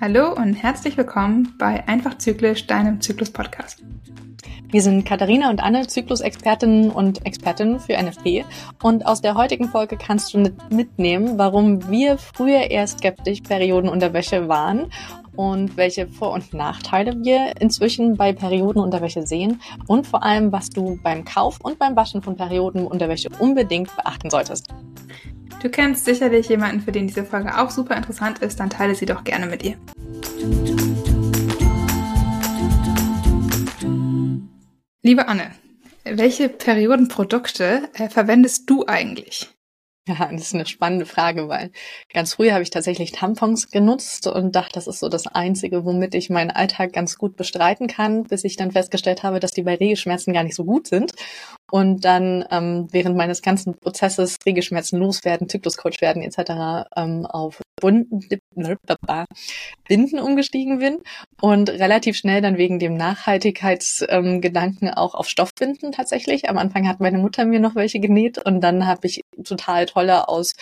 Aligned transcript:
Hallo 0.00 0.34
und 0.34 0.54
herzlich 0.54 0.96
willkommen 0.96 1.54
bei 1.58 1.82
Einfach 1.88 2.16
Zyklisch, 2.18 2.68
deinem 2.68 3.00
Zyklus-Podcast. 3.00 3.82
Wir 4.68 4.82
sind 4.82 5.04
Katharina 5.04 5.50
und 5.50 5.60
Anne, 5.60 5.88
Zyklus-Expertinnen 5.88 6.92
und 6.92 7.26
Expertinnen 7.26 7.80
für 7.80 8.00
NFP. 8.00 8.44
Und 8.80 9.04
aus 9.04 9.20
der 9.20 9.34
heutigen 9.34 9.68
Folge 9.68 9.96
kannst 9.96 10.32
du 10.32 10.52
mitnehmen, 10.70 11.38
warum 11.38 11.90
wir 11.90 12.16
früher 12.16 12.70
eher 12.70 12.86
skeptisch 12.86 13.40
Periodenunterwäsche 13.40 14.48
waren 14.48 14.92
und 15.36 15.76
welche 15.76 16.08
Vor- 16.08 16.32
und 16.32 16.52
Nachteile 16.52 17.14
wir 17.22 17.52
inzwischen 17.60 18.16
bei 18.16 18.32
Periodenunterwäsche 18.32 19.26
sehen 19.26 19.60
und 19.86 20.06
vor 20.06 20.22
allem, 20.22 20.52
was 20.52 20.70
du 20.70 20.98
beim 21.02 21.24
Kauf 21.24 21.58
und 21.60 21.78
beim 21.78 21.94
Waschen 21.96 22.22
von 22.22 22.36
Periodenunterwäsche 22.36 23.28
unbedingt 23.38 23.94
beachten 23.96 24.30
solltest. 24.30 24.68
Du 25.62 25.70
kennst 25.70 26.04
sicherlich 26.04 26.48
jemanden, 26.48 26.80
für 26.80 26.92
den 26.92 27.06
diese 27.06 27.24
Folge 27.24 27.58
auch 27.58 27.70
super 27.70 27.96
interessant 27.96 28.40
ist, 28.40 28.60
dann 28.60 28.70
teile 28.70 28.94
sie 28.94 29.06
doch 29.06 29.24
gerne 29.24 29.46
mit 29.46 29.64
ihr. 29.64 29.76
Liebe 35.02 35.28
Anne, 35.28 35.52
welche 36.04 36.48
Periodenprodukte 36.48 37.88
äh, 37.94 38.08
verwendest 38.08 38.68
du 38.68 38.84
eigentlich? 38.86 39.55
Ja, 40.08 40.28
das 40.30 40.42
ist 40.42 40.54
eine 40.54 40.66
spannende 40.66 41.04
Frage, 41.04 41.48
weil 41.48 41.70
ganz 42.14 42.34
früh 42.34 42.50
habe 42.52 42.62
ich 42.62 42.70
tatsächlich 42.70 43.10
Tampons 43.10 43.70
genutzt 43.72 44.28
und 44.28 44.54
dachte, 44.54 44.74
das 44.74 44.86
ist 44.86 45.00
so 45.00 45.08
das 45.08 45.26
Einzige, 45.26 45.84
womit 45.84 46.14
ich 46.14 46.30
meinen 46.30 46.50
Alltag 46.50 46.92
ganz 46.92 47.18
gut 47.18 47.36
bestreiten 47.36 47.88
kann, 47.88 48.22
bis 48.22 48.44
ich 48.44 48.56
dann 48.56 48.70
festgestellt 48.70 49.24
habe, 49.24 49.40
dass 49.40 49.50
die 49.50 49.62
bei 49.62 49.74
Regelschmerzen 49.74 50.32
gar 50.32 50.44
nicht 50.44 50.54
so 50.54 50.64
gut 50.64 50.86
sind. 50.86 51.12
Und 51.70 52.04
dann 52.04 52.44
ähm, 52.50 52.88
während 52.92 53.16
meines 53.16 53.42
ganzen 53.42 53.74
Prozesses 53.74 54.36
Regelschmerzen 54.46 54.98
loswerden, 54.98 55.48
Zykluscoach 55.48 56.00
werden 56.00 56.22
etc. 56.22 56.86
Ähm, 56.96 57.26
auf 57.26 57.60
Bunden, 57.80 58.20
Binden 59.86 60.18
umgestiegen 60.18 60.78
bin 60.78 60.98
und 61.40 61.68
relativ 61.68 62.16
schnell 62.16 62.40
dann 62.40 62.56
wegen 62.56 62.78
dem 62.78 62.94
Nachhaltigkeitsgedanken 62.96 64.88
ähm, 64.88 64.94
auch 64.94 65.14
auf 65.14 65.28
Stoffbinden 65.28 65.92
tatsächlich. 65.92 66.48
Am 66.48 66.56
Anfang 66.56 66.88
hat 66.88 67.00
meine 67.00 67.18
Mutter 67.18 67.44
mir 67.44 67.60
noch 67.60 67.74
welche 67.74 68.00
genäht 68.00 68.38
und 68.38 68.62
dann 68.62 68.86
habe 68.86 69.06
ich 69.06 69.20
total 69.44 69.84
tolle 69.86 70.28
aus, 70.28 70.52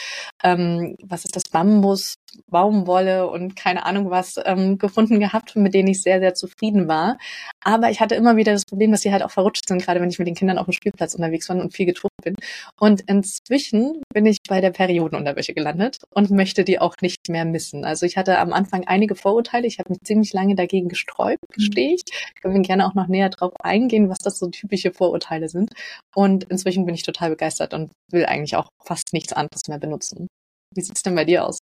ähm, 0.43 0.97
was 1.03 1.25
ist 1.25 1.37
das, 1.37 1.45
Bambus, 1.45 2.15
Baumwolle 2.51 3.29
und 3.29 3.57
keine 3.57 3.87
Ahnung 3.87 4.11
was 4.11 4.37
ähm, 4.45 4.79
gefunden 4.79 5.21
gehabt, 5.21 5.57
mit 5.57 5.75
denen 5.75 5.89
ich 5.89 6.03
sehr, 6.03 6.21
sehr 6.21 6.35
zufrieden 6.35 6.89
war. 6.89 7.19
Aber 7.63 7.91
ich 7.91 8.01
hatte 8.01 8.15
immer 8.15 8.37
wieder 8.37 8.53
das 8.53 8.65
Problem, 8.65 8.93
dass 8.93 9.03
sie 9.03 9.13
halt 9.13 9.23
auch 9.23 9.31
verrutscht 9.31 9.69
sind, 9.69 9.83
gerade 9.83 10.01
wenn 10.01 10.11
ich 10.11 10.19
mit 10.19 10.29
den 10.29 10.35
Kindern 10.35 10.59
auf 10.59 10.67
dem 10.67 10.73
Spielplatz 10.73 11.15
unterwegs 11.15 11.49
war 11.49 11.57
und 11.57 11.75
viel 11.75 11.87
getobt 11.87 12.15
bin. 12.23 12.35
Und 12.79 13.03
inzwischen 13.03 14.03
bin 14.13 14.27
ich 14.27 14.39
bei 14.49 14.61
der 14.61 14.71
Periodenunterwäsche 14.71 15.55
gelandet 15.55 15.99
und 16.11 16.31
möchte 16.31 16.65
die 16.65 16.79
auch 16.79 16.95
nicht 17.01 17.29
mehr 17.29 17.45
missen. 17.45 17.85
Also 17.85 18.07
ich 18.07 18.17
hatte 18.17 18.39
am 18.39 18.53
Anfang 18.53 18.85
einige 18.87 19.15
Vorurteile. 19.15 19.67
Ich 19.67 19.79
habe 19.79 19.91
mich 19.91 20.01
ziemlich 20.05 20.33
lange 20.33 20.55
dagegen 20.55 20.89
gesträubt, 20.89 21.43
mhm. 21.49 21.55
gestehe 21.55 21.95
ich. 21.95 22.03
Können 22.41 22.55
wir 22.55 22.63
gerne 22.63 22.87
auch 22.87 22.95
noch 22.95 23.09
näher 23.09 23.31
drauf 23.31 23.53
eingehen, 23.61 24.09
was 24.09 24.19
das 24.19 24.39
so 24.39 24.49
typische 24.49 24.93
Vorurteile 24.93 25.49
sind. 25.49 25.71
Und 26.15 26.45
inzwischen 26.45 26.87
bin 26.87 26.95
ich 26.95 27.03
total 27.03 27.31
begeistert 27.31 27.75
und 27.75 27.93
will 28.11 28.27
eigentlich 28.27 28.57
auch 28.57 28.69
fast 28.85 29.13
nichts 29.13 29.33
anderes 29.33 29.69
mehr 29.69 29.79
benutzen. 29.79 30.29
Wie 30.75 30.81
sieht's 30.81 31.03
denn 31.03 31.15
bei 31.15 31.25
dir 31.25 31.47
aus? 31.47 31.59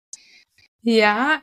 Ja, 0.83 1.41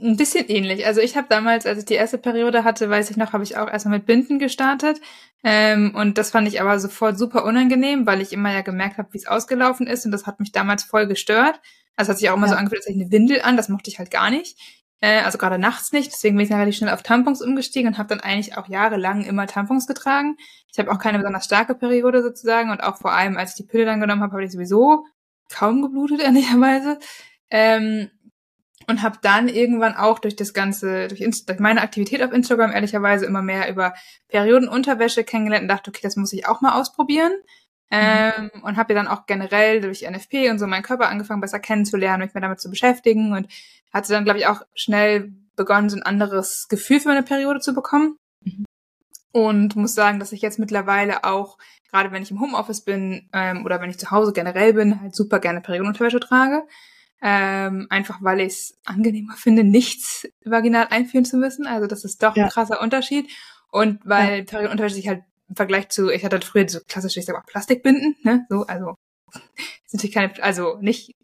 ein 0.00 0.16
bisschen 0.16 0.46
ähnlich. 0.48 0.86
Also 0.86 1.00
ich 1.00 1.16
habe 1.16 1.26
damals, 1.28 1.66
als 1.66 1.78
ich 1.78 1.84
die 1.86 1.94
erste 1.94 2.18
Periode 2.18 2.64
hatte, 2.64 2.90
weiß 2.90 3.10
ich 3.10 3.16
noch, 3.16 3.32
habe 3.32 3.44
ich 3.44 3.56
auch 3.56 3.70
erstmal 3.70 3.98
mit 3.98 4.06
Binden 4.06 4.38
gestartet. 4.38 5.00
Ähm, 5.42 5.94
und 5.94 6.18
das 6.18 6.30
fand 6.30 6.48
ich 6.48 6.60
aber 6.60 6.78
sofort 6.78 7.18
super 7.18 7.44
unangenehm, 7.44 8.06
weil 8.06 8.20
ich 8.20 8.32
immer 8.32 8.52
ja 8.52 8.60
gemerkt 8.60 8.98
habe, 8.98 9.08
wie 9.12 9.18
es 9.18 9.26
ausgelaufen 9.26 9.86
ist. 9.86 10.04
Und 10.04 10.12
das 10.12 10.26
hat 10.26 10.40
mich 10.40 10.52
damals 10.52 10.82
voll 10.82 11.06
gestört. 11.06 11.60
Also 11.96 12.10
hat 12.10 12.18
sich 12.18 12.28
auch 12.28 12.36
immer 12.36 12.46
ja. 12.46 12.52
so 12.52 12.58
angefühlt, 12.58 12.82
als 12.82 12.88
ich 12.88 13.00
eine 13.00 13.10
Windel 13.10 13.40
an. 13.40 13.56
Das 13.56 13.68
mochte 13.68 13.88
ich 13.88 13.98
halt 13.98 14.10
gar 14.10 14.30
nicht. 14.30 14.58
Äh, 15.00 15.20
also 15.20 15.38
gerade 15.38 15.58
nachts 15.58 15.92
nicht. 15.92 16.12
Deswegen 16.12 16.36
bin 16.36 16.44
ich 16.44 16.50
dann 16.50 16.58
relativ 16.58 16.78
schnell 16.78 16.92
auf 16.92 17.02
Tampons 17.02 17.40
umgestiegen 17.40 17.88
und 17.88 17.98
habe 17.98 18.08
dann 18.08 18.20
eigentlich 18.20 18.56
auch 18.58 18.68
jahrelang 18.68 19.24
immer 19.24 19.46
Tampons 19.46 19.86
getragen. 19.86 20.36
Ich 20.70 20.78
habe 20.78 20.90
auch 20.90 20.98
keine 20.98 21.18
besonders 21.18 21.46
starke 21.46 21.74
Periode 21.74 22.22
sozusagen. 22.22 22.70
Und 22.70 22.82
auch 22.82 22.98
vor 22.98 23.12
allem, 23.12 23.38
als 23.38 23.52
ich 23.52 23.56
die 23.56 23.70
Pille 23.70 23.86
dann 23.86 24.00
genommen 24.00 24.22
habe, 24.22 24.32
habe 24.32 24.44
ich 24.44 24.52
sowieso 24.52 25.06
kaum 25.50 25.80
geblutet, 25.80 26.20
ehrlicherweise. 26.22 26.98
Ähm, 27.50 28.10
und 28.88 29.02
habe 29.02 29.18
dann 29.22 29.48
irgendwann 29.48 29.94
auch 29.94 30.18
durch 30.18 30.36
das 30.36 30.54
ganze, 30.54 31.08
durch, 31.08 31.20
Inst 31.20 31.48
durch 31.48 31.58
meine 31.58 31.82
Aktivität 31.82 32.22
auf 32.22 32.32
Instagram 32.32 32.72
ehrlicherweise 32.72 33.26
immer 33.26 33.42
mehr 33.42 33.68
über 33.70 33.94
Periodenunterwäsche 34.28 35.24
kennengelernt 35.24 35.62
und 35.62 35.68
dachte, 35.68 35.90
okay, 35.90 36.00
das 36.02 36.16
muss 36.16 36.32
ich 36.32 36.46
auch 36.46 36.60
mal 36.60 36.80
ausprobieren. 36.80 37.32
Mhm. 37.90 37.98
Ähm, 37.98 38.50
und 38.62 38.76
habe 38.76 38.94
ja 38.94 39.02
dann 39.02 39.08
auch 39.08 39.26
generell 39.26 39.80
durch 39.80 40.02
NFP 40.02 40.50
und 40.50 40.58
so 40.58 40.66
meinen 40.66 40.82
Körper 40.82 41.08
angefangen 41.08 41.40
besser 41.40 41.60
kennenzulernen, 41.60 42.24
mich 42.24 42.34
mehr 42.34 42.40
damit 42.40 42.60
zu 42.60 42.68
beschäftigen 42.68 43.32
und 43.32 43.48
hatte 43.92 44.12
dann, 44.12 44.24
glaube 44.24 44.40
ich, 44.40 44.46
auch 44.46 44.62
schnell 44.74 45.32
begonnen, 45.54 45.88
so 45.88 45.96
ein 45.96 46.02
anderes 46.02 46.66
Gefühl 46.68 47.00
für 47.00 47.08
meine 47.08 47.22
Periode 47.22 47.60
zu 47.60 47.74
bekommen. 47.74 48.18
Mhm. 48.42 48.64
Und 49.32 49.76
muss 49.76 49.94
sagen, 49.94 50.18
dass 50.18 50.32
ich 50.32 50.42
jetzt 50.42 50.58
mittlerweile 50.58 51.24
auch, 51.24 51.58
gerade 51.90 52.10
wenn 52.10 52.22
ich 52.22 52.30
im 52.30 52.40
Homeoffice 52.40 52.82
bin 52.82 53.28
ähm, 53.32 53.64
oder 53.64 53.80
wenn 53.80 53.90
ich 53.90 53.98
zu 53.98 54.10
Hause 54.10 54.32
generell 54.32 54.72
bin, 54.72 55.00
halt 55.00 55.14
super 55.14 55.40
gerne 55.40 55.60
Periodenunterwäsche 55.60 56.20
trage. 56.20 56.66
Ähm, 57.22 57.86
einfach 57.88 58.18
weil 58.20 58.40
ich 58.40 58.52
es 58.52 58.78
angenehmer 58.84 59.34
finde, 59.34 59.64
nichts 59.64 60.28
vaginal 60.44 60.88
einführen 60.90 61.24
zu 61.24 61.38
müssen. 61.38 61.66
Also 61.66 61.86
das 61.86 62.04
ist 62.04 62.22
doch 62.22 62.36
ja. 62.36 62.44
ein 62.44 62.50
krasser 62.50 62.80
Unterschied. 62.80 63.30
Und 63.70 64.00
weil 64.04 64.38
ja. 64.38 64.44
Periodenunterwäsche 64.44 64.94
sich 64.94 65.08
halt 65.08 65.22
im 65.48 65.56
Vergleich 65.56 65.88
zu, 65.88 66.10
ich 66.10 66.24
hatte 66.24 66.40
früher 66.40 66.68
so 66.68 66.80
klassisch, 66.86 67.16
ich 67.16 67.24
sag 67.24 67.34
mal, 67.34 67.42
Plastikbinden, 67.46 68.16
ne? 68.22 68.46
So, 68.48 68.66
also 68.66 68.94
ist 69.84 69.94
natürlich 69.94 70.14
keine, 70.14 70.42
also 70.42 70.76
nicht 70.80 71.14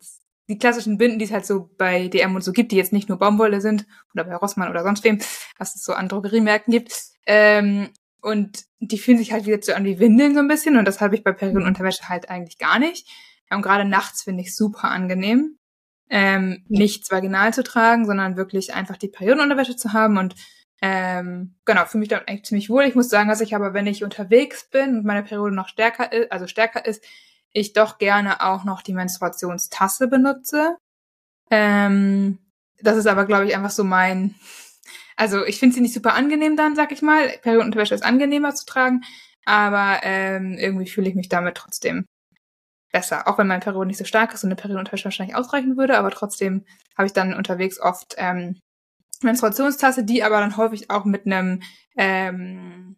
die 0.48 0.58
klassischen 0.58 0.98
Binden, 0.98 1.18
die 1.18 1.24
es 1.24 1.32
halt 1.32 1.46
so 1.46 1.70
bei 1.78 2.08
DM 2.08 2.34
und 2.34 2.42
so 2.42 2.52
gibt, 2.52 2.72
die 2.72 2.76
jetzt 2.76 2.92
nicht 2.92 3.08
nur 3.08 3.18
Baumwolle 3.18 3.60
sind 3.60 3.86
oder 4.12 4.24
bei 4.24 4.34
Rossmann 4.34 4.70
oder 4.70 4.82
sonst 4.82 5.04
wem, 5.04 5.18
was 5.58 5.74
es 5.76 5.84
so 5.84 5.92
an 5.92 6.08
Drogeriemärkten 6.08 6.72
gibt. 6.72 6.92
Ähm, 7.26 7.90
und 8.20 8.64
die 8.80 8.98
fühlen 8.98 9.18
sich 9.18 9.32
halt 9.32 9.46
wieder 9.46 9.60
so 9.62 9.72
an 9.72 9.84
wie 9.84 9.98
Windeln 9.98 10.34
so 10.34 10.40
ein 10.40 10.48
bisschen 10.48 10.76
und 10.76 10.86
das 10.86 11.00
habe 11.00 11.14
ich 11.14 11.24
bei 11.24 11.32
Periodenunterwäsche 11.32 12.08
halt 12.08 12.28
eigentlich 12.28 12.58
gar 12.58 12.78
nicht. 12.78 13.08
Und 13.50 13.62
gerade 13.62 13.84
nachts 13.84 14.22
finde 14.22 14.42
ich 14.42 14.54
super 14.54 14.90
angenehm 14.90 15.58
ähm, 16.10 16.64
nichts 16.68 17.10
vaginal 17.10 17.54
zu 17.54 17.62
tragen, 17.62 18.06
sondern 18.06 18.36
wirklich 18.36 18.74
einfach 18.74 18.96
die 18.96 19.08
Periodenunterwäsche 19.08 19.76
zu 19.76 19.92
haben 19.92 20.18
und 20.18 20.34
ähm, 20.84 21.54
genau, 21.64 21.84
für 21.86 21.98
mich 21.98 22.08
dann 22.08 22.22
eigentlich 22.26 22.44
ziemlich 22.44 22.68
wohl. 22.68 22.82
Ich 22.84 22.96
muss 22.96 23.08
sagen, 23.08 23.28
dass 23.28 23.40
ich 23.40 23.54
aber, 23.54 23.72
wenn 23.72 23.86
ich 23.86 24.02
unterwegs 24.02 24.68
bin 24.68 24.96
und 24.96 25.04
meine 25.04 25.22
Periode 25.22 25.54
noch 25.54 25.68
stärker 25.68 26.12
ist, 26.12 26.32
also 26.32 26.48
stärker 26.48 26.84
ist, 26.84 27.04
ich 27.52 27.72
doch 27.72 27.98
gerne 27.98 28.40
auch 28.42 28.64
noch 28.64 28.82
die 28.82 28.94
Menstruationstasse 28.94 30.08
benutze. 30.08 30.76
Ähm, 31.50 32.38
das 32.80 32.96
ist 32.96 33.06
aber, 33.06 33.26
glaube 33.26 33.46
ich, 33.46 33.54
einfach 33.54 33.70
so 33.70 33.84
mein, 33.84 34.34
also 35.16 35.44
ich 35.44 35.60
finde 35.60 35.76
sie 35.76 35.80
nicht 35.82 35.94
super 35.94 36.14
angenehm 36.14 36.56
dann, 36.56 36.74
sag 36.74 36.90
ich 36.90 37.02
mal. 37.02 37.28
Periodenunterwäsche 37.42 37.94
ist 37.94 38.04
angenehmer 38.04 38.54
zu 38.54 38.66
tragen, 38.66 39.02
aber 39.44 40.00
ähm, 40.02 40.54
irgendwie 40.58 40.88
fühle 40.88 41.08
ich 41.08 41.14
mich 41.14 41.28
damit 41.28 41.56
trotzdem 41.56 42.06
besser. 42.92 43.26
Auch 43.26 43.38
wenn 43.38 43.46
mein 43.46 43.60
Period 43.60 43.86
nicht 43.86 43.98
so 43.98 44.04
stark 44.04 44.32
ist 44.34 44.44
und 44.44 44.48
eine 44.48 44.56
Periodenunterwäsche 44.56 45.06
wahrscheinlich 45.06 45.34
ausreichen 45.34 45.76
würde, 45.76 45.98
aber 45.98 46.10
trotzdem 46.10 46.64
habe 46.96 47.06
ich 47.06 47.12
dann 47.12 47.34
unterwegs 47.34 47.80
oft 47.80 48.14
ähm, 48.18 48.60
Menstruationstasse, 49.22 50.04
die 50.04 50.22
aber 50.22 50.40
dann 50.40 50.56
häufig 50.56 50.90
auch 50.90 51.04
mit 51.04 51.26
einem 51.26 51.62
ähm, 51.96 52.96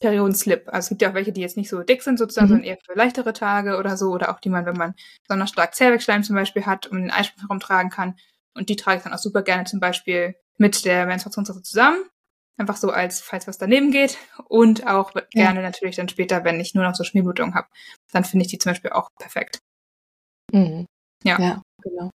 Periodenslip. 0.00 0.68
Also 0.68 0.78
es 0.78 0.88
gibt 0.90 1.02
ja 1.02 1.10
auch 1.10 1.14
welche, 1.14 1.32
die 1.32 1.40
jetzt 1.40 1.56
nicht 1.56 1.70
so 1.70 1.82
dick 1.82 2.02
sind 2.02 2.18
sozusagen, 2.18 2.46
mhm. 2.46 2.50
sondern 2.50 2.66
eher 2.66 2.78
für 2.84 2.94
leichtere 2.94 3.32
Tage 3.32 3.78
oder 3.78 3.96
so, 3.96 4.10
oder 4.10 4.30
auch 4.30 4.40
die 4.40 4.50
man, 4.50 4.66
wenn 4.66 4.76
man 4.76 4.94
besonders 5.26 5.50
stark 5.50 5.74
Zervixschleim 5.74 6.22
zum 6.22 6.36
Beispiel 6.36 6.66
hat, 6.66 6.86
um 6.86 6.98
den 6.98 7.10
Eisprung 7.10 7.40
herumtragen 7.40 7.90
kann. 7.90 8.16
Und 8.54 8.68
die 8.68 8.76
trage 8.76 8.98
ich 8.98 9.02
dann 9.04 9.12
auch 9.12 9.18
super 9.18 9.42
gerne 9.42 9.64
zum 9.64 9.80
Beispiel 9.80 10.34
mit 10.58 10.84
der 10.84 11.06
Menstruationstasse 11.06 11.62
zusammen. 11.62 11.98
Einfach 12.58 12.76
so 12.76 12.90
als, 12.90 13.20
falls 13.20 13.46
was 13.46 13.58
daneben 13.58 13.90
geht. 13.90 14.18
Und 14.48 14.86
auch 14.86 15.14
ja. 15.14 15.22
gerne 15.32 15.62
natürlich 15.62 15.96
dann 15.96 16.08
später, 16.08 16.44
wenn 16.44 16.60
ich 16.60 16.74
nur 16.74 16.84
noch 16.84 16.94
so 16.94 17.04
Schmierblutung 17.04 17.54
habe. 17.54 17.68
Dann 18.12 18.24
finde 18.24 18.44
ich 18.44 18.50
die 18.50 18.58
zum 18.58 18.70
Beispiel 18.70 18.92
auch 18.92 19.10
perfekt. 19.18 19.58
Mhm. 20.52 20.86
Ja. 21.24 21.40
ja. 21.40 21.62
Genau. 21.82 22.10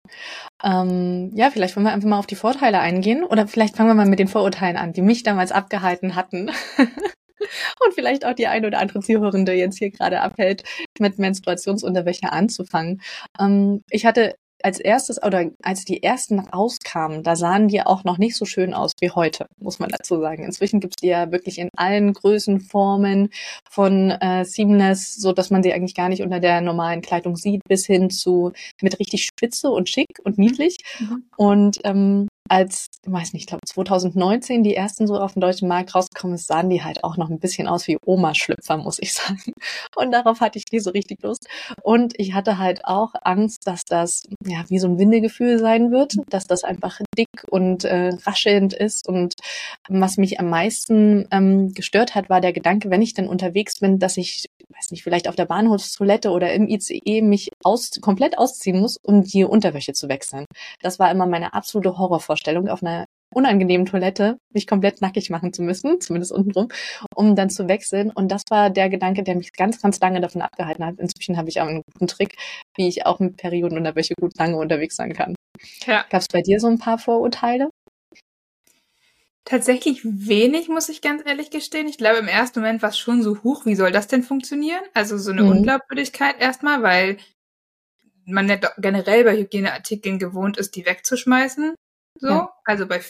Ähm, 0.62 1.30
ja, 1.34 1.50
vielleicht 1.50 1.76
wollen 1.76 1.84
wir 1.84 1.92
einfach 1.92 2.08
mal 2.08 2.18
auf 2.18 2.26
die 2.26 2.36
Vorteile 2.36 2.80
eingehen 2.80 3.24
oder 3.24 3.46
vielleicht 3.46 3.76
fangen 3.76 3.90
wir 3.90 3.94
mal 3.94 4.06
mit 4.06 4.18
den 4.18 4.28
Vorurteilen 4.28 4.76
an, 4.76 4.92
die 4.92 5.02
mich 5.02 5.24
damals 5.24 5.52
abgehalten 5.52 6.14
hatten. 6.14 6.50
und 6.78 7.94
vielleicht 7.94 8.24
auch 8.24 8.34
die 8.34 8.46
eine 8.46 8.66
oder 8.66 8.78
andere 8.78 9.00
Zuhörende 9.00 9.52
jetzt 9.52 9.78
hier 9.78 9.90
gerade 9.90 10.20
abhält, 10.20 10.64
mit 10.98 11.18
Menstruationsunterwäsche 11.18 12.32
anzufangen. 12.32 13.02
Ähm, 13.38 13.82
ich 13.90 14.06
hatte 14.06 14.36
als 14.62 14.80
erstes 14.80 15.22
oder 15.22 15.50
als 15.62 15.84
die 15.84 16.02
ersten 16.02 16.40
rauskamen, 16.40 17.22
da 17.22 17.36
sahen 17.36 17.68
die 17.68 17.82
auch 17.82 18.04
noch 18.04 18.18
nicht 18.18 18.36
so 18.36 18.44
schön 18.44 18.74
aus 18.74 18.92
wie 19.00 19.10
heute, 19.10 19.46
muss 19.58 19.78
man 19.78 19.90
dazu 19.90 20.20
sagen. 20.20 20.44
Inzwischen 20.44 20.80
gibt 20.80 20.94
es 20.96 21.00
die 21.02 21.08
ja 21.08 21.30
wirklich 21.30 21.58
in 21.58 21.68
allen 21.76 22.12
Größenformen 22.12 23.30
von 23.70 24.10
äh, 24.10 24.44
Seamless, 24.44 25.16
so 25.16 25.32
dass 25.32 25.50
man 25.50 25.62
sie 25.62 25.72
eigentlich 25.72 25.94
gar 25.94 26.08
nicht 26.08 26.22
unter 26.22 26.40
der 26.40 26.60
normalen 26.60 27.02
Kleidung 27.02 27.36
sieht, 27.36 27.62
bis 27.68 27.86
hin 27.86 28.10
zu 28.10 28.52
mit 28.82 28.98
richtig 28.98 29.24
spitze 29.24 29.70
und 29.70 29.88
schick 29.88 30.18
und 30.24 30.38
niedlich. 30.38 30.78
Mhm. 30.98 31.24
Und 31.36 31.78
ähm, 31.84 32.28
als, 32.48 32.88
ich 33.04 33.12
weiß 33.12 33.32
nicht, 33.32 33.42
ich 33.42 33.46
glaube 33.46 33.66
2019 33.66 34.62
die 34.62 34.74
ersten 34.74 35.06
so 35.06 35.16
auf 35.18 35.34
dem 35.34 35.40
deutschen 35.40 35.68
Markt 35.68 35.94
rausgekommen 35.94 36.34
ist, 36.34 36.46
sahen 36.46 36.70
die 36.70 36.82
halt 36.82 37.04
auch 37.04 37.16
noch 37.16 37.30
ein 37.30 37.38
bisschen 37.38 37.68
aus 37.68 37.86
wie 37.86 37.98
Oma-Schlüpfer, 38.04 38.76
muss 38.76 38.98
ich 39.00 39.12
sagen. 39.14 39.52
Und 39.96 40.12
darauf 40.12 40.40
hatte 40.40 40.58
ich 40.58 40.64
nie 40.72 40.80
so 40.80 40.90
richtig 40.90 41.22
Lust. 41.22 41.46
Und 41.82 42.18
ich 42.18 42.34
hatte 42.34 42.58
halt 42.58 42.84
auch 42.84 43.12
Angst, 43.22 43.66
dass 43.66 43.84
das 43.84 44.24
ja 44.46 44.64
wie 44.68 44.78
so 44.78 44.88
ein 44.88 44.98
Windegefühl 44.98 45.58
sein 45.58 45.90
wird, 45.90 46.14
dass 46.28 46.46
das 46.46 46.64
einfach 46.64 47.00
dick 47.16 47.28
und 47.50 47.84
äh, 47.84 48.10
raschelnd 48.26 48.72
ist. 48.72 49.08
Und 49.08 49.34
was 49.88 50.16
mich 50.16 50.40
am 50.40 50.50
meisten 50.50 51.26
ähm, 51.30 51.72
gestört 51.74 52.14
hat, 52.14 52.28
war 52.28 52.40
der 52.40 52.52
Gedanke, 52.52 52.90
wenn 52.90 53.02
ich 53.02 53.14
dann 53.14 53.28
unterwegs 53.28 53.80
bin, 53.80 53.98
dass 53.98 54.16
ich, 54.16 54.46
weiß 54.68 54.90
nicht, 54.90 55.02
vielleicht 55.02 55.28
auf 55.28 55.36
der 55.36 55.46
Bahnhofstoilette 55.46 56.30
oder 56.30 56.52
im 56.52 56.68
ICE 56.68 57.22
mich 57.22 57.50
aus, 57.62 57.90
komplett 58.00 58.38
ausziehen 58.38 58.80
muss, 58.80 58.96
um 59.02 59.22
die 59.22 59.44
Unterwäsche 59.44 59.92
zu 59.92 60.08
wechseln. 60.08 60.44
Das 60.80 60.98
war 60.98 61.10
immer 61.10 61.26
meine 61.26 61.54
absolute 61.54 61.98
Horrorvorstellung, 61.98 62.37
auf 62.46 62.82
einer 62.82 63.06
unangenehmen 63.34 63.86
Toilette 63.86 64.38
mich 64.54 64.66
komplett 64.66 65.00
nackig 65.00 65.30
machen 65.30 65.52
zu 65.52 65.62
müssen, 65.62 66.00
zumindest 66.00 66.32
untenrum, 66.32 66.68
um 67.14 67.36
dann 67.36 67.50
zu 67.50 67.68
wechseln. 67.68 68.10
Und 68.10 68.28
das 68.30 68.42
war 68.50 68.70
der 68.70 68.88
Gedanke, 68.88 69.22
der 69.22 69.36
mich 69.36 69.52
ganz, 69.52 69.80
ganz 69.82 70.00
lange 70.00 70.20
davon 70.20 70.42
abgehalten 70.42 70.84
hat. 70.84 70.98
Inzwischen 70.98 71.36
habe 71.36 71.48
ich 71.48 71.60
auch 71.60 71.66
einen 71.66 71.82
guten 71.92 72.06
Trick, 72.06 72.36
wie 72.76 72.88
ich 72.88 73.06
auch 73.06 73.20
mit 73.20 73.36
Periodenunterwäsche 73.36 74.14
gut 74.18 74.36
lange 74.38 74.56
unterwegs 74.56 74.96
sein 74.96 75.12
kann. 75.12 75.34
Ja. 75.86 76.04
Gab 76.08 76.20
es 76.20 76.28
bei 76.28 76.40
dir 76.40 76.60
so 76.60 76.68
ein 76.68 76.78
paar 76.78 76.98
Vorurteile? 76.98 77.68
Tatsächlich 79.44 80.02
wenig, 80.04 80.68
muss 80.68 80.90
ich 80.90 81.00
ganz 81.00 81.22
ehrlich 81.24 81.50
gestehen. 81.50 81.88
Ich 81.88 81.96
glaube, 81.96 82.18
im 82.18 82.28
ersten 82.28 82.60
Moment 82.60 82.82
war 82.82 82.90
es 82.90 82.98
schon 82.98 83.22
so 83.22 83.42
hoch, 83.42 83.64
wie 83.64 83.76
soll 83.76 83.92
das 83.92 84.06
denn 84.06 84.22
funktionieren? 84.22 84.82
Also 84.92 85.16
so 85.16 85.30
eine 85.30 85.42
mhm. 85.42 85.50
Unglaubwürdigkeit 85.50 86.38
erstmal, 86.38 86.82
weil 86.82 87.16
man 88.26 88.46
ja 88.46 88.56
generell 88.76 89.24
bei 89.24 89.38
Hygieneartikeln 89.38 90.18
gewohnt 90.18 90.58
ist, 90.58 90.76
die 90.76 90.84
wegzuschmeißen. 90.84 91.74
So, 92.18 92.28
ja. 92.28 92.52
also 92.64 92.86
bei 92.86 93.00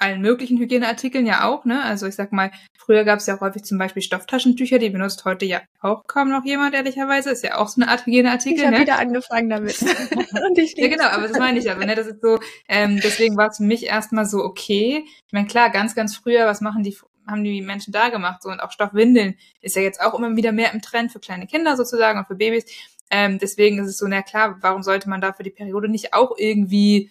allen 0.00 0.22
möglichen 0.22 0.58
Hygieneartikeln 0.58 1.26
ja 1.26 1.44
auch, 1.44 1.64
ne? 1.64 1.82
Also 1.82 2.06
ich 2.06 2.14
sag 2.14 2.32
mal, 2.32 2.50
früher 2.78 3.04
gab 3.04 3.18
es 3.18 3.26
ja 3.26 3.38
häufig 3.38 3.64
zum 3.64 3.78
Beispiel 3.78 4.02
Stofftaschentücher, 4.02 4.78
die 4.78 4.88
benutzt 4.88 5.24
heute 5.26 5.44
ja 5.44 5.60
auch 5.80 6.04
kaum 6.06 6.30
noch 6.30 6.44
jemand, 6.44 6.74
ehrlicherweise. 6.74 7.30
Ist 7.30 7.44
ja 7.44 7.58
auch 7.58 7.68
so 7.68 7.82
eine 7.82 7.90
Art 7.90 8.06
Hygieneartikel. 8.06 8.60
Ich 8.60 8.66
habe 8.66 8.76
ne? 8.76 8.82
wieder 8.82 8.98
angefangen 8.98 9.50
damit. 9.50 9.80
ja, 10.76 10.88
genau, 10.88 11.04
aber 11.04 11.28
das 11.28 11.38
meine 11.38 11.58
ich 11.58 11.70
aber, 11.70 11.84
ne? 11.84 11.94
Das 11.94 12.06
ist 12.06 12.22
so, 12.22 12.38
ähm, 12.68 12.98
deswegen 13.02 13.36
war 13.36 13.48
es 13.48 13.58
für 13.58 13.62
mich 13.62 13.86
erstmal 13.86 14.24
so 14.24 14.38
okay. 14.38 15.04
Ich 15.04 15.32
meine, 15.32 15.46
klar, 15.46 15.70
ganz, 15.70 15.94
ganz 15.94 16.16
früher, 16.16 16.46
was 16.46 16.62
machen 16.62 16.82
die 16.82 16.96
haben 17.26 17.44
die 17.44 17.62
Menschen 17.62 17.92
da 17.92 18.08
gemacht? 18.08 18.42
So, 18.42 18.48
und 18.48 18.60
auch 18.60 18.72
Stoffwindeln 18.72 19.36
ist 19.60 19.76
ja 19.76 19.82
jetzt 19.82 20.00
auch 20.00 20.14
immer 20.14 20.34
wieder 20.36 20.52
mehr 20.52 20.72
im 20.72 20.82
Trend 20.82 21.12
für 21.12 21.20
kleine 21.20 21.46
Kinder 21.46 21.76
sozusagen 21.76 22.18
und 22.18 22.26
für 22.26 22.34
Babys. 22.34 22.64
Ähm, 23.10 23.38
deswegen 23.38 23.78
ist 23.78 23.88
es 23.88 23.98
so, 23.98 24.06
na 24.06 24.22
klar, 24.22 24.56
warum 24.60 24.82
sollte 24.82 25.08
man 25.08 25.20
da 25.20 25.32
für 25.32 25.42
die 25.42 25.50
Periode 25.50 25.88
nicht 25.88 26.14
auch 26.14 26.32
irgendwie 26.36 27.10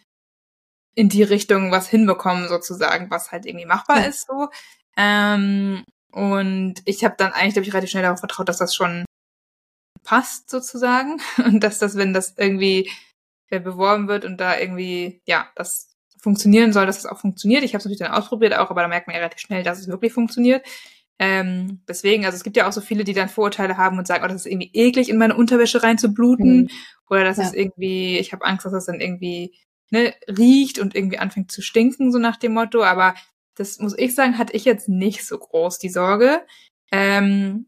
in 0.99 1.07
die 1.07 1.23
Richtung 1.23 1.71
was 1.71 1.87
hinbekommen, 1.87 2.49
sozusagen, 2.49 3.09
was 3.09 3.31
halt 3.31 3.45
irgendwie 3.45 3.65
machbar 3.65 4.01
ja. 4.01 4.07
ist 4.07 4.27
so. 4.27 4.49
Ähm, 4.97 5.85
und 6.11 6.75
ich 6.83 7.05
habe 7.05 7.15
dann 7.17 7.31
eigentlich, 7.31 7.53
glaube 7.53 7.65
ich, 7.65 7.73
relativ 7.73 7.91
schnell 7.91 8.03
darauf 8.03 8.19
vertraut, 8.19 8.49
dass 8.49 8.57
das 8.57 8.75
schon 8.75 9.05
passt, 10.03 10.49
sozusagen. 10.49 11.21
Und 11.37 11.63
dass 11.63 11.79
das, 11.79 11.95
wenn 11.95 12.13
das 12.13 12.33
irgendwie 12.37 12.91
beworben 13.49 14.09
wird 14.09 14.25
und 14.25 14.37
da 14.37 14.59
irgendwie, 14.59 15.23
ja, 15.25 15.47
das 15.55 15.95
funktionieren 16.21 16.71
soll, 16.71 16.85
dass 16.85 17.01
das 17.01 17.11
auch 17.11 17.17
funktioniert. 17.17 17.63
Ich 17.63 17.71
habe 17.71 17.79
es 17.79 17.85
natürlich 17.85 17.99
dann 17.99 18.11
ausprobiert 18.11 18.55
auch, 18.55 18.69
aber 18.69 18.81
da 18.81 18.87
merkt 18.87 19.07
man 19.07 19.15
ja 19.15 19.21
relativ 19.21 19.39
schnell, 19.39 19.63
dass 19.63 19.79
es 19.79 19.87
wirklich 19.87 20.13
funktioniert. 20.13 20.63
Ähm, 21.17 21.81
deswegen, 21.87 22.25
also 22.25 22.35
es 22.35 22.43
gibt 22.43 22.57
ja 22.57 22.67
auch 22.67 22.71
so 22.71 22.81
viele, 22.81 23.03
die 23.03 23.13
dann 23.13 23.27
Vorurteile 23.27 23.77
haben 23.77 23.97
und 23.97 24.05
sagen, 24.05 24.23
oh, 24.23 24.27
das 24.27 24.45
ist 24.45 24.45
irgendwie 24.45 24.69
eklig, 24.73 25.09
in 25.09 25.17
meine 25.17 25.35
Unterwäsche 25.35 25.81
reinzubluten. 25.81 26.63
Mhm. 26.63 26.69
Oder 27.09 27.23
das 27.23 27.37
ja. 27.37 27.45
ist 27.45 27.55
irgendwie, 27.55 28.19
ich 28.19 28.33
habe 28.33 28.45
Angst, 28.45 28.65
dass 28.65 28.73
das 28.73 28.85
dann 28.85 29.01
irgendwie 29.01 29.55
ne, 29.91 30.13
riecht 30.27 30.79
und 30.79 30.95
irgendwie 30.95 31.19
anfängt 31.19 31.51
zu 31.51 31.61
stinken, 31.61 32.11
so 32.11 32.19
nach 32.19 32.37
dem 32.37 32.53
Motto. 32.53 32.83
Aber 32.83 33.15
das 33.55 33.79
muss 33.79 33.97
ich 33.97 34.15
sagen, 34.15 34.37
hatte 34.37 34.53
ich 34.53 34.65
jetzt 34.65 34.89
nicht 34.89 35.25
so 35.25 35.37
groß 35.37 35.79
die 35.79 35.89
Sorge. 35.89 36.41
Ähm, 36.91 37.67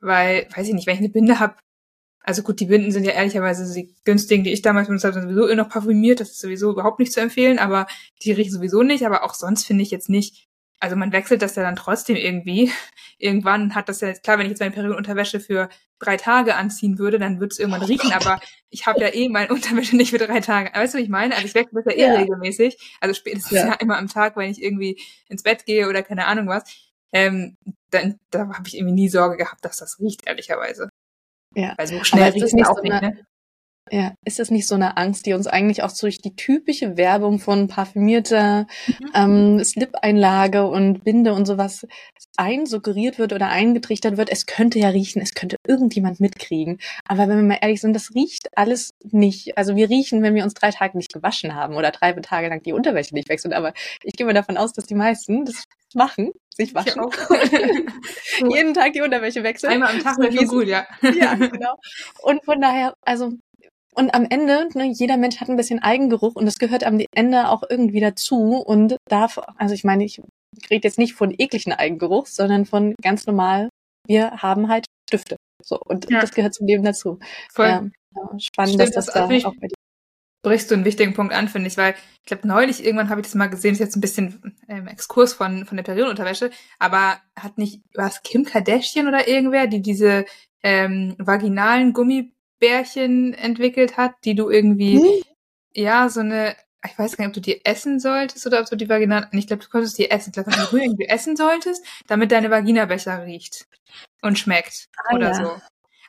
weil, 0.00 0.46
weiß 0.54 0.68
ich 0.68 0.74
nicht, 0.74 0.86
wenn 0.86 0.94
ich 0.94 1.00
eine 1.00 1.08
Binde 1.10 1.40
habe, 1.40 1.56
also 2.22 2.42
gut, 2.42 2.60
die 2.60 2.66
Binden 2.66 2.92
sind 2.92 3.04
ja 3.04 3.12
ehrlicherweise 3.12 3.72
die 3.72 3.94
günstigen, 4.04 4.44
die 4.44 4.52
ich 4.52 4.62
damals 4.62 4.88
benutzt 4.88 5.04
habe, 5.04 5.20
sowieso 5.20 5.46
immer 5.46 5.62
noch 5.62 5.70
parfümiert, 5.70 6.20
das 6.20 6.30
ist 6.30 6.40
sowieso 6.40 6.70
überhaupt 6.70 6.98
nicht 6.98 7.12
zu 7.12 7.20
empfehlen, 7.20 7.58
aber 7.58 7.86
die 8.22 8.32
riechen 8.32 8.52
sowieso 8.52 8.82
nicht, 8.82 9.06
aber 9.06 9.24
auch 9.24 9.34
sonst 9.34 9.64
finde 9.66 9.82
ich 9.82 9.90
jetzt 9.90 10.10
nicht, 10.10 10.49
also 10.80 10.96
man 10.96 11.12
wechselt 11.12 11.42
das 11.42 11.56
ja 11.56 11.62
dann 11.62 11.76
trotzdem 11.76 12.16
irgendwie. 12.16 12.72
Irgendwann 13.18 13.74
hat 13.74 13.88
das 13.88 14.00
ja 14.00 14.12
klar, 14.14 14.38
wenn 14.38 14.46
ich 14.46 14.50
jetzt 14.50 14.60
meine 14.60 14.72
Periodenunterwäsche 14.72 15.40
für 15.40 15.68
drei 15.98 16.16
Tage 16.16 16.56
anziehen 16.56 16.98
würde, 16.98 17.18
dann 17.18 17.38
würde 17.38 17.52
es 17.52 17.58
irgendwann 17.58 17.82
riechen, 17.82 18.12
aber 18.12 18.40
ich 18.70 18.86
habe 18.86 19.00
ja 19.02 19.12
eh 19.12 19.28
meine 19.28 19.48
Unterwäsche 19.52 19.96
nicht 19.96 20.10
für 20.10 20.18
drei 20.18 20.40
Tage. 20.40 20.70
Weißt 20.74 20.94
du, 20.94 20.98
was 20.98 21.04
ich 21.04 21.10
meine? 21.10 21.34
Also 21.34 21.46
ich 21.46 21.54
wechsle 21.54 21.82
das 21.84 21.94
ja 21.94 22.00
eh 22.00 22.14
ja. 22.14 22.18
regelmäßig. 22.18 22.96
Also 23.00 23.14
spätestens 23.14 23.52
ja. 23.52 23.66
ja. 23.68 23.74
immer 23.74 23.98
am 23.98 24.08
Tag, 24.08 24.36
wenn 24.36 24.50
ich 24.50 24.62
irgendwie 24.62 24.98
ins 25.28 25.42
Bett 25.42 25.66
gehe 25.66 25.88
oder 25.88 26.02
keine 26.02 26.26
Ahnung 26.26 26.48
was. 26.48 26.64
Ähm, 27.12 27.56
dann 27.90 28.18
da 28.30 28.48
habe 28.48 28.66
ich 28.66 28.76
irgendwie 28.76 28.94
nie 28.94 29.08
Sorge 29.08 29.36
gehabt, 29.36 29.64
dass 29.64 29.76
das 29.76 29.98
riecht, 30.00 30.26
ehrlicherweise. 30.26 30.88
Ja. 31.54 31.74
Weil 31.76 31.86
so 31.86 32.02
schnell 32.04 32.30
riecht 32.30 32.46
es 32.46 32.66
auch 32.66 32.76
so 32.76 32.82
nicht, 32.82 33.02
ne? 33.02 33.26
Ja, 33.92 34.12
ist 34.24 34.38
das 34.38 34.50
nicht 34.50 34.68
so 34.68 34.76
eine 34.76 34.96
Angst, 34.96 35.26
die 35.26 35.32
uns 35.32 35.48
eigentlich 35.48 35.82
auch 35.82 35.90
durch 35.92 36.18
die 36.18 36.36
typische 36.36 36.96
Werbung 36.96 37.40
von 37.40 37.66
parfümierter 37.66 38.66
mhm. 38.86 39.10
ähm, 39.14 39.64
Slip-Einlage 39.64 40.66
und 40.68 41.02
Binde 41.02 41.34
und 41.34 41.44
sowas 41.46 41.86
einsuggeriert 42.36 43.18
wird 43.18 43.32
oder 43.32 43.48
eingetrichtert 43.48 44.16
wird? 44.16 44.30
Es 44.30 44.46
könnte 44.46 44.78
ja 44.78 44.90
riechen, 44.90 45.20
es 45.20 45.34
könnte 45.34 45.56
irgendjemand 45.66 46.20
mitkriegen. 46.20 46.78
Aber 47.08 47.28
wenn 47.28 47.38
wir 47.38 47.42
mal 47.42 47.58
ehrlich 47.60 47.80
sind, 47.80 47.94
das 47.94 48.14
riecht 48.14 48.56
alles 48.56 48.90
nicht. 49.10 49.58
Also 49.58 49.74
wir 49.74 49.90
riechen, 49.90 50.22
wenn 50.22 50.36
wir 50.36 50.44
uns 50.44 50.54
drei 50.54 50.70
Tage 50.70 50.96
nicht 50.96 51.12
gewaschen 51.12 51.56
haben 51.56 51.74
oder 51.74 51.90
drei 51.90 52.12
Tage 52.12 52.48
lang 52.48 52.62
die 52.62 52.72
Unterwäsche 52.72 53.14
nicht 53.14 53.28
wechseln. 53.28 53.52
Aber 53.52 53.72
ich 54.04 54.14
gehe 54.14 54.24
mal 54.24 54.34
davon 54.34 54.56
aus, 54.56 54.72
dass 54.72 54.86
die 54.86 54.94
meisten 54.94 55.44
das 55.44 55.64
machen, 55.94 56.30
sich 56.50 56.74
waschen. 56.74 57.02
Jeden 58.54 58.74
Tag 58.74 58.92
die 58.92 59.00
Unterwäsche 59.00 59.42
wechseln. 59.42 59.72
Einmal 59.72 59.94
am 59.94 60.00
Tag 60.00 60.18
wäre 60.18 60.32
schon 60.32 60.46
gut, 60.46 60.66
ja. 60.66 60.86
ja, 61.02 61.34
genau. 61.34 61.74
Und 62.22 62.44
von 62.44 62.60
daher, 62.60 62.94
also 63.02 63.32
und 63.94 64.14
am 64.14 64.26
Ende, 64.28 64.68
ne, 64.74 64.86
jeder 64.86 65.16
Mensch 65.16 65.40
hat 65.40 65.48
ein 65.48 65.56
bisschen 65.56 65.80
Eigengeruch 65.80 66.34
und 66.34 66.46
das 66.46 66.58
gehört 66.58 66.84
am 66.84 67.00
Ende 67.14 67.48
auch 67.48 67.62
irgendwie 67.68 68.00
dazu 68.00 68.56
und 68.56 68.96
darf, 69.08 69.38
also 69.56 69.74
ich 69.74 69.84
meine, 69.84 70.04
ich 70.04 70.20
rede 70.70 70.86
jetzt 70.86 70.98
nicht 70.98 71.14
von 71.14 71.34
ekligen 71.36 71.72
Eigengeruch, 71.72 72.26
sondern 72.26 72.66
von 72.66 72.94
ganz 73.02 73.26
normal, 73.26 73.68
wir 74.06 74.30
haben 74.42 74.68
halt 74.68 74.86
Stifte. 75.08 75.36
So, 75.62 75.78
und 75.84 76.10
ja. 76.10 76.20
das 76.20 76.32
gehört 76.32 76.54
zum 76.54 76.66
Leben 76.66 76.84
dazu. 76.84 77.18
Voll. 77.52 77.66
Ja, 77.66 77.90
spannend, 78.38 78.74
Stimmt, 78.74 78.80
dass 78.80 78.90
das, 78.90 79.06
das 79.06 79.14
da 79.14 79.24
auch 79.24 79.54
bei 79.60 79.68
dir 79.68 79.74
brichst 80.42 80.70
du 80.70 80.74
einen 80.74 80.84
wichtigen 80.84 81.14
Punkt 81.14 81.34
an, 81.34 81.48
finde 81.48 81.68
ich, 81.68 81.76
weil 81.76 81.94
ich 82.22 82.26
glaube, 82.26 82.48
neulich 82.48 82.84
irgendwann 82.84 83.10
habe 83.10 83.20
ich 83.20 83.26
das 83.26 83.34
mal 83.34 83.48
gesehen, 83.48 83.72
ist 83.72 83.78
jetzt 83.78 83.96
ein 83.96 84.00
bisschen 84.00 84.56
ähm, 84.68 84.86
Exkurs 84.86 85.34
von, 85.34 85.66
von 85.66 85.76
der 85.76 85.84
Periodenunterwäsche, 85.84 86.50
aber 86.78 87.20
hat 87.38 87.58
nicht, 87.58 87.82
was 87.94 88.22
Kim 88.22 88.44
Kardashian 88.44 89.08
oder 89.08 89.28
irgendwer, 89.28 89.66
die 89.66 89.82
diese 89.82 90.24
ähm, 90.62 91.14
vaginalen 91.18 91.92
Gummi 91.92 92.32
Bärchen 92.60 93.34
entwickelt 93.34 93.96
hat, 93.96 94.14
die 94.24 94.34
du 94.34 94.50
irgendwie, 94.50 94.98
hm? 94.98 95.22
ja, 95.74 96.08
so 96.08 96.20
eine, 96.20 96.54
ich 96.86 96.98
weiß 96.98 97.16
gar 97.16 97.24
nicht, 97.24 97.36
ob 97.36 97.42
du 97.42 97.50
die 97.50 97.64
essen 97.64 97.98
solltest 97.98 98.46
oder 98.46 98.60
ob 98.60 98.66
du 98.66 98.76
die 98.76 98.88
Vagina, 98.88 99.28
ich 99.32 99.46
glaube, 99.46 99.62
du 99.64 99.68
konntest 99.68 99.98
die 99.98 100.10
essen, 100.10 100.32
ich 100.34 100.44
glaube, 100.44 100.50
du 100.70 100.76
irgendwie 100.76 101.06
essen 101.06 101.36
solltest, 101.36 101.84
damit 102.06 102.32
deine 102.32 102.50
Vagina 102.50 102.84
besser 102.84 103.24
riecht 103.24 103.66
und 104.22 104.38
schmeckt 104.38 104.88
ah, 104.96 105.14
oder 105.14 105.28
ja. 105.28 105.34
so. 105.34 105.60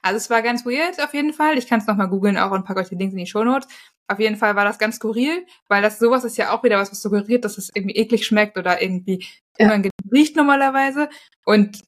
Also 0.04 0.18
es 0.18 0.30
war 0.30 0.42
ganz 0.42 0.66
weird 0.66 1.02
auf 1.02 1.14
jeden 1.14 1.34
Fall. 1.34 1.58
Ich 1.58 1.68
kann 1.68 1.80
es 1.80 1.88
nochmal 1.88 2.10
googeln 2.10 2.38
auch 2.38 2.52
und 2.52 2.66
packe 2.66 2.80
euch 2.80 2.90
den 2.90 3.00
Link 3.00 3.12
in 3.12 3.20
die 3.20 3.28
Shownotes. 3.28 3.68
Auf 4.08 4.20
jeden 4.20 4.36
Fall 4.36 4.56
war 4.56 4.66
das 4.66 4.80
ganz 4.80 4.96
skurril, 4.96 5.46
weil 5.68 5.82
das 5.82 6.00
sowas 6.00 6.24
ist 6.24 6.38
ja 6.38 6.52
auch 6.52 6.64
wieder 6.64 6.78
was, 6.78 6.92
was 6.92 7.02
suggeriert, 7.02 7.46
dass 7.46 7.58
es 7.58 7.70
irgendwie 7.74 7.96
eklig 7.96 8.26
schmeckt 8.26 8.58
oder 8.58 8.82
irgendwie 8.82 9.26
ja. 9.58 9.68
unangenehm 9.68 9.92
riecht 10.12 10.36
normalerweise 10.36 11.10
und 11.46 11.84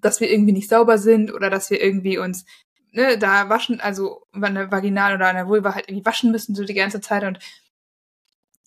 dass 0.00 0.20
wir 0.20 0.30
irgendwie 0.30 0.52
nicht 0.52 0.68
sauber 0.68 0.98
sind 0.98 1.32
oder 1.32 1.50
dass 1.50 1.70
wir 1.70 1.82
irgendwie 1.82 2.18
uns 2.18 2.44
ne, 2.92 3.18
da 3.18 3.48
waschen, 3.48 3.80
also 3.80 4.26
eine 4.32 4.70
Vaginal 4.70 5.14
oder 5.14 5.26
eine 5.26 5.48
Vulva 5.48 5.74
halt 5.74 5.88
irgendwie 5.88 6.06
waschen 6.06 6.30
müssen 6.30 6.54
so 6.54 6.64
die 6.64 6.74
ganze 6.74 7.00
Zeit 7.00 7.24
und 7.24 7.38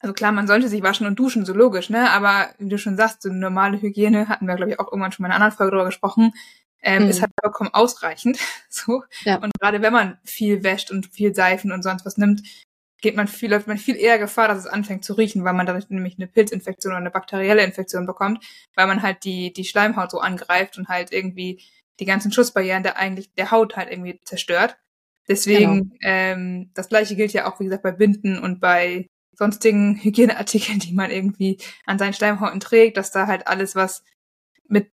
also 0.01 0.13
klar, 0.13 0.31
man 0.31 0.47
sollte 0.47 0.67
sich 0.67 0.81
waschen 0.81 1.05
und 1.05 1.19
duschen, 1.19 1.45
so 1.45 1.53
logisch, 1.53 1.89
ne? 1.91 2.09
Aber 2.09 2.49
wie 2.57 2.69
du 2.69 2.79
schon 2.79 2.97
sagst, 2.97 3.21
so 3.21 3.29
normale 3.29 3.79
Hygiene 3.79 4.27
hatten 4.27 4.47
wir, 4.47 4.55
glaube 4.55 4.71
ich, 4.71 4.79
auch 4.79 4.91
irgendwann 4.91 5.11
schon 5.11 5.23
mal 5.23 5.27
in 5.27 5.33
einer 5.33 5.43
anderen 5.45 5.57
Folge 5.57 5.71
drüber 5.71 5.85
gesprochen, 5.85 6.33
ähm, 6.81 7.03
mhm. 7.03 7.09
ist 7.09 7.21
halt 7.21 7.31
vollkommen 7.39 7.73
ausreichend. 7.73 8.39
So. 8.73 9.03
Ja. 9.25 9.35
Und 9.35 9.51
gerade 9.59 9.81
wenn 9.81 9.91
man 9.91 10.17
viel 10.23 10.63
wäscht 10.63 10.91
und 10.91 11.07
viel 11.07 11.35
Seifen 11.35 11.73
und 11.73 11.83
sonst 11.83 12.05
was 12.05 12.17
nimmt, 12.17 12.41
geht 13.01 13.17
man 13.17 13.27
viel, 13.27 13.51
läuft 13.51 13.67
man 13.67 13.77
viel 13.77 13.97
eher 13.97 14.17
Gefahr, 14.17 14.47
dass 14.47 14.59
es 14.59 14.67
anfängt 14.67 15.03
zu 15.03 15.13
riechen, 15.13 15.43
weil 15.43 15.53
man 15.53 15.65
dadurch 15.65 15.89
nämlich 15.89 16.17
eine 16.17 16.27
Pilzinfektion 16.27 16.93
oder 16.93 16.99
eine 16.99 17.11
bakterielle 17.11 17.63
Infektion 17.63 18.05
bekommt, 18.05 18.43
weil 18.75 18.87
man 18.87 19.01
halt 19.01 19.25
die, 19.25 19.51
die 19.51 19.65
Schleimhaut 19.65 20.11
so 20.11 20.19
angreift 20.19 20.77
und 20.77 20.87
halt 20.87 21.11
irgendwie 21.11 21.61
die 22.01 22.05
ganzen 22.05 22.31
Schutzbarrieren 22.31 22.81
der 22.81 22.97
eigentlich 22.97 23.31
der 23.35 23.51
Haut 23.51 23.77
halt 23.77 23.91
irgendwie 23.91 24.19
zerstört. 24.25 24.75
Deswegen, 25.29 25.91
genau. 25.91 25.95
ähm, 26.01 26.71
das 26.73 26.89
gleiche 26.89 27.15
gilt 27.15 27.31
ja 27.31 27.49
auch, 27.49 27.59
wie 27.59 27.65
gesagt, 27.65 27.83
bei 27.83 27.91
Binden 27.91 28.39
und 28.39 28.59
bei 28.59 29.07
sonstigen 29.33 29.95
Hygieneartikeln, 30.03 30.79
die 30.79 30.93
man 30.93 31.11
irgendwie 31.11 31.59
an 31.85 31.99
seinen 31.99 32.13
Schleimhauten 32.13 32.59
trägt, 32.59 32.97
dass 32.97 33.11
da 33.11 33.27
halt 33.27 33.47
alles, 33.47 33.75
was 33.75 34.03
mit 34.67 34.91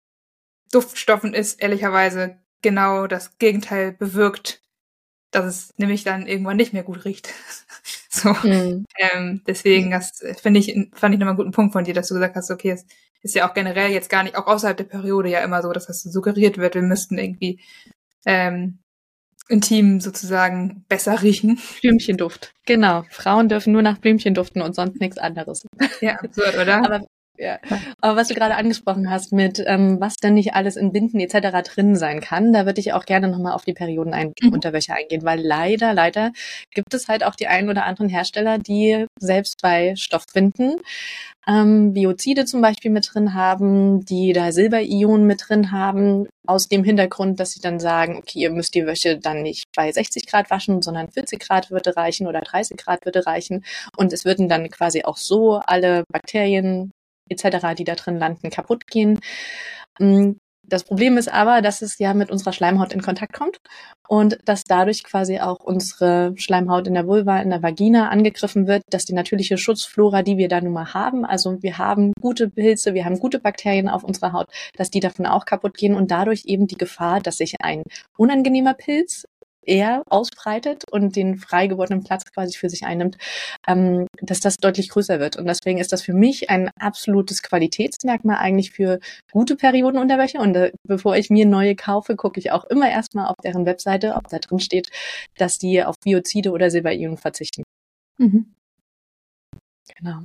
Duftstoffen 0.71 1.33
ist, 1.33 1.63
ehrlicherweise 1.63 2.39
genau 2.61 3.07
das 3.07 3.39
Gegenteil 3.39 3.93
bewirkt, 3.93 4.61
dass 5.31 5.47
es 5.47 5.75
nämlich 5.79 6.05
dann 6.05 6.27
irgendwann 6.27 6.59
nicht 6.59 6.75
mehr 6.75 6.83
gut 6.83 7.07
riecht. 7.07 7.33
So. 8.43 8.49
Mhm. 8.49 8.85
Ähm, 8.99 9.43
deswegen, 9.47 9.91
das 9.91 10.23
finde 10.41 10.61
ich, 10.61 10.67
fand 10.93 11.15
ich 11.15 11.21
nochmal 11.21 11.35
einen 11.35 11.37
guten 11.37 11.53
Punkt 11.53 11.73
von 11.73 11.85
dir, 11.85 11.95
dass 11.95 12.09
du 12.09 12.15
gesagt 12.15 12.37
hast, 12.37 12.51
okay, 12.51 12.71
es 12.71 12.87
ist 13.23 13.35
ja 13.35 13.49
auch 13.49 13.55
generell 13.55 13.91
jetzt 13.91 14.11
gar 14.11 14.23
nicht, 14.23 14.37
auch 14.37 14.47
außerhalb 14.47 14.77
der 14.77 14.85
Periode 14.85 15.31
ja 15.31 15.41
immer 15.41 15.63
so, 15.63 15.73
dass 15.73 15.87
das 15.87 16.03
suggeriert 16.03 16.59
wird, 16.59 16.75
wir 16.75 16.83
müssten 16.83 17.19
irgendwie 17.19 17.61
ähm, 18.27 18.79
intim 19.49 20.01
sozusagen 20.01 20.85
besser 20.89 21.23
riechen. 21.23 21.59
Blümchenduft. 21.81 22.53
Genau. 22.67 23.05
Frauen 23.11 23.49
dürfen 23.49 23.73
nur 23.73 23.83
nach 23.83 23.99
Blümchen 23.99 24.35
duften 24.35 24.63
und 24.63 24.75
sonst 24.75 25.01
nichts 25.01 25.19
anderes. 25.19 25.67
Ja, 26.01 26.17
absurd, 26.17 26.57
oder? 26.59 26.85
Aber 26.85 27.07
ja. 27.39 27.59
Aber 28.01 28.17
was 28.17 28.29
du 28.29 28.35
gerade 28.35 28.57
angesprochen 28.57 29.11
hast 29.11 29.33
mit, 29.33 29.63
ähm, 29.67 30.01
was 30.01 30.17
denn 30.17 30.35
nicht 30.35 30.55
alles 30.55 30.77
in 30.77 30.93
Binden 30.93 31.21
etc. 31.21 31.69
drin 31.69 31.97
sein 31.97 32.21
kann, 32.21 32.53
da 32.53 32.67
würde 32.67 32.81
ich 32.81 32.93
auch 32.93 33.05
gerne 33.05 33.29
nochmal 33.29 33.53
auf 33.53 33.65
die 33.65 33.73
Periodenunterwäsche 33.73 34.93
mhm. 34.93 34.99
eingehen, 34.99 35.23
weil 35.25 35.41
leider, 35.41 35.95
leider 35.95 36.33
gibt 36.75 36.95
es 36.95 37.09
halt 37.09 37.25
auch 37.25 37.35
die 37.35 37.47
einen 37.47 37.69
oder 37.69 37.85
anderen 37.85 38.09
Hersteller, 38.09 38.59
die 38.59 39.07
selbst 39.19 39.63
bei 39.63 39.95
Stoffbinden 39.97 40.77
ähm, 41.49 41.95
Biozide 41.95 42.45
zum 42.45 42.61
Beispiel 42.61 42.91
mit 42.91 43.09
drin 43.13 43.33
haben, 43.33 44.05
die 44.05 44.33
da 44.35 44.53
Silberionen 44.53 45.27
mit 45.27 45.49
drin 45.49 45.73
haben, 45.73 46.29
aus 46.47 46.69
dem 46.69 46.85
Hintergrund, 46.85 47.41
dass 47.41 47.53
sie 47.53 47.61
dann 47.61 47.81
sagen, 47.81 48.17
okay, 48.19 48.41
ihr 48.41 48.51
müsst 48.51 48.75
die 48.75 48.87
Wäsche 48.87 49.19
dann 49.19 49.43
nicht 49.43 49.65
bei 49.75 49.91
60 49.91 50.27
Grad 50.27 50.51
waschen, 50.51 50.83
sondern 50.83 51.11
40 51.11 51.41
Grad 51.41 51.71
würde 51.71 51.97
reichen 51.97 52.27
oder 52.27 52.41
30 52.41 52.77
Grad 52.77 53.05
würde 53.07 53.27
reichen. 53.27 53.65
Und 53.97 54.13
es 54.13 54.25
würden 54.27 54.49
dann 54.49 54.69
quasi 54.71 55.05
auch 55.05 55.17
so 55.17 55.61
alle 55.65 56.05
Bakterien 56.13 56.93
etc., 57.29 57.75
die 57.77 57.85
da 57.85 57.95
drin 57.95 58.19
landen, 58.19 58.51
kaputt 58.51 58.87
gehen. 58.87 59.19
Mm, 59.99 60.33
das 60.69 60.85
Problem 60.85 61.17
ist 61.17 61.33
aber, 61.33 61.63
dass 61.63 61.81
es 61.81 61.99
ja 61.99 62.13
mit 62.13 62.31
unserer 62.31 62.53
Schleimhaut 62.53 62.93
in 62.93 63.01
Kontakt 63.01 63.33
kommt 63.33 63.57
und 64.07 64.39
dass 64.45 64.65
dadurch 64.65 65.03
quasi 65.03 65.39
auch 65.39 65.61
unsere 65.61 66.35
Schleimhaut 66.37 66.87
in 66.87 66.93
der 66.93 67.07
Vulva, 67.07 67.41
in 67.41 67.49
der 67.49 67.63
Vagina 67.63 68.11
angegriffen 68.11 68.67
wird, 68.67 68.83
dass 68.91 69.07
die 69.07 69.15
natürliche 69.15 69.57
Schutzflora, 69.57 70.23
die 70.23 70.37
wir 70.37 70.49
da 70.49 70.61
nun 70.61 70.75
mal 70.75 70.93
haben, 70.93 71.25
also 71.25 71.63
wir 71.63 71.79
haben 71.79 72.13
gute 72.21 72.51
Pilze, 72.51 72.93
wir 72.93 73.07
haben 73.07 73.19
gute 73.19 73.39
Bakterien 73.39 73.89
auf 73.89 74.05
unserer 74.05 74.33
Haut, 74.33 74.49
dass 74.77 74.91
die 74.91 75.01
davon 75.01 75.25
auch 75.25 75.47
kaputt 75.47 75.75
gehen 75.75 75.95
und 75.95 76.11
dadurch 76.11 76.43
eben 76.45 76.67
die 76.67 76.77
Gefahr, 76.77 77.21
dass 77.21 77.39
sich 77.39 77.55
ein 77.63 77.83
unangenehmer 78.19 78.75
Pilz 78.75 79.25
eher 79.69 80.03
ausbreitet 80.09 80.85
und 80.91 81.17
den 81.17 81.37
frei 81.37 81.67
gewordenen 81.67 82.03
Platz 82.03 82.25
quasi 82.33 82.57
für 82.57 82.71
sich 82.71 82.85
einnimmt, 82.85 83.19
ähm, 83.67 84.07
dass 84.21 84.41
das 84.41 84.57
deutlich 84.57 84.89
größer 84.89 85.21
wird. 85.21 85.37
Und 85.37 85.47
deswegen 85.47 85.79
ist 85.79 85.93
das 85.93 86.03
für 86.03 86.15
mich 86.15 86.51
ein 86.51 86.71
absolutes 86.81 87.43
Qualitätsmerkmal 87.43 88.37
eigentlich 88.37 88.73
für 88.73 88.99
gute 89.33 89.57
Periodenunterwäsche. 89.57 90.39
Und 90.39 90.57
äh, 90.57 90.73
bevor 90.87 91.17
ich 91.17 91.31
mir 91.31 91.47
neue 91.47 91.77
kaufe, 91.77 92.17
gucke 92.17 92.41
ich 92.41 92.51
auch 92.51 92.65
immer 92.65 92.91
erstmal 92.91 93.27
auf 93.27 93.37
deren 93.45 93.67
Webseite, 93.67 94.15
ob 94.15 94.29
da 94.29 94.39
drin 94.39 94.61
steht, 94.61 94.91
dass 95.37 95.59
die 95.59 95.85
auf 95.85 95.97
Biozide 96.03 96.51
oder 96.51 96.71
Silberionen 96.71 97.19
verzichten. 97.19 97.63
Mhm. 98.19 98.55
Genau. 99.97 100.23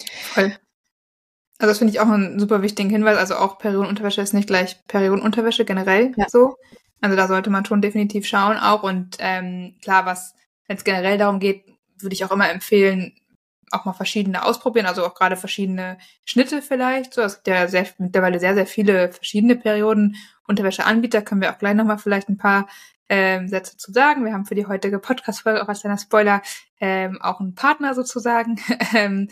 Voll. 0.00 0.56
Also 1.64 1.70
das 1.70 1.78
finde 1.78 1.94
ich 1.94 2.00
auch 2.00 2.10
einen 2.10 2.38
super 2.38 2.60
wichtigen 2.60 2.90
Hinweis. 2.90 3.16
Also 3.16 3.36
auch 3.36 3.56
Periodenunterwäsche 3.56 4.20
ist 4.20 4.34
nicht 4.34 4.48
gleich 4.48 4.86
Periodenunterwäsche 4.86 5.64
generell 5.64 6.12
ja. 6.14 6.28
so, 6.28 6.58
also 7.00 7.16
da 7.16 7.26
sollte 7.26 7.48
man 7.48 7.64
schon 7.64 7.80
definitiv 7.80 8.26
schauen 8.26 8.58
auch. 8.58 8.82
Und 8.82 9.16
ähm, 9.18 9.74
klar, 9.82 10.04
was, 10.04 10.34
wenn 10.66 10.76
es 10.76 10.84
generell 10.84 11.16
darum 11.16 11.40
geht, 11.40 11.64
würde 11.98 12.12
ich 12.12 12.22
auch 12.22 12.32
immer 12.32 12.50
empfehlen, 12.50 13.14
auch 13.70 13.86
mal 13.86 13.94
verschiedene 13.94 14.44
ausprobieren, 14.44 14.84
also 14.84 15.06
auch 15.06 15.14
gerade 15.14 15.38
verschiedene 15.38 15.96
Schnitte 16.26 16.60
vielleicht. 16.60 17.14
So, 17.14 17.22
es 17.22 17.36
gibt 17.36 17.48
ja 17.48 17.66
sehr, 17.66 17.86
mittlerweile 17.96 18.38
sehr, 18.40 18.54
sehr 18.54 18.66
viele 18.66 19.10
verschiedene 19.10 19.56
Perioden. 19.56 20.16
Unterwäscheanbieter 20.46 21.22
können 21.22 21.40
wir 21.40 21.50
auch 21.50 21.58
gleich 21.58 21.74
nochmal 21.74 21.96
vielleicht 21.96 22.28
ein 22.28 22.36
paar 22.36 22.68
ähm, 23.08 23.48
Sätze 23.48 23.78
zu 23.78 23.90
sagen. 23.90 24.26
Wir 24.26 24.34
haben 24.34 24.44
für 24.44 24.54
die 24.54 24.66
heutige 24.66 24.98
Podcast-Folge, 24.98 25.62
auch 25.62 25.68
als 25.68 25.80
kleiner 25.80 25.96
Spoiler, 25.96 26.42
ähm, 26.78 27.22
auch 27.22 27.40
einen 27.40 27.54
Partner 27.54 27.94
sozusagen. 27.94 28.60
Ähm, 28.94 29.28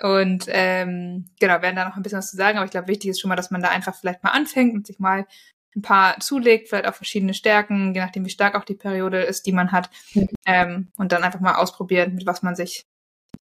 und 0.00 0.46
ähm, 0.48 1.30
genau, 1.38 1.60
werden 1.60 1.76
da 1.76 1.88
noch 1.88 1.96
ein 1.96 2.02
bisschen 2.02 2.18
was 2.18 2.30
zu 2.30 2.36
sagen, 2.36 2.58
aber 2.58 2.64
ich 2.64 2.70
glaube, 2.70 2.88
wichtig 2.88 3.10
ist 3.10 3.20
schon 3.20 3.28
mal, 3.28 3.36
dass 3.36 3.50
man 3.50 3.62
da 3.62 3.68
einfach 3.68 3.94
vielleicht 3.94 4.22
mal 4.24 4.30
anfängt 4.30 4.74
und 4.74 4.86
sich 4.86 4.98
mal 4.98 5.26
ein 5.74 5.82
paar 5.82 6.18
zulegt, 6.20 6.68
vielleicht 6.68 6.86
auch 6.86 6.94
verschiedene 6.94 7.34
Stärken, 7.34 7.94
je 7.94 8.00
nachdem, 8.00 8.24
wie 8.24 8.30
stark 8.30 8.54
auch 8.54 8.64
die 8.64 8.74
Periode 8.74 9.22
ist, 9.22 9.46
die 9.46 9.52
man 9.52 9.72
hat. 9.72 9.90
Mhm. 10.14 10.28
Ähm, 10.46 10.88
und 10.96 11.12
dann 11.12 11.24
einfach 11.24 11.40
mal 11.40 11.54
ausprobieren, 11.54 12.14
mit 12.14 12.26
was 12.26 12.42
man 12.42 12.54
sich 12.54 12.84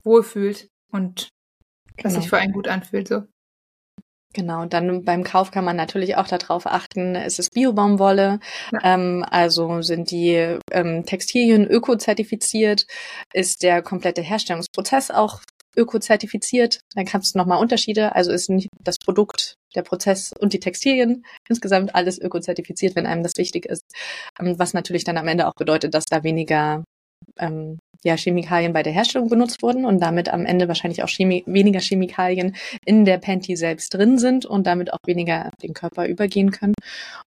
wohlfühlt 0.03 0.69
und 0.91 1.29
was 2.01 2.13
genau. 2.13 2.21
sich 2.21 2.29
für 2.29 2.37
einen 2.37 2.53
gut 2.53 2.67
anfühlt. 2.67 3.07
So. 3.07 3.23
Genau, 4.33 4.61
und 4.61 4.73
dann 4.73 5.05
beim 5.05 5.23
Kauf 5.23 5.51
kann 5.51 5.63
man 5.63 5.77
natürlich 5.77 6.17
auch 6.17 6.27
darauf 6.27 6.65
achten, 6.65 7.15
es 7.15 7.39
ist 7.39 7.53
Biobaumwolle, 7.53 8.39
ja. 8.73 8.79
ähm, 8.83 9.25
also 9.29 9.81
sind 9.81 10.11
die 10.11 10.59
ähm, 10.71 11.05
Textilien 11.05 11.65
ökozertifiziert, 11.65 12.85
ist 13.33 13.63
der 13.63 13.81
komplette 13.81 14.21
Herstellungsprozess 14.21 15.09
auch 15.09 15.41
ökozertifiziert. 15.75 16.79
Dann 16.93 17.05
kannst 17.05 17.35
du 17.35 17.39
nochmal 17.39 17.59
Unterschiede. 17.59 18.15
Also 18.15 18.31
ist 18.31 18.49
nicht 18.49 18.69
das 18.83 18.97
Produkt, 18.97 19.55
der 19.75 19.83
Prozess 19.83 20.33
und 20.39 20.53
die 20.53 20.59
Textilien 20.59 21.25
insgesamt 21.49 21.95
alles 21.95 22.19
ökozertifiziert, 22.19 22.95
wenn 22.95 23.05
einem 23.05 23.23
das 23.23 23.37
wichtig 23.37 23.65
ist. 23.65 23.83
Ähm, 24.39 24.57
was 24.57 24.73
natürlich 24.73 25.03
dann 25.03 25.17
am 25.17 25.27
Ende 25.27 25.47
auch 25.47 25.55
bedeutet, 25.57 25.93
dass 25.93 26.05
da 26.05 26.23
weniger 26.23 26.83
ähm, 27.37 27.79
ja, 28.05 28.15
Chemikalien 28.15 28.71
bei 28.71 28.83
der 28.83 28.93
Herstellung 28.93 29.29
benutzt 29.29 29.63
wurden 29.63 29.83
und 29.83 29.99
damit 29.99 30.29
am 30.29 30.45
Ende 30.45 30.67
wahrscheinlich 30.67 31.03
auch 31.03 31.09
Chemie 31.09 31.43
weniger 31.47 31.79
Chemikalien 31.79 32.55
in 32.85 33.03
der 33.03 33.17
Panty 33.17 33.55
selbst 33.55 33.93
drin 33.93 34.19
sind 34.19 34.45
und 34.45 34.67
damit 34.67 34.93
auch 34.93 34.99
weniger 35.05 35.49
den 35.63 35.73
Körper 35.73 36.05
übergehen 36.07 36.51
können. 36.51 36.75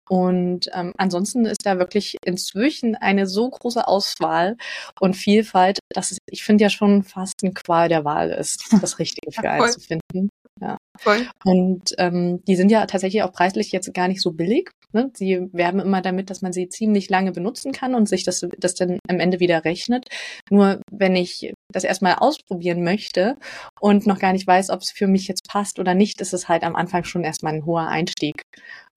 Und 0.07 0.69
ähm, 0.73 0.93
ansonsten 0.97 1.45
ist 1.45 1.65
da 1.65 1.79
wirklich 1.79 2.15
inzwischen 2.23 2.95
eine 2.95 3.25
so 3.25 3.49
große 3.49 3.87
Auswahl 3.87 4.55
und 4.99 5.15
Vielfalt, 5.15 5.79
dass 5.89 6.11
es, 6.11 6.19
ich 6.29 6.43
finde 6.43 6.63
ja 6.63 6.69
schon 6.69 7.03
fast 7.03 7.43
eine 7.43 7.53
Qual 7.53 7.89
der 7.89 8.05
Wahl 8.05 8.29
ist, 8.29 8.63
das 8.81 8.99
Richtige 8.99 9.31
für 9.31 9.49
einen 9.49 9.71
zu 9.71 9.79
finden. 9.79 10.29
Ja. 10.61 10.77
Voll. 10.99 11.27
Und 11.43 11.93
ähm, 11.97 12.43
die 12.45 12.55
sind 12.55 12.69
ja 12.69 12.85
tatsächlich 12.85 13.23
auch 13.23 13.31
preislich 13.31 13.71
jetzt 13.71 13.93
gar 13.93 14.07
nicht 14.07 14.21
so 14.21 14.31
billig. 14.31 14.69
Ne? 14.93 15.11
Sie 15.13 15.47
werben 15.51 15.79
immer 15.79 16.01
damit, 16.01 16.29
dass 16.29 16.41
man 16.41 16.53
sie 16.53 16.69
ziemlich 16.69 17.09
lange 17.09 17.31
benutzen 17.31 17.71
kann 17.71 17.95
und 17.95 18.07
sich 18.07 18.23
das, 18.23 18.45
das 18.57 18.75
dann 18.75 18.99
am 19.09 19.19
Ende 19.19 19.39
wieder 19.39 19.65
rechnet. 19.65 20.07
Nur 20.49 20.81
wenn 20.91 21.15
ich 21.15 21.53
das 21.71 21.83
erstmal 21.83 22.15
ausprobieren 22.15 22.83
möchte 22.83 23.37
und 23.79 24.07
noch 24.07 24.19
gar 24.19 24.33
nicht 24.33 24.47
weiß, 24.47 24.69
ob 24.69 24.81
es 24.81 24.91
für 24.91 25.07
mich 25.07 25.27
jetzt 25.27 25.47
passt 25.47 25.79
oder 25.79 25.93
nicht, 25.93 26.21
ist 26.21 26.33
es 26.33 26.47
halt 26.47 26.63
am 26.63 26.75
Anfang 26.75 27.03
schon 27.03 27.23
erstmal 27.23 27.53
ein 27.53 27.65
hoher 27.65 27.87
Einstieg. 27.87 28.41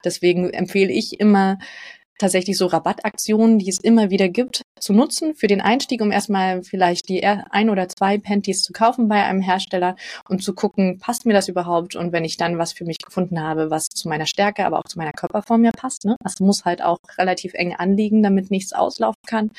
Deswegen 0.03 0.49
empfehle 0.49 0.91
ich 0.91 1.19
immer, 1.19 1.57
tatsächlich 2.21 2.57
so 2.57 2.67
Rabattaktionen, 2.67 3.59
die 3.59 3.69
es 3.69 3.79
immer 3.79 4.09
wieder 4.09 4.29
gibt, 4.29 4.61
zu 4.79 4.93
nutzen 4.93 5.35
für 5.35 5.47
den 5.47 5.61
Einstieg, 5.61 6.01
um 6.01 6.11
erstmal 6.11 6.63
vielleicht 6.63 7.09
die 7.09 7.25
ein 7.25 7.69
oder 7.69 7.89
zwei 7.89 8.17
Panties 8.17 8.63
zu 8.63 8.73
kaufen 8.73 9.07
bei 9.07 9.23
einem 9.23 9.41
Hersteller 9.41 9.95
und 10.29 10.43
zu 10.43 10.53
gucken, 10.53 10.99
passt 10.99 11.25
mir 11.25 11.33
das 11.33 11.47
überhaupt? 11.47 11.95
Und 11.95 12.11
wenn 12.11 12.23
ich 12.23 12.37
dann 12.37 12.57
was 12.57 12.73
für 12.73 12.85
mich 12.85 12.99
gefunden 12.99 13.41
habe, 13.41 13.69
was 13.69 13.87
zu 13.87 14.07
meiner 14.07 14.25
Stärke, 14.25 14.65
aber 14.65 14.79
auch 14.79 14.87
zu 14.87 14.97
meiner 14.97 15.11
Körperform 15.11 15.61
mir 15.61 15.71
passt, 15.71 16.05
ne? 16.05 16.15
Das 16.23 16.39
muss 16.39 16.63
halt 16.65 16.81
auch 16.81 16.99
relativ 17.17 17.53
eng 17.53 17.75
anliegen, 17.75 18.23
damit 18.23 18.51
nichts 18.51 18.73
auslaufen 18.73 19.21
kann. 19.27 19.51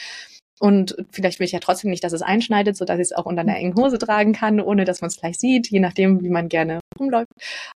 Und 0.60 0.94
vielleicht 1.10 1.40
will 1.40 1.46
ich 1.46 1.52
ja 1.52 1.58
trotzdem 1.58 1.90
nicht, 1.90 2.04
dass 2.04 2.12
es 2.12 2.22
einschneidet, 2.22 2.76
so 2.76 2.84
dass 2.84 2.98
ich 2.98 3.06
es 3.06 3.12
auch 3.12 3.26
unter 3.26 3.40
einer 3.40 3.56
engen 3.56 3.74
Hose 3.74 3.98
tragen 3.98 4.32
kann, 4.32 4.60
ohne 4.60 4.84
dass 4.84 5.00
man 5.00 5.08
es 5.08 5.18
gleich 5.18 5.36
sieht, 5.36 5.68
je 5.68 5.80
nachdem, 5.80 6.22
wie 6.22 6.30
man 6.30 6.48
gerne 6.48 6.78
rumläuft. 7.00 7.32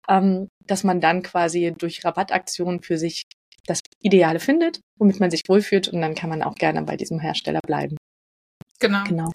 Ähm, 0.07 0.49
dass 0.67 0.83
man 0.83 1.01
dann 1.01 1.23
quasi 1.23 1.73
durch 1.77 2.05
Rabattaktionen 2.05 2.81
für 2.81 2.97
sich 2.97 3.23
das 3.67 3.81
Ideale 3.99 4.39
findet, 4.39 4.79
womit 4.97 5.19
man 5.19 5.31
sich 5.31 5.41
wohlfühlt 5.47 5.87
und 5.87 6.01
dann 6.01 6.15
kann 6.15 6.29
man 6.29 6.43
auch 6.43 6.55
gerne 6.55 6.81
bei 6.83 6.97
diesem 6.97 7.19
Hersteller 7.19 7.61
bleiben. 7.65 7.97
Genau. 8.79 9.03
Genau. 9.05 9.33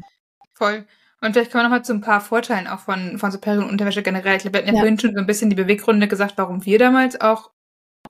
Voll. 0.54 0.87
Und 1.20 1.32
vielleicht 1.32 1.52
kommen 1.52 1.64
wir 1.64 1.68
nochmal 1.68 1.84
zu 1.84 1.92
ein 1.92 2.00
paar 2.00 2.20
Vorteilen 2.20 2.66
auch 2.66 2.80
von, 2.80 3.18
von 3.18 3.30
Superior 3.30 3.64
und 3.64 3.70
Unterwäsche 3.70 4.02
generell. 4.02 4.37
Ich 4.37 4.42
glaube, 4.42 4.54
wir 4.54 4.60
hatten 4.60 4.68
ja, 4.68 4.75
ja 4.75 4.80
vorhin 4.80 4.99
schon 4.99 5.14
so 5.14 5.20
ein 5.20 5.26
bisschen 5.26 5.50
die 5.50 5.56
Beweggründe 5.56 6.08
gesagt, 6.08 6.38
warum 6.38 6.64
wir 6.64 6.78
damals 6.78 7.20
auch 7.20 7.50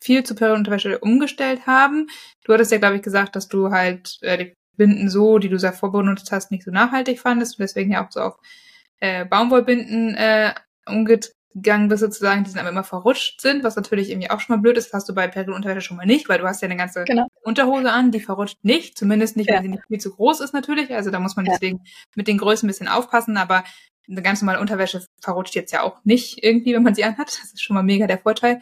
viel 0.00 0.24
Superior 0.24 0.56
Unterwäsche 0.56 0.98
umgestellt 1.00 1.66
haben. 1.66 2.06
Du 2.44 2.52
hattest 2.52 2.70
ja, 2.70 2.78
glaube 2.78 2.96
ich, 2.96 3.02
gesagt, 3.02 3.34
dass 3.34 3.48
du 3.48 3.70
halt 3.70 4.18
äh, 4.22 4.38
die 4.38 4.54
Binden 4.76 5.10
so, 5.10 5.38
die 5.38 5.48
du 5.48 5.58
sehr 5.58 5.72
vorbenutzt 5.72 6.30
hast, 6.30 6.50
nicht 6.50 6.64
so 6.64 6.70
nachhaltig 6.70 7.20
fandest 7.20 7.58
und 7.58 7.62
deswegen 7.62 7.92
ja 7.92 8.06
auch 8.06 8.12
so 8.12 8.20
auf 8.20 8.38
äh, 9.00 9.24
Baumwollbinden 9.24 10.14
äh, 10.14 10.54
umget 10.86 11.32
gegangen 11.54 11.88
bist 11.88 12.00
sozusagen, 12.00 12.45
die 12.45 12.59
aber 12.59 12.69
immer 12.69 12.85
verrutscht 12.85 13.40
sind, 13.40 13.64
was 13.64 13.76
natürlich 13.76 14.11
irgendwie 14.11 14.30
auch 14.30 14.40
schon 14.40 14.57
mal 14.57 14.62
blöd 14.62 14.78
ist, 14.78 14.87
das 14.87 14.95
hast 14.95 15.09
du 15.09 15.14
bei 15.14 15.26
Periodenunterwäsche 15.26 15.80
schon 15.80 15.97
mal 15.97 16.07
nicht, 16.07 16.28
weil 16.28 16.38
du 16.38 16.47
hast 16.47 16.62
ja 16.62 16.66
eine 16.66 16.76
ganze 16.76 17.04
genau. 17.04 17.26
Unterhose 17.42 17.90
an, 17.90 18.12
die 18.12 18.21
verrutscht 18.21 18.59
nicht, 18.62 18.97
zumindest 18.97 19.37
nicht, 19.37 19.50
ja. 19.50 19.57
wenn 19.57 19.64
sie 19.64 19.69
nicht 19.69 19.87
viel 19.88 19.99
zu 19.99 20.14
groß 20.14 20.40
ist 20.40 20.54
natürlich, 20.54 20.95
also 20.95 21.11
da 21.11 21.19
muss 21.19 21.37
man 21.37 21.47
ja. 21.47 21.52
deswegen 21.52 21.83
mit 22.14 22.28
den 22.28 22.38
Größen 22.38 22.66
ein 22.66 22.71
bisschen 22.71 22.88
aufpassen, 22.88 23.37
aber 23.37 23.64
eine 24.09 24.23
ganz 24.23 24.42
normale 24.42 24.61
Unterwäsche 24.61 25.04
verrutscht 25.21 25.54
jetzt 25.54 25.73
ja 25.73 25.83
auch 25.83 25.99
nicht 26.04 26.42
irgendwie, 26.42 26.75
wenn 26.75 26.83
man 26.83 26.95
sie 26.95 27.04
anhat, 27.04 27.28
das 27.28 27.52
ist 27.52 27.62
schon 27.62 27.75
mal 27.75 27.83
mega 27.83 28.07
der 28.07 28.19
Vorteil. 28.19 28.61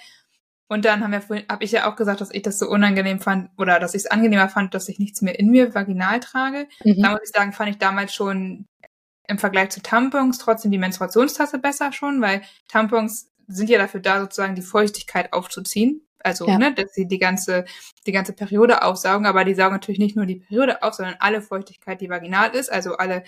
Und 0.71 0.85
dann 0.85 1.02
haben 1.02 1.12
wir 1.12 1.23
vorhin, 1.23 1.47
habe 1.49 1.64
ich 1.64 1.73
ja 1.73 1.90
auch 1.90 1.97
gesagt, 1.97 2.21
dass 2.21 2.30
ich 2.30 2.42
das 2.42 2.59
so 2.59 2.68
unangenehm 2.68 3.21
fand 3.21 3.50
oder 3.57 3.80
dass 3.80 3.95
ich 3.95 4.02
es 4.02 4.11
angenehmer 4.11 4.50
fand, 4.50 4.75
dass 4.75 4.88
ich 4.90 4.99
nichts 4.99 5.23
mehr 5.23 5.38
in 5.38 5.50
mir 5.50 5.75
vaginal 5.75 6.21
trage. 6.21 6.68
Mhm. 6.85 7.02
Da 7.02 7.11
muss 7.11 7.21
ich 7.25 7.30
sagen, 7.30 7.54
fand 7.54 7.71
ich 7.71 7.78
damals 7.78 8.12
schon 8.12 8.66
im 9.28 9.38
Vergleich 9.38 9.70
zu 9.70 9.82
Tampons 9.82 10.38
trotzdem 10.38 10.70
die 10.70 10.78
Menstruationstasse 10.78 11.58
besser 11.58 11.92
schon, 11.92 12.20
weil 12.20 12.42
Tampons 12.66 13.30
sind 13.47 13.70
ja 13.70 13.78
dafür 13.78 14.00
da, 14.00 14.20
sozusagen 14.20 14.54
die 14.54 14.62
Feuchtigkeit 14.62 15.32
aufzuziehen. 15.32 16.02
Also, 16.20 16.49
ja. 16.49 16.58
ne, 16.58 16.75
dass 16.75 16.94
sie 16.94 17.06
die 17.06 17.18
ganze, 17.18 17.64
die 18.06 18.12
ganze 18.12 18.32
Periode 18.32 18.82
aufsaugen, 18.82 19.26
aber 19.26 19.44
die 19.44 19.54
saugen 19.54 19.75
natürlich 19.75 20.00
nicht 20.00 20.16
nur 20.16 20.26
die 20.26 20.37
Periode 20.37 20.82
auf, 20.82 20.94
sondern 20.94 21.16
alle 21.20 21.40
Feuchtigkeit, 21.40 22.00
die 22.00 22.11
vaginal 22.11 22.50
ist, 22.54 22.73
also 22.73 22.97
alle 22.97 23.23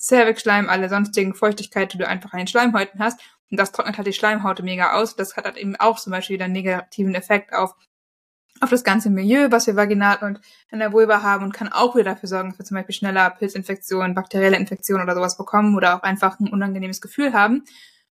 Cervixschleim, 0.00 0.70
alle 0.70 0.88
sonstigen 0.88 1.34
Feuchtigkeit, 1.34 1.92
die 1.92 1.98
du 1.98 2.08
einfach 2.08 2.32
an 2.32 2.38
den 2.38 2.46
Schleimhäuten 2.46 3.00
hast. 3.00 3.20
Und 3.50 3.58
das 3.58 3.72
trocknet 3.72 3.98
halt 3.98 4.06
die 4.06 4.12
Schleimhaut 4.12 4.62
mega 4.62 4.92
aus. 4.92 5.16
Das 5.16 5.36
hat 5.36 5.44
halt 5.44 5.58
eben 5.58 5.76
auch 5.76 5.98
zum 5.98 6.12
Beispiel 6.12 6.34
wieder 6.34 6.46
einen 6.46 6.54
negativen 6.54 7.14
Effekt 7.14 7.52
auf, 7.52 7.74
auf 8.60 8.70
das 8.70 8.84
ganze 8.84 9.10
Milieu, 9.10 9.50
was 9.50 9.66
wir 9.66 9.74
vaginal 9.74 10.18
und 10.22 10.40
in 10.70 10.78
der 10.78 10.92
Vulva 10.92 11.22
haben 11.22 11.44
und 11.44 11.52
kann 11.52 11.72
auch 11.72 11.94
wieder 11.94 12.12
dafür 12.14 12.28
sorgen, 12.28 12.50
dass 12.50 12.58
wir 12.58 12.64
zum 12.66 12.76
Beispiel 12.76 12.94
schneller 12.94 13.30
Pilzinfektionen, 13.30 14.14
bakterielle 14.14 14.56
Infektionen 14.56 15.02
oder 15.02 15.14
sowas 15.14 15.36
bekommen 15.38 15.76
oder 15.76 15.96
auch 15.96 16.02
einfach 16.02 16.38
ein 16.38 16.48
unangenehmes 16.48 17.00
Gefühl 17.00 17.32
haben. 17.32 17.64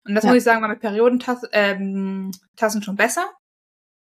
Und 0.06 0.14
das 0.14 0.24
ja. 0.24 0.30
muss 0.30 0.38
ich 0.38 0.44
sagen, 0.44 0.60
war 0.60 0.68
mit 0.68 0.80
Periodentassen 0.80 1.48
ähm, 1.52 2.30
Tassen 2.56 2.82
schon 2.82 2.96
besser. 2.96 3.30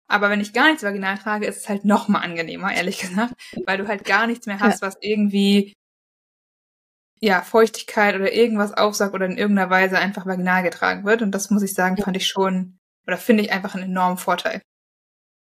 Aber 0.07 0.29
wenn 0.29 0.41
ich 0.41 0.53
gar 0.53 0.69
nichts 0.69 0.83
vaginal 0.83 1.17
trage, 1.17 1.45
ist 1.45 1.57
es 1.57 1.69
halt 1.69 1.85
noch 1.85 2.07
mal 2.07 2.19
angenehmer, 2.19 2.73
ehrlich 2.73 2.99
gesagt, 2.99 3.33
weil 3.65 3.77
du 3.77 3.87
halt 3.87 4.05
gar 4.05 4.25
nichts 4.25 4.47
mehr 4.47 4.59
hast, 4.59 4.81
ja. 4.81 4.87
was 4.87 4.97
irgendwie 5.01 5.75
ja, 7.21 7.41
Feuchtigkeit 7.41 8.15
oder 8.15 8.31
irgendwas 8.31 8.73
aufsaugt 8.73 9.13
oder 9.13 9.25
in 9.25 9.37
irgendeiner 9.37 9.69
Weise 9.69 9.99
einfach 9.99 10.25
vaginal 10.25 10.63
getragen 10.63 11.05
wird. 11.05 11.21
Und 11.21 11.31
das 11.31 11.49
muss 11.49 11.63
ich 11.63 11.73
sagen, 11.73 11.97
fand 11.97 12.15
ich 12.15 12.27
schon 12.27 12.79
oder 13.05 13.17
finde 13.17 13.43
ich 13.43 13.51
einfach 13.51 13.75
einen 13.75 13.91
enormen 13.91 14.17
Vorteil. 14.17 14.61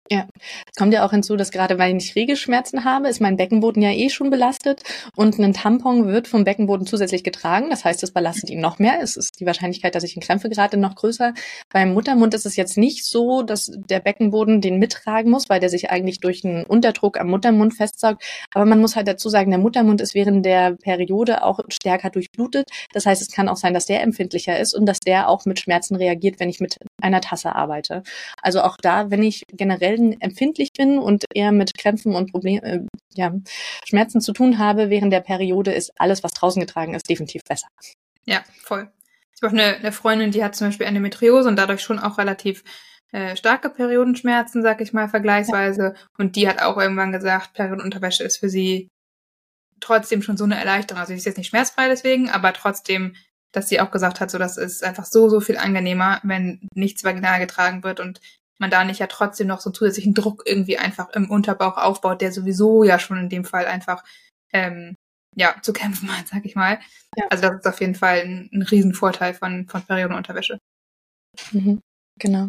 Ja, 0.08 0.28
es 0.38 0.76
kommt 0.76 0.92
ja 0.92 1.04
auch 1.04 1.10
hinzu, 1.10 1.36
dass 1.36 1.50
gerade 1.50 1.78
weil 1.78 1.96
ich 1.96 2.14
Regelschmerzen 2.14 2.84
habe, 2.84 3.08
ist 3.08 3.20
mein 3.20 3.36
Beckenboden 3.36 3.82
ja 3.82 3.90
eh 3.90 4.08
schon 4.08 4.30
belastet 4.30 4.82
und 5.16 5.38
ein 5.38 5.52
Tampon 5.52 6.06
wird 6.06 6.28
vom 6.28 6.44
Beckenboden 6.44 6.86
zusätzlich 6.86 7.24
getragen. 7.24 7.70
Das 7.70 7.84
heißt, 7.84 8.04
es 8.04 8.12
belastet 8.12 8.50
ihn 8.50 8.60
noch 8.60 8.78
mehr. 8.78 9.00
Es 9.02 9.16
ist 9.16 9.40
die 9.40 9.46
Wahrscheinlichkeit, 9.46 9.96
dass 9.96 10.04
ich 10.04 10.14
in 10.14 10.22
Krämpfe 10.22 10.48
gerate, 10.48 10.76
noch 10.76 10.94
größer. 10.94 11.34
Beim 11.72 11.92
Muttermund 11.92 12.34
ist 12.34 12.46
es 12.46 12.54
jetzt 12.54 12.78
nicht 12.78 13.04
so, 13.04 13.42
dass 13.42 13.72
der 13.74 13.98
Beckenboden 13.98 14.60
den 14.60 14.78
mittragen 14.78 15.30
muss, 15.30 15.48
weil 15.48 15.58
der 15.58 15.70
sich 15.70 15.90
eigentlich 15.90 16.20
durch 16.20 16.44
einen 16.44 16.64
Unterdruck 16.64 17.18
am 17.18 17.28
Muttermund 17.28 17.74
festsaugt. 17.74 18.22
Aber 18.54 18.64
man 18.64 18.80
muss 18.80 18.94
halt 18.94 19.08
dazu 19.08 19.28
sagen, 19.28 19.50
der 19.50 19.58
Muttermund 19.58 20.00
ist 20.00 20.14
während 20.14 20.46
der 20.46 20.76
Periode 20.76 21.42
auch 21.42 21.58
stärker 21.68 22.10
durchblutet. 22.10 22.70
Das 22.92 23.06
heißt, 23.06 23.22
es 23.22 23.32
kann 23.32 23.48
auch 23.48 23.56
sein, 23.56 23.74
dass 23.74 23.86
der 23.86 24.02
empfindlicher 24.02 24.56
ist 24.56 24.72
und 24.72 24.86
dass 24.86 25.00
der 25.00 25.28
auch 25.28 25.46
mit 25.46 25.58
Schmerzen 25.58 25.96
reagiert, 25.96 26.38
wenn 26.38 26.48
ich 26.48 26.60
mit 26.60 26.76
einer 27.02 27.20
Tasse 27.20 27.56
arbeite. 27.56 28.04
Also 28.40 28.62
auch 28.62 28.76
da, 28.80 29.10
wenn 29.10 29.24
ich 29.24 29.42
generell 29.52 29.95
Verhalten 29.96 30.20
empfindlich 30.20 30.72
bin 30.72 30.98
und 30.98 31.24
eher 31.34 31.52
mit 31.52 31.76
Krämpfen 31.76 32.14
und 32.14 32.30
Problemen, 32.30 32.62
äh, 32.62 32.80
ja, 33.14 33.32
Schmerzen 33.84 34.20
zu 34.20 34.32
tun 34.32 34.58
habe 34.58 34.90
während 34.90 35.12
der 35.12 35.20
Periode, 35.20 35.72
ist 35.72 35.92
alles, 35.96 36.22
was 36.22 36.32
draußen 36.32 36.60
getragen 36.60 36.94
ist, 36.94 37.08
definitiv 37.08 37.42
besser. 37.44 37.68
Ja, 38.24 38.42
voll. 38.62 38.90
Ich 39.34 39.42
habe 39.42 39.54
auch 39.54 39.58
eine, 39.58 39.76
eine 39.76 39.92
Freundin, 39.92 40.30
die 40.30 40.42
hat 40.42 40.56
zum 40.56 40.68
Beispiel 40.68 40.86
Endometriose 40.86 41.48
und 41.48 41.56
dadurch 41.56 41.82
schon 41.82 41.98
auch 41.98 42.18
relativ 42.18 42.64
äh, 43.12 43.36
starke 43.36 43.70
Periodenschmerzen, 43.70 44.62
sag 44.62 44.80
ich 44.80 44.92
mal, 44.92 45.08
vergleichsweise. 45.08 45.94
Ja. 45.96 46.02
Und 46.18 46.36
die 46.36 46.48
hat 46.48 46.60
auch 46.60 46.76
irgendwann 46.76 47.12
gesagt, 47.12 47.52
Periodenunterwäsche 47.54 48.24
ist 48.24 48.38
für 48.38 48.48
sie 48.48 48.88
trotzdem 49.80 50.22
schon 50.22 50.36
so 50.36 50.44
eine 50.44 50.58
Erleichterung. 50.58 51.00
Also 51.00 51.12
sie 51.12 51.18
ist 51.18 51.26
jetzt 51.26 51.36
nicht 51.36 51.48
schmerzfrei 51.48 51.88
deswegen, 51.88 52.30
aber 52.30 52.52
trotzdem, 52.54 53.14
dass 53.52 53.68
sie 53.68 53.80
auch 53.80 53.90
gesagt 53.90 54.20
hat, 54.20 54.30
so 54.30 54.38
das 54.38 54.56
ist 54.56 54.82
einfach 54.82 55.04
so, 55.04 55.28
so 55.28 55.40
viel 55.40 55.58
angenehmer, 55.58 56.20
wenn 56.22 56.66
nichts 56.74 57.04
vaginal 57.04 57.38
getragen 57.38 57.84
wird 57.84 58.00
und 58.00 58.20
man 58.58 58.70
da 58.70 58.84
nicht 58.84 59.00
ja 59.00 59.06
trotzdem 59.06 59.48
noch 59.48 59.60
so 59.60 59.70
einen 59.70 59.74
zusätzlichen 59.74 60.14
Druck 60.14 60.42
irgendwie 60.46 60.78
einfach 60.78 61.10
im 61.10 61.30
Unterbauch 61.30 61.76
aufbaut, 61.76 62.20
der 62.20 62.32
sowieso 62.32 62.84
ja 62.84 62.98
schon 62.98 63.18
in 63.18 63.28
dem 63.28 63.44
Fall 63.44 63.66
einfach 63.66 64.02
ähm, 64.52 64.96
ja 65.34 65.56
zu 65.62 65.72
kämpfen 65.72 66.16
hat, 66.16 66.28
sag 66.28 66.44
ich 66.44 66.54
mal. 66.54 66.80
Ja. 67.16 67.26
Also 67.30 67.48
das 67.48 67.58
ist 67.60 67.66
auf 67.66 67.80
jeden 67.80 67.94
Fall 67.94 68.20
ein, 68.20 68.50
ein 68.52 68.62
Riesenvorteil 68.62 69.34
von, 69.34 69.68
von 69.68 69.82
Periodenunterwäsche. 69.82 70.58
Mhm. 71.52 71.80
Genau. 72.18 72.48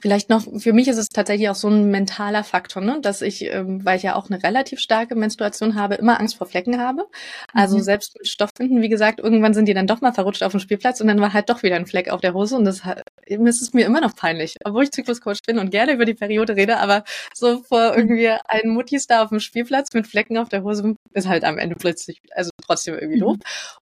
Vielleicht 0.00 0.30
noch, 0.30 0.44
für 0.58 0.72
mich 0.72 0.86
ist 0.86 0.96
es 0.96 1.08
tatsächlich 1.08 1.48
auch 1.48 1.56
so 1.56 1.68
ein 1.68 1.90
mentaler 1.90 2.44
Faktor, 2.44 2.82
ne? 2.82 3.00
dass 3.02 3.20
ich, 3.20 3.44
ähm, 3.46 3.84
weil 3.84 3.96
ich 3.96 4.04
ja 4.04 4.14
auch 4.14 4.30
eine 4.30 4.40
relativ 4.44 4.78
starke 4.78 5.16
Menstruation 5.16 5.74
habe, 5.74 5.96
immer 5.96 6.20
Angst 6.20 6.36
vor 6.36 6.46
Flecken 6.46 6.80
habe. 6.80 7.06
Also 7.52 7.78
mhm. 7.78 7.82
selbst 7.82 8.16
mit 8.16 8.28
Stoffbinden, 8.28 8.80
wie 8.80 8.88
gesagt, 8.88 9.18
irgendwann 9.18 9.54
sind 9.54 9.66
die 9.66 9.74
dann 9.74 9.88
doch 9.88 10.00
mal 10.00 10.12
verrutscht 10.12 10.44
auf 10.44 10.52
dem 10.52 10.60
Spielplatz 10.60 11.00
und 11.00 11.08
dann 11.08 11.20
war 11.20 11.32
halt 11.32 11.50
doch 11.50 11.64
wieder 11.64 11.74
ein 11.74 11.86
Fleck 11.86 12.10
auf 12.10 12.20
der 12.20 12.32
Hose 12.32 12.54
und 12.54 12.64
das 12.64 12.82
ist 13.26 13.62
es 13.62 13.72
mir 13.72 13.86
immer 13.86 14.00
noch 14.00 14.14
peinlich, 14.14 14.54
obwohl 14.64 14.84
ich 14.84 14.92
Zykluscoach 14.92 15.42
bin 15.44 15.58
und 15.58 15.70
gerne 15.70 15.92
über 15.92 16.04
die 16.04 16.14
Periode 16.14 16.54
rede, 16.54 16.78
aber 16.78 17.02
so 17.34 17.62
vor 17.64 17.92
mhm. 17.92 17.98
irgendwie 17.98 18.28
einen 18.46 18.72
Muttis 18.72 19.08
da 19.08 19.24
auf 19.24 19.30
dem 19.30 19.40
Spielplatz 19.40 19.92
mit 19.94 20.06
Flecken 20.06 20.38
auf 20.38 20.48
der 20.48 20.62
Hose 20.62 20.94
ist 21.12 21.26
halt 21.26 21.42
am 21.42 21.58
Ende 21.58 21.74
plötzlich, 21.74 22.22
also 22.36 22.50
trotzdem 22.64 22.94
irgendwie 22.94 23.16
mhm. 23.16 23.24
doof. 23.24 23.36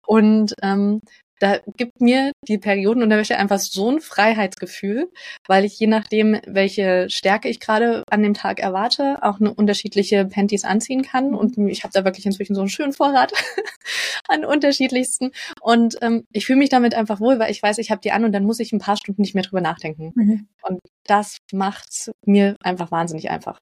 Und 0.06 0.54
ähm, 0.62 1.00
da 1.42 1.58
gibt 1.76 2.00
mir 2.00 2.30
die 2.46 2.56
Periodenunterwäsche 2.56 3.36
einfach 3.36 3.58
so 3.58 3.90
ein 3.90 4.00
Freiheitsgefühl, 4.00 5.10
weil 5.48 5.64
ich 5.64 5.76
je 5.76 5.88
nachdem, 5.88 6.40
welche 6.46 7.10
Stärke 7.10 7.48
ich 7.48 7.58
gerade 7.58 8.04
an 8.08 8.22
dem 8.22 8.32
Tag 8.32 8.60
erwarte, 8.60 9.18
auch 9.22 9.40
eine 9.40 9.52
unterschiedliche 9.52 10.24
Panties 10.24 10.64
anziehen 10.64 11.02
kann. 11.02 11.34
Und 11.34 11.58
ich 11.58 11.82
habe 11.82 11.90
da 11.92 12.04
wirklich 12.04 12.26
inzwischen 12.26 12.54
so 12.54 12.60
einen 12.60 12.70
schönen 12.70 12.92
Vorrat 12.92 13.32
an 14.28 14.44
unterschiedlichsten. 14.44 15.32
Und 15.60 15.98
ähm, 16.00 16.24
ich 16.30 16.46
fühle 16.46 16.60
mich 16.60 16.68
damit 16.68 16.94
einfach 16.94 17.18
wohl, 17.18 17.40
weil 17.40 17.50
ich 17.50 17.60
weiß, 17.60 17.78
ich 17.78 17.90
habe 17.90 18.00
die 18.00 18.12
an 18.12 18.24
und 18.24 18.30
dann 18.30 18.44
muss 18.44 18.60
ich 18.60 18.72
ein 18.72 18.78
paar 18.78 18.96
Stunden 18.96 19.22
nicht 19.22 19.34
mehr 19.34 19.42
drüber 19.42 19.60
nachdenken. 19.60 20.12
Mhm. 20.14 20.46
Und 20.62 20.78
das 21.06 21.38
macht's 21.50 22.12
mir 22.24 22.54
einfach 22.62 22.92
wahnsinnig 22.92 23.30
einfach. 23.30 23.58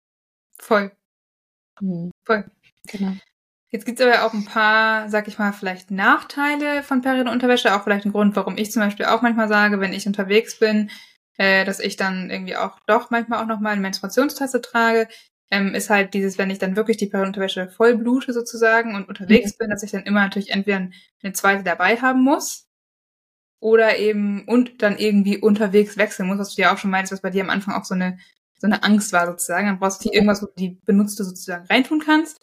Voll. 0.58 0.92
Mhm. 1.80 2.10
Voll. 2.26 2.44
Genau. 2.88 3.12
Jetzt 3.70 3.86
gibt's 3.86 4.02
aber 4.02 4.24
auch 4.24 4.34
ein 4.34 4.44
paar, 4.44 5.08
sag 5.08 5.28
ich 5.28 5.38
mal, 5.38 5.52
vielleicht 5.52 5.92
Nachteile 5.92 6.82
von 6.82 7.02
Periodenunterwäsche. 7.02 7.74
Auch 7.74 7.84
vielleicht 7.84 8.04
ein 8.04 8.12
Grund, 8.12 8.34
warum 8.34 8.58
ich 8.58 8.72
zum 8.72 8.82
Beispiel 8.82 9.06
auch 9.06 9.22
manchmal 9.22 9.48
sage, 9.48 9.80
wenn 9.80 9.92
ich 9.92 10.08
unterwegs 10.08 10.58
bin, 10.58 10.90
äh, 11.38 11.64
dass 11.64 11.78
ich 11.78 11.96
dann 11.96 12.30
irgendwie 12.30 12.56
auch 12.56 12.80
doch 12.86 13.10
manchmal 13.10 13.40
auch 13.40 13.46
nochmal 13.46 13.72
eine 13.72 13.80
Menstruationstasse 13.80 14.60
trage, 14.60 15.08
ähm, 15.52 15.74
ist 15.74 15.88
halt 15.88 16.14
dieses, 16.14 16.36
wenn 16.36 16.50
ich 16.50 16.58
dann 16.58 16.74
wirklich 16.74 16.96
die 16.96 17.06
Periodenunterwäsche 17.06 17.68
voll 17.68 17.96
blute 17.96 18.32
sozusagen 18.32 18.96
und 18.96 19.08
unterwegs 19.08 19.52
mhm. 19.52 19.58
bin, 19.58 19.70
dass 19.70 19.84
ich 19.84 19.92
dann 19.92 20.02
immer 20.02 20.20
natürlich 20.20 20.50
entweder 20.50 20.88
eine 21.22 21.32
zweite 21.32 21.62
dabei 21.62 21.96
haben 21.96 22.24
muss 22.24 22.66
oder 23.60 23.98
eben 23.98 24.44
und 24.48 24.82
dann 24.82 24.98
irgendwie 24.98 25.38
unterwegs 25.38 25.96
wechseln 25.96 26.26
muss, 26.26 26.38
was 26.38 26.54
du 26.56 26.62
ja 26.62 26.74
auch 26.74 26.78
schon 26.78 26.90
meinst, 26.90 27.12
was 27.12 27.20
bei 27.20 27.30
dir 27.30 27.44
am 27.44 27.50
Anfang 27.50 27.74
auch 27.74 27.84
so 27.84 27.94
eine 27.94 28.18
so 28.58 28.66
eine 28.66 28.82
Angst 28.82 29.12
war 29.12 29.26
sozusagen. 29.26 29.68
Dann 29.68 29.78
brauchst 29.78 30.04
du 30.04 30.10
irgendwas, 30.10 30.42
wo 30.42 30.46
du 30.46 30.52
die 30.58 30.80
benutzte 30.84 31.24
sozusagen 31.24 31.66
reintun 31.66 32.00
kannst 32.00 32.40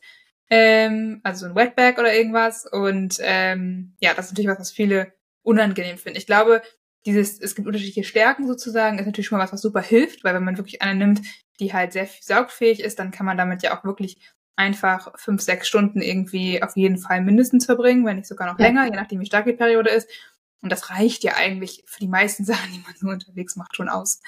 ähm, 0.49 1.21
also 1.23 1.45
ein 1.45 1.55
Wetbag 1.55 1.97
oder 1.97 2.13
irgendwas. 2.13 2.65
Und 2.65 3.17
ähm, 3.21 3.95
ja, 3.99 4.13
das 4.13 4.25
ist 4.25 4.31
natürlich 4.31 4.49
was, 4.49 4.59
was 4.59 4.71
viele 4.71 5.13
unangenehm 5.43 5.97
finden. 5.97 6.17
Ich 6.17 6.27
glaube, 6.27 6.61
dieses, 7.05 7.39
es 7.39 7.55
gibt 7.55 7.67
unterschiedliche 7.67 8.03
Stärken 8.03 8.47
sozusagen, 8.47 8.99
ist 8.99 9.05
natürlich 9.05 9.27
schon 9.27 9.37
mal 9.37 9.43
was, 9.43 9.53
was 9.53 9.61
super 9.61 9.81
hilft, 9.81 10.23
weil 10.23 10.35
wenn 10.35 10.43
man 10.43 10.57
wirklich 10.57 10.81
eine 10.81 10.95
nimmt, 10.95 11.21
die 11.59 11.73
halt 11.73 11.93
sehr 11.93 12.07
saugfähig 12.21 12.81
ist, 12.81 12.99
dann 12.99 13.11
kann 13.11 13.25
man 13.25 13.37
damit 13.37 13.63
ja 13.63 13.77
auch 13.77 13.83
wirklich 13.83 14.19
einfach 14.57 15.17
fünf, 15.17 15.41
sechs 15.41 15.67
Stunden 15.67 16.01
irgendwie 16.01 16.61
auf 16.61 16.75
jeden 16.75 16.97
Fall 16.97 17.21
mindestens 17.21 17.65
verbringen, 17.65 18.05
wenn 18.05 18.17
nicht 18.17 18.27
sogar 18.27 18.51
noch 18.51 18.59
länger, 18.59 18.85
je 18.85 18.91
nachdem 18.91 19.19
wie 19.19 19.25
stark 19.25 19.45
die 19.45 19.53
Periode 19.53 19.89
ist. 19.89 20.09
Und 20.61 20.71
das 20.71 20.89
reicht 20.89 21.23
ja 21.23 21.35
eigentlich 21.35 21.83
für 21.85 21.99
die 21.99 22.07
meisten 22.07 22.43
Sachen, 22.45 22.73
die 22.73 22.79
man 22.79 22.95
so 22.95 23.07
unterwegs 23.07 23.55
macht, 23.55 23.75
schon 23.75 23.89
aus. 23.89 24.21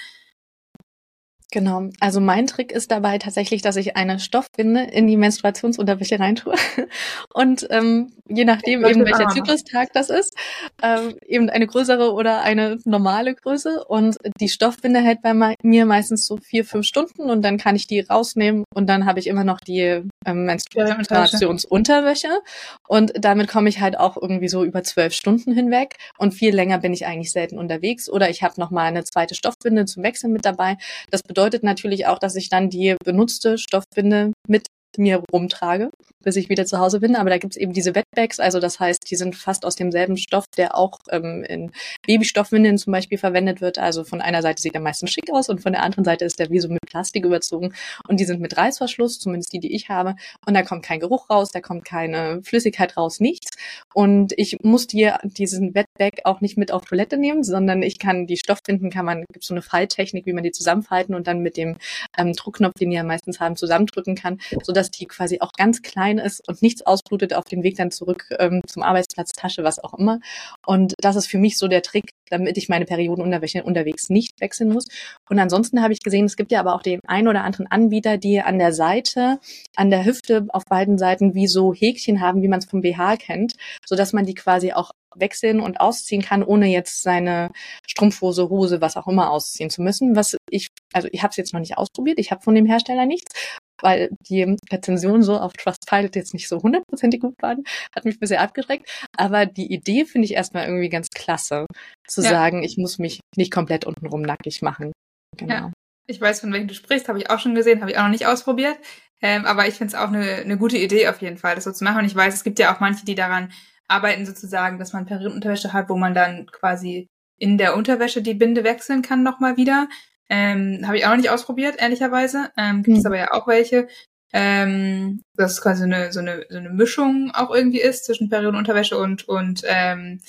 Genau. 1.52 1.90
Also 2.00 2.22
mein 2.22 2.46
Trick 2.46 2.72
ist 2.72 2.92
dabei 2.92 3.18
tatsächlich, 3.18 3.64
dass 3.64 3.76
ich 3.76 3.98
eine 3.98 4.20
Stoffbinde 4.20 4.84
in 4.84 5.08
die 5.08 5.18
Menstruationsunterwäsche 5.18 6.20
reintue. 6.20 6.54
Und 7.34 7.68
ähm, 7.72 8.14
je 8.28 8.46
nachdem 8.46 8.86
eben 8.86 9.04
welcher 9.04 9.30
Zyklustag 9.30 9.90
das 9.94 10.12
ist, 10.12 10.36
ähm, 10.84 11.16
eben 11.26 11.50
eine 11.50 11.66
größere 11.66 12.14
oder 12.14 12.42
eine 12.42 12.78
normale 12.86 13.34
Größe. 13.34 13.84
Und 13.86 14.18
die 14.40 14.48
Stoffbinde 14.50 15.00
hält 15.00 15.24
bei 15.24 15.34
mir 15.64 15.88
meistens 15.88 16.28
so 16.28 16.38
vier, 16.38 16.66
fünf 16.66 16.86
Stunden 16.86 17.32
und 17.32 17.42
dann 17.42 17.58
kann 17.58 17.76
ich 17.76 17.88
die 17.88 18.02
rausnehmen 18.02 18.64
und 18.76 18.88
dann 18.88 19.08
habe 19.08 19.20
ich 19.20 19.26
immer 19.26 19.44
noch 19.44 19.60
die 19.60 20.04
ähm, 20.28 20.46
Menstruationsunterwäsche. 20.46 22.42
Und 22.88 23.12
damit 23.20 23.48
komme 23.48 23.70
ich 23.70 23.80
halt 23.80 23.98
auch 23.98 24.18
irgendwie 24.22 24.50
so 24.50 24.64
über 24.64 24.84
zwölf 24.84 25.14
Stunden 25.14 25.54
hinweg. 25.54 25.96
Und 26.20 26.36
viel 26.36 26.54
länger 26.54 26.78
bin 26.78 26.94
ich 26.94 27.08
eigentlich 27.08 27.32
selten 27.32 27.58
unterwegs. 27.58 28.08
Oder 28.08 28.30
ich 28.30 28.44
habe 28.44 28.54
noch 28.62 28.70
mal 28.70 28.84
eine 28.84 29.04
zweite 29.04 29.34
Stoffbinde 29.34 29.86
zum 29.86 30.04
Wechseln 30.04 30.32
mit 30.32 30.46
dabei. 30.46 30.78
Das 31.10 31.24
bedeutet 31.24 31.39
bedeutet 31.40 31.64
natürlich 31.64 32.06
auch, 32.06 32.20
dass 32.20 32.36
ich 32.36 32.50
dann 32.50 32.70
die 32.70 32.98
benutzte 33.06 33.58
Stoffbinde 33.58 34.34
mit 34.50 34.68
mir 35.00 35.24
rumtrage, 35.32 35.90
bis 36.22 36.36
ich 36.36 36.50
wieder 36.50 36.66
zu 36.66 36.80
Hause 36.80 37.00
bin. 37.00 37.16
Aber 37.16 37.30
da 37.30 37.38
gibt's 37.38 37.58
eben 37.58 37.74
diese 37.74 37.96
Wetbags, 37.96 38.40
also 38.40 38.60
das 38.60 38.80
heißt, 38.80 39.10
die 39.10 39.16
sind 39.16 39.36
fast 39.36 39.66
aus 39.66 39.76
demselben 39.76 40.18
Stoff, 40.18 40.46
der 40.56 40.76
auch 40.78 41.00
ähm, 41.10 41.44
in 41.48 41.72
Babystoffwindeln 42.06 42.78
zum 42.78 42.92
Beispiel 42.92 43.18
verwendet 43.18 43.62
wird. 43.62 43.80
Also 43.80 44.04
von 44.04 44.22
einer 44.22 44.42
Seite 44.42 44.62
sieht 44.62 44.76
er 44.76 44.82
meistens 44.82 45.12
schick 45.12 45.32
aus 45.32 45.50
und 45.50 45.62
von 45.62 45.72
der 45.72 45.84
anderen 45.84 46.06
Seite 46.06 46.26
ist 46.26 46.40
der 46.40 46.50
wie 46.50 46.60
so 46.60 46.70
mit 46.70 46.82
Plastik 46.86 47.26
überzogen. 47.26 47.74
Und 48.08 48.20
die 48.20 48.26
sind 48.26 48.42
mit 48.42 48.58
Reißverschluss, 48.58 49.20
zumindest 49.20 49.54
die, 49.54 49.60
die 49.60 49.74
ich 49.74 49.90
habe. 49.90 50.16
Und 50.46 50.54
da 50.54 50.64
kommt 50.64 50.84
kein 50.84 51.00
Geruch 51.00 51.30
raus, 51.30 51.52
da 51.52 51.62
kommt 51.62 51.86
keine 51.86 52.42
Flüssigkeit 52.44 52.98
raus, 52.98 53.20
nichts. 53.20 53.58
Und 53.94 54.34
ich 54.38 54.58
muss 54.62 54.88
dir 54.88 55.20
diesen 55.24 55.74
Wetbag 55.74 56.26
auch 56.26 56.42
nicht 56.42 56.58
mit 56.58 56.72
auf 56.72 56.86
Toilette 56.86 57.18
nehmen, 57.18 57.44
sondern 57.44 57.82
ich 57.82 58.00
kann 58.00 58.28
die 58.28 58.38
Stoffbinden, 58.38 58.90
kann 58.90 59.06
man, 59.06 59.26
gibt 59.32 59.46
so 59.46 59.54
eine 59.54 59.62
Falttechnik, 59.62 60.26
wie 60.26 60.34
man 60.34 60.44
die 60.44 60.52
zusammenfalten 60.52 61.16
und 61.16 61.28
dann 61.28 61.40
mit 61.40 61.58
dem 61.58 61.78
ähm, 62.18 62.34
Druckknopf, 62.34 62.74
den 62.80 62.90
die 62.90 62.96
ja 62.96 63.04
meistens 63.04 63.40
haben, 63.40 63.56
zusammendrücken 63.56 64.16
kann, 64.16 64.40
sodass 64.64 64.89
die 64.92 65.06
quasi 65.06 65.40
auch 65.42 65.52
ganz 65.54 65.82
klein 65.82 66.18
ist 66.18 66.48
und 66.48 66.62
nichts 66.62 66.86
ausblutet 66.86 67.34
auf 67.34 67.46
dem 67.46 67.64
Weg 67.64 67.76
dann 67.78 67.92
zurück 67.92 68.26
ähm, 68.40 68.62
zum 68.68 68.84
Arbeitsplatz, 68.84 69.32
Tasche, 69.32 69.64
was 69.64 69.84
auch 69.84 69.94
immer. 69.94 70.20
Und 70.66 70.94
das 71.00 71.16
ist 71.16 71.28
für 71.28 71.38
mich 71.38 71.58
so 71.58 71.68
der 71.68 71.82
Trick, 71.82 72.12
damit 72.30 72.58
ich 72.58 72.70
meine 72.70 72.86
Periodenunterwäsche 72.86 73.64
unterwegs 73.64 74.10
nicht 74.10 74.40
wechseln 74.42 74.72
muss. 74.72 74.88
Und 75.30 75.40
ansonsten 75.40 75.82
habe 75.82 75.94
ich 75.94 76.00
gesehen, 76.00 76.26
es 76.26 76.36
gibt 76.36 76.52
ja 76.52 76.60
aber 76.60 76.76
auch 76.76 76.82
den 76.82 77.00
einen 77.08 77.28
oder 77.28 77.44
anderen 77.44 77.68
Anbieter, 77.68 78.18
die 78.18 78.42
an 78.42 78.60
der 78.60 78.74
Seite, 78.74 79.40
an 79.76 79.90
der 79.90 80.06
Hüfte 80.06 80.48
auf 80.50 80.66
beiden 80.66 80.98
Seiten 80.98 81.36
wie 81.36 81.48
so 81.48 81.74
Häkchen 81.74 82.22
haben, 82.22 82.42
wie 82.42 82.48
man 82.48 82.60
es 82.60 82.66
vom 82.66 82.82
BH 82.82 83.18
kennt, 83.18 83.54
so 83.86 83.96
dass 83.96 84.14
man 84.14 84.26
die 84.26 84.36
quasi 84.36 84.74
auch 84.74 84.92
wechseln 85.16 85.60
und 85.60 85.80
ausziehen 85.80 86.22
kann, 86.22 86.44
ohne 86.44 86.68
jetzt 86.68 87.02
seine 87.02 87.52
Strumpfhose, 87.88 88.50
Hose, 88.50 88.82
was 88.82 88.98
auch 88.98 89.08
immer 89.08 89.32
ausziehen 89.32 89.70
zu 89.70 89.82
müssen. 89.82 90.16
Was 90.16 90.38
ich, 90.50 90.70
also 90.94 91.08
ich 91.12 91.24
habe 91.24 91.32
es 91.32 91.38
jetzt 91.38 91.54
noch 91.54 91.60
nicht 91.60 91.78
ausprobiert, 91.78 92.20
ich 92.20 92.32
habe 92.32 92.42
von 92.42 92.56
dem 92.56 92.66
Hersteller 92.66 93.06
nichts, 93.06 93.34
weil 93.82 94.10
die 94.28 94.58
Rezensionen 94.72 95.24
so 95.24 95.38
auf 95.38 95.54
Trustpilot 95.54 96.16
jetzt 96.16 96.34
nicht 96.34 96.48
so 96.48 96.62
hundertprozentig 96.62 97.22
gut 97.22 97.36
waren, 97.42 97.64
hat 97.96 98.06
mich 98.06 98.20
bisher 98.20 98.42
abgeschreckt. 98.42 98.90
Aber 99.18 99.46
die 99.46 99.72
Idee 99.72 100.06
finde 100.06 100.26
ich 100.26 100.34
erstmal 100.34 100.66
irgendwie 100.66 100.90
ganz 100.90 101.08
klasse, 101.10 101.66
zu 102.08 102.22
ja. 102.22 102.30
sagen, 102.30 102.64
ich 102.64 102.78
muss 102.78 103.00
mich 103.00 103.20
nicht 103.36 103.52
komplett 103.52 103.86
untenrum 103.86 104.22
nackig 104.22 104.62
machen. 104.62 104.92
Genau. 105.38 105.54
Ja. 105.54 105.74
Ich 106.08 106.20
weiß, 106.20 106.42
von 106.42 106.52
welchem 106.52 106.68
du 106.68 106.74
sprichst, 106.74 107.08
habe 107.08 107.20
ich 107.20 107.30
auch 107.30 107.40
schon 107.40 107.54
gesehen, 107.54 107.82
habe 107.82 107.92
ich 107.92 107.98
auch 107.98 108.04
noch 108.04 108.10
nicht 108.10 108.26
ausprobiert. 108.26 108.78
Ähm, 109.22 109.46
aber 109.46 109.68
ich 109.68 109.76
finde 109.76 109.94
es 109.94 110.00
auch 110.00 110.08
eine, 110.08 110.36
eine 110.38 110.58
gute 110.58 110.78
Idee 110.78 111.08
auf 111.08 111.22
jeden 111.22 111.38
Fall, 111.38 111.56
das 111.56 111.66
so 111.66 111.72
zu 111.72 111.84
machen. 111.84 112.00
Und 112.00 112.06
ich 112.06 112.16
weiß, 112.16 112.34
es 112.34 112.44
gibt 112.44 112.58
ja 112.58 112.74
auch 112.74 112.80
manche, 112.80 113.06
die 113.06 113.16
daran 113.16 113.52
arbeiten, 113.88 114.26
sozusagen, 114.26 114.80
dass 114.80 114.94
man 114.94 115.06
Periodenunterwäsche 115.06 115.74
hat, 115.74 115.90
wo 115.90 115.98
man 115.98 116.14
dann 116.14 116.48
quasi 116.48 117.08
in 117.40 117.58
der 117.58 117.76
Unterwäsche 117.76 118.22
die 118.22 118.34
Binde 118.34 118.64
wechseln 118.64 119.02
kann 119.02 119.24
nochmal 119.24 119.58
wieder. 119.58 119.88
Ähm, 120.30 120.82
Habe 120.86 120.98
ich 120.98 121.06
auch 121.06 121.10
noch 121.10 121.18
nicht 121.18 121.32
ausprobiert, 121.32 121.76
ehrlicherweise. 121.80 122.52
Ähm, 122.56 122.84
gibt 122.84 122.98
es 122.98 123.04
mhm. 123.04 123.08
aber 123.08 123.18
ja 123.18 123.32
auch 123.32 123.48
welche. 123.48 123.88
Ähm, 124.32 125.24
dass 125.36 125.54
es 125.54 125.62
quasi 125.62 125.80
so 125.80 125.86
eine, 125.86 126.12
so, 126.12 126.20
eine, 126.20 126.46
so 126.50 126.58
eine 126.60 126.70
Mischung 126.70 127.32
auch 127.34 127.50
irgendwie 127.54 127.82
ist 127.82 128.06
zwischen 128.06 128.30
Periodenunterwäsche 128.30 128.96
und, 128.96 129.28
und 129.28 129.64
ähm, 129.66 130.22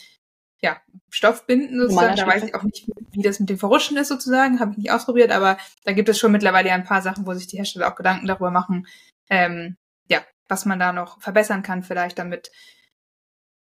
ja, 0.63 0.79
Stoffbinden 1.11 1.81
sozusagen. 1.81 2.17
Da 2.17 2.27
weiß 2.27 2.45
ich 2.45 2.55
auch 2.55 2.63
nicht, 2.63 2.89
wie 3.13 3.23
das 3.23 3.41
mit 3.41 3.51
dem 3.51 3.59
Verrutschen 3.59 3.97
ist 3.97 4.09
sozusagen. 4.09 4.59
Habe 4.59 4.73
ich 4.73 4.79
nicht 4.79 4.93
ausprobiert, 4.93 5.31
aber 5.33 5.59
da 5.85 5.93
gibt 5.93 6.09
es 6.09 6.19
schon 6.19 6.33
mittlerweile 6.33 6.69
ja 6.69 6.75
ein 6.75 6.85
paar 6.85 7.03
Sachen, 7.03 7.27
wo 7.27 7.35
sich 7.35 7.47
die 7.47 7.59
Hersteller 7.59 7.89
auch 7.91 7.97
Gedanken 7.97 8.27
darüber 8.27 8.51
machen, 8.51 8.87
ähm, 9.29 9.77
ja, 10.09 10.21
was 10.49 10.65
man 10.65 10.79
da 10.79 10.93
noch 10.93 11.21
verbessern 11.21 11.63
kann 11.63 11.83
vielleicht, 11.83 12.19
damit 12.19 12.51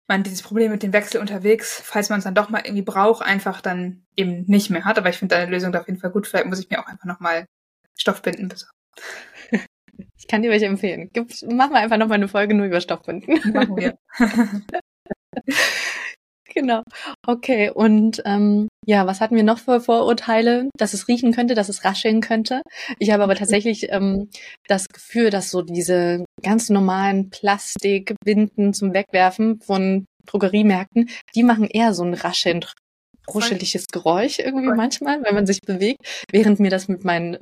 man 0.08 0.24
dieses 0.24 0.42
Problem 0.42 0.72
mit 0.72 0.84
dem 0.84 0.94
Wechsel 0.94 1.22
unterwegs, 1.22 1.82
falls 1.84 2.10
man 2.10 2.20
es 2.20 2.26
dann 2.26 2.36
doch 2.36 2.50
mal 2.50 2.62
irgendwie 2.64 2.82
braucht, 2.82 3.24
einfach 3.24 3.62
dann 3.62 4.04
eben 4.16 4.46
nicht 4.48 4.70
mehr 4.70 4.86
hat. 4.86 4.98
Aber 4.98 5.10
ich 5.10 5.18
finde 5.18 5.36
deine 5.36 5.52
Lösung 5.52 5.72
da 5.72 5.80
auf 5.80 5.88
jeden 5.88 6.00
Fall 6.00 6.12
gut. 6.12 6.28
Vielleicht 6.28 6.48
muss 6.48 6.60
ich 6.60 6.70
mir 6.70 6.80
auch 6.80 6.88
einfach 6.88 7.06
nochmal 7.06 7.46
Stoffbinden 7.98 8.48
besorgen. 8.48 8.76
Ich 10.18 10.28
kann 10.28 10.42
dir 10.42 10.52
welche 10.52 10.68
empfehlen. 10.68 11.10
Gib, 11.14 11.30
machen 11.52 11.74
wir 11.74 11.80
einfach 11.80 11.98
nochmal 11.98 12.16
eine 12.16 12.28
Folge 12.28 12.54
nur 12.54 12.66
über 12.66 12.80
Stoffbinden. 12.80 13.54
Machen 13.54 13.76
wir. 13.76 13.98
genau. 16.54 16.84
Okay, 17.26 17.70
und 17.70 18.22
ähm, 18.26 18.68
ja, 18.86 19.06
was 19.08 19.22
hatten 19.22 19.36
wir 19.36 19.44
noch 19.44 19.60
für 19.60 19.82
Vorurteile? 19.82 20.70
Dass 20.78 20.94
es 20.94 21.08
riechen 21.08 21.32
könnte, 21.34 21.56
dass 21.56 21.70
es 21.70 21.84
rascheln 21.84 22.22
könnte. 22.22 22.62
Ich 23.00 23.12
habe 23.12 23.24
aber 23.24 23.36
tatsächlich 23.42 23.92
ähm, 23.92 24.30
das 24.68 24.88
Gefühl, 24.88 25.30
dass 25.30 25.52
so 25.52 25.62
diese 25.62 26.26
ganz 26.44 26.70
normalen 26.70 27.30
Plastikbinden 27.30 28.74
zum 28.74 28.94
Wegwerfen 28.94 29.60
von 29.62 30.06
Drogeriemärkten, 30.26 31.10
die 31.36 31.44
machen 31.44 31.66
eher 31.66 31.94
so 31.94 32.04
ein 32.04 32.14
rascheln 32.14 32.64
ruscheliges 33.28 33.86
Geräusch 33.92 34.40
irgendwie 34.40 34.74
manchmal, 34.76 35.24
wenn 35.24 35.36
man 35.36 35.46
sich 35.46 35.62
bewegt, 35.62 36.26
während 36.32 36.60
mir 36.60 36.70
das 36.72 36.88
mit 36.88 37.04
meinen 37.04 37.38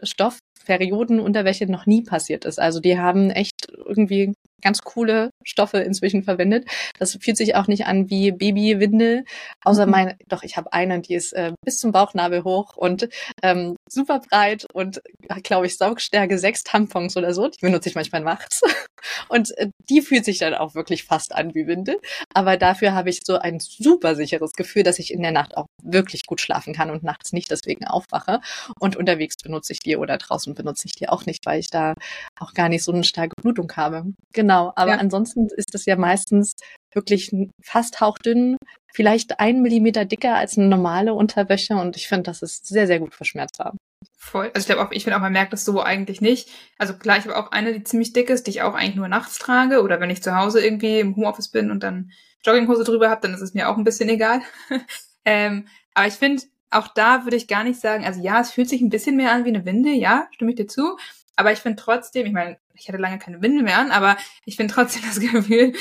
Stoffperiodenunterwäsche 0.60 1.66
noch 1.66 1.86
nie 1.86 2.04
passiert 2.04 2.46
ist. 2.46 2.60
Also 2.60 2.80
die 2.80 3.00
haben 3.00 3.32
echt 3.32 3.68
irgendwie 3.70 4.34
ganz 4.62 4.82
coole 4.82 5.32
Stoffe 5.44 5.80
inzwischen 5.80 6.24
verwendet. 6.24 6.70
Das 6.98 7.18
fühlt 7.22 7.38
sich 7.38 7.56
auch 7.56 7.68
nicht 7.68 7.86
an 7.86 8.10
wie 8.10 8.32
Babywindel, 8.32 9.26
außer 9.64 9.86
mhm. 9.86 9.92
meine, 9.92 10.18
doch 10.28 10.44
ich 10.44 10.58
habe 10.58 10.74
eine, 10.74 11.02
die 11.02 11.16
ist 11.16 11.34
äh, 11.34 11.54
bis 11.64 11.80
zum 11.80 11.92
Bauchnabel 11.92 12.44
hoch 12.44 12.76
und 12.76 13.10
ähm, 13.42 13.76
super 13.90 14.20
breit 14.20 14.66
und 14.74 15.02
glaube 15.44 15.68
ich 15.68 15.78
Saugstärke 15.78 16.38
sechs 16.38 16.64
Tampons 16.64 17.18
oder 17.18 17.34
so. 17.34 17.48
Die 17.48 17.62
benutze 17.62 17.90
ich 17.90 17.96
manchmal 17.96 18.22
nachts 18.22 18.62
und 19.30 19.58
äh, 19.58 19.70
die 19.90 20.02
fühlt 20.02 20.26
sich 20.26 20.38
dann 20.38 20.54
auch 20.54 20.76
wirklich 20.76 21.04
fast 21.04 21.34
an 21.34 21.54
wie 21.56 21.68
Windel. 21.68 22.00
Aber 22.34 22.58
dafür 22.58 22.94
habe 22.94 23.10
ich 23.10 23.22
so 23.24 23.38
ein 23.38 23.60
super 23.60 24.16
sicheres 24.16 24.54
Gefühl, 24.54 24.84
dass 24.84 25.00
ich 25.00 25.14
in 25.14 25.22
der 25.22 25.32
Nacht 25.32 25.56
auch 25.58 25.68
wirklich 25.82 26.26
gut 26.26 26.42
schlafen 26.42 26.74
kann 26.74 26.90
und 26.90 27.04
nachts 27.04 27.34
nicht 27.34 27.50
deswegen 27.50 27.86
aufwache. 27.86 28.42
Und 28.80 28.96
unterwegs 28.96 29.36
benutze 29.42 29.74
ich 29.74 29.80
die 29.80 29.96
oder 29.96 30.18
draußen 30.18 30.49
benutze 30.54 30.86
ich 30.86 30.94
die 30.94 31.10
auch 31.10 31.26
nicht, 31.26 31.46
weil 31.46 31.60
ich 31.60 31.70
da 31.70 31.94
auch 32.40 32.54
gar 32.54 32.70
nicht 32.70 32.84
so 32.84 32.92
eine 32.92 33.04
starke 33.04 33.36
Blutung 33.42 33.72
habe. 33.76 34.06
Genau, 34.34 34.74
aber 34.76 34.92
ja. 34.92 34.98
ansonsten 34.98 35.48
ist 35.56 35.74
das 35.74 35.86
ja 35.86 35.96
meistens 35.96 36.54
wirklich 36.94 37.32
fast 37.62 38.02
hauchdünn, 38.02 38.58
vielleicht 38.94 39.40
ein 39.40 39.62
Millimeter 39.62 40.06
dicker 40.06 40.36
als 40.36 40.58
eine 40.58 40.68
normale 40.68 41.14
Unterwäsche 41.14 41.76
und 41.76 41.96
ich 41.96 42.08
finde, 42.08 42.24
das 42.24 42.42
ist 42.42 42.68
sehr, 42.68 42.88
sehr 42.88 43.00
gut 43.00 43.14
verschmerzbar. 43.14 43.76
Voll. 44.18 44.52
Also 44.54 44.60
ich 44.60 44.66
glaube 44.66 44.82
auch, 44.82 44.92
ich 44.92 45.04
finde 45.04 45.18
auch, 45.18 45.22
man 45.22 45.34
merkt 45.34 45.54
das 45.54 45.66
so 45.66 45.82
eigentlich 45.82 46.22
nicht. 46.22 46.50
Also 46.78 46.94
klar, 46.94 47.18
ich 47.18 47.26
habe 47.26 47.38
auch 47.38 47.52
eine, 47.52 47.74
die 47.74 47.84
ziemlich 47.84 48.14
dick 48.14 48.30
ist, 48.30 48.48
die 48.48 48.52
ich 48.52 48.62
auch 48.62 48.74
eigentlich 48.74 48.96
nur 48.96 49.08
nachts 49.08 49.40
trage 49.40 49.82
oder 49.82 50.00
wenn 50.00 50.10
ich 50.10 50.22
zu 50.22 50.36
Hause 50.36 50.64
irgendwie 50.64 51.00
im 51.00 51.16
Homeoffice 51.16 51.50
bin 51.50 51.72
und 51.72 51.84
dann 51.84 52.12
Jogginghose 52.46 52.84
drüber 52.84 53.10
habe, 53.10 53.22
dann 53.22 53.34
ist 53.34 53.42
es 53.42 53.54
mir 53.54 53.70
auch 53.70 53.78
ein 53.78 53.84
bisschen 53.84 54.10
egal. 54.10 54.42
ähm, 55.26 55.68
aber 55.94 56.08
ich 56.08 56.14
finde, 56.14 56.44
auch 56.72 56.88
da 56.88 57.24
würde 57.24 57.38
ich 57.38 57.48
gar 57.48 57.64
nicht 57.64 57.80
sagen, 57.80 58.06
also 58.06 58.22
ja, 58.22 58.40
es 58.40 58.52
fühlt 58.52 58.70
sich 58.70 58.82
ein 58.82 58.90
bisschen 58.90 59.16
mehr 59.16 59.32
an 59.32 59.46
wie 59.46 59.50
eine 59.50 59.66
Winde, 59.66 59.92
ja, 59.92 60.28
stimme 60.32 60.52
ich 60.52 60.58
dir 60.58 60.68
zu. 60.68 60.98
Aber 61.36 61.52
ich 61.52 61.60
finde 61.60 61.82
trotzdem, 61.82 62.26
ich 62.26 62.34
meine, 62.34 62.58
ich 62.74 62.88
hatte 62.88 62.98
lange 62.98 63.20
keine 63.20 63.42
Windel 63.42 63.64
mehr 63.64 63.78
an, 63.78 63.92
aber 63.92 64.18
ich 64.46 64.56
finde 64.56 64.74
trotzdem 64.74 65.02
das 65.08 65.20
Gefühl 65.20 65.74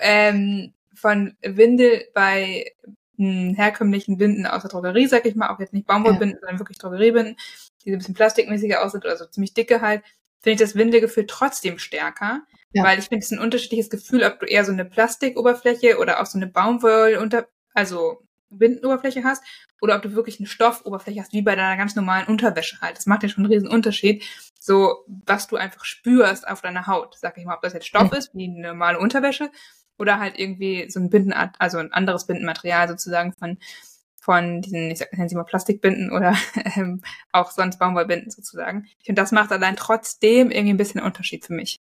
ähm, 0.00 0.74
von 0.94 1.36
Windel 1.42 2.04
bei 2.14 2.72
hm, 3.16 3.54
herkömmlichen 3.54 4.18
Binden 4.18 4.46
aus 4.46 4.62
der 4.62 4.70
Drogerie, 4.70 5.06
sag 5.06 5.26
ich 5.26 5.34
mal, 5.34 5.48
auch 5.48 5.60
jetzt 5.60 5.72
nicht 5.72 5.86
Baumwollbinden, 5.86 6.36
ja. 6.36 6.40
sondern 6.40 6.58
wirklich 6.58 6.78
Drogeriebinden, 6.78 7.36
die 7.84 7.90
so 7.90 7.96
ein 7.96 7.98
bisschen 7.98 8.14
plastikmäßiger 8.14 8.84
aussehen 8.84 9.02
oder 9.02 9.16
so 9.16 9.26
ziemlich 9.26 9.54
dicke 9.54 9.80
halt, 9.80 10.02
finde 10.40 10.54
ich 10.54 10.60
das 10.60 10.76
Windelgefühl 10.76 11.26
trotzdem 11.26 11.78
stärker. 11.78 12.42
Ja. 12.72 12.84
Weil 12.84 12.98
ich 12.98 13.06
finde 13.06 13.24
es 13.24 13.30
ein 13.30 13.38
unterschiedliches 13.38 13.90
Gefühl, 13.90 14.24
ob 14.24 14.40
du 14.40 14.46
eher 14.46 14.64
so 14.64 14.72
eine 14.72 14.84
Plastikoberfläche 14.84 15.98
oder 15.98 16.20
auch 16.20 16.26
so 16.26 16.38
eine 16.38 16.46
Baumwoll 16.46 17.18
unter, 17.20 17.48
also 17.72 18.22
Bindenoberfläche 18.50 19.24
hast 19.24 19.42
oder 19.80 19.96
ob 19.96 20.02
du 20.02 20.14
wirklich 20.14 20.38
eine 20.38 20.48
Stoffoberfläche 20.48 21.20
hast, 21.20 21.32
wie 21.32 21.42
bei 21.42 21.56
deiner 21.56 21.76
ganz 21.76 21.94
normalen 21.94 22.26
Unterwäsche 22.26 22.80
halt. 22.80 22.96
Das 22.96 23.06
macht 23.06 23.22
ja 23.22 23.28
schon 23.28 23.44
einen 23.44 23.52
riesen 23.52 23.68
Unterschied, 23.68 24.24
so 24.58 25.04
was 25.06 25.46
du 25.46 25.56
einfach 25.56 25.84
spürst 25.84 26.46
auf 26.46 26.60
deiner 26.60 26.86
Haut. 26.86 27.16
Sag 27.18 27.38
ich 27.38 27.44
mal, 27.44 27.56
ob 27.56 27.62
das 27.62 27.72
jetzt 27.72 27.86
Stoff 27.86 28.12
ist, 28.12 28.34
wie 28.34 28.48
eine 28.48 28.68
normale 28.68 28.98
Unterwäsche, 28.98 29.50
oder 29.98 30.18
halt 30.18 30.38
irgendwie 30.38 30.88
so 30.88 31.00
ein 31.00 31.10
Bindenart, 31.10 31.56
also 31.58 31.78
ein 31.78 31.92
anderes 31.92 32.26
Bindenmaterial 32.26 32.88
sozusagen 32.88 33.32
von 33.32 33.58
von 34.20 34.60
diesen, 34.60 34.90
ich 34.90 35.00
nenne 35.12 35.28
sie 35.28 35.36
mal 35.36 35.44
Plastikbinden 35.44 36.12
oder 36.12 36.36
ähm, 36.76 37.00
auch 37.32 37.50
sonst 37.50 37.78
Baumwollbinden 37.78 38.30
sozusagen. 38.30 38.84
Ich 38.98 39.06
finde, 39.06 39.22
das 39.22 39.32
macht 39.32 39.50
allein 39.52 39.74
trotzdem 39.74 40.50
irgendwie 40.50 40.74
ein 40.74 40.76
bisschen 40.76 41.00
Unterschied 41.00 41.46
für 41.46 41.54
mich. 41.54 41.80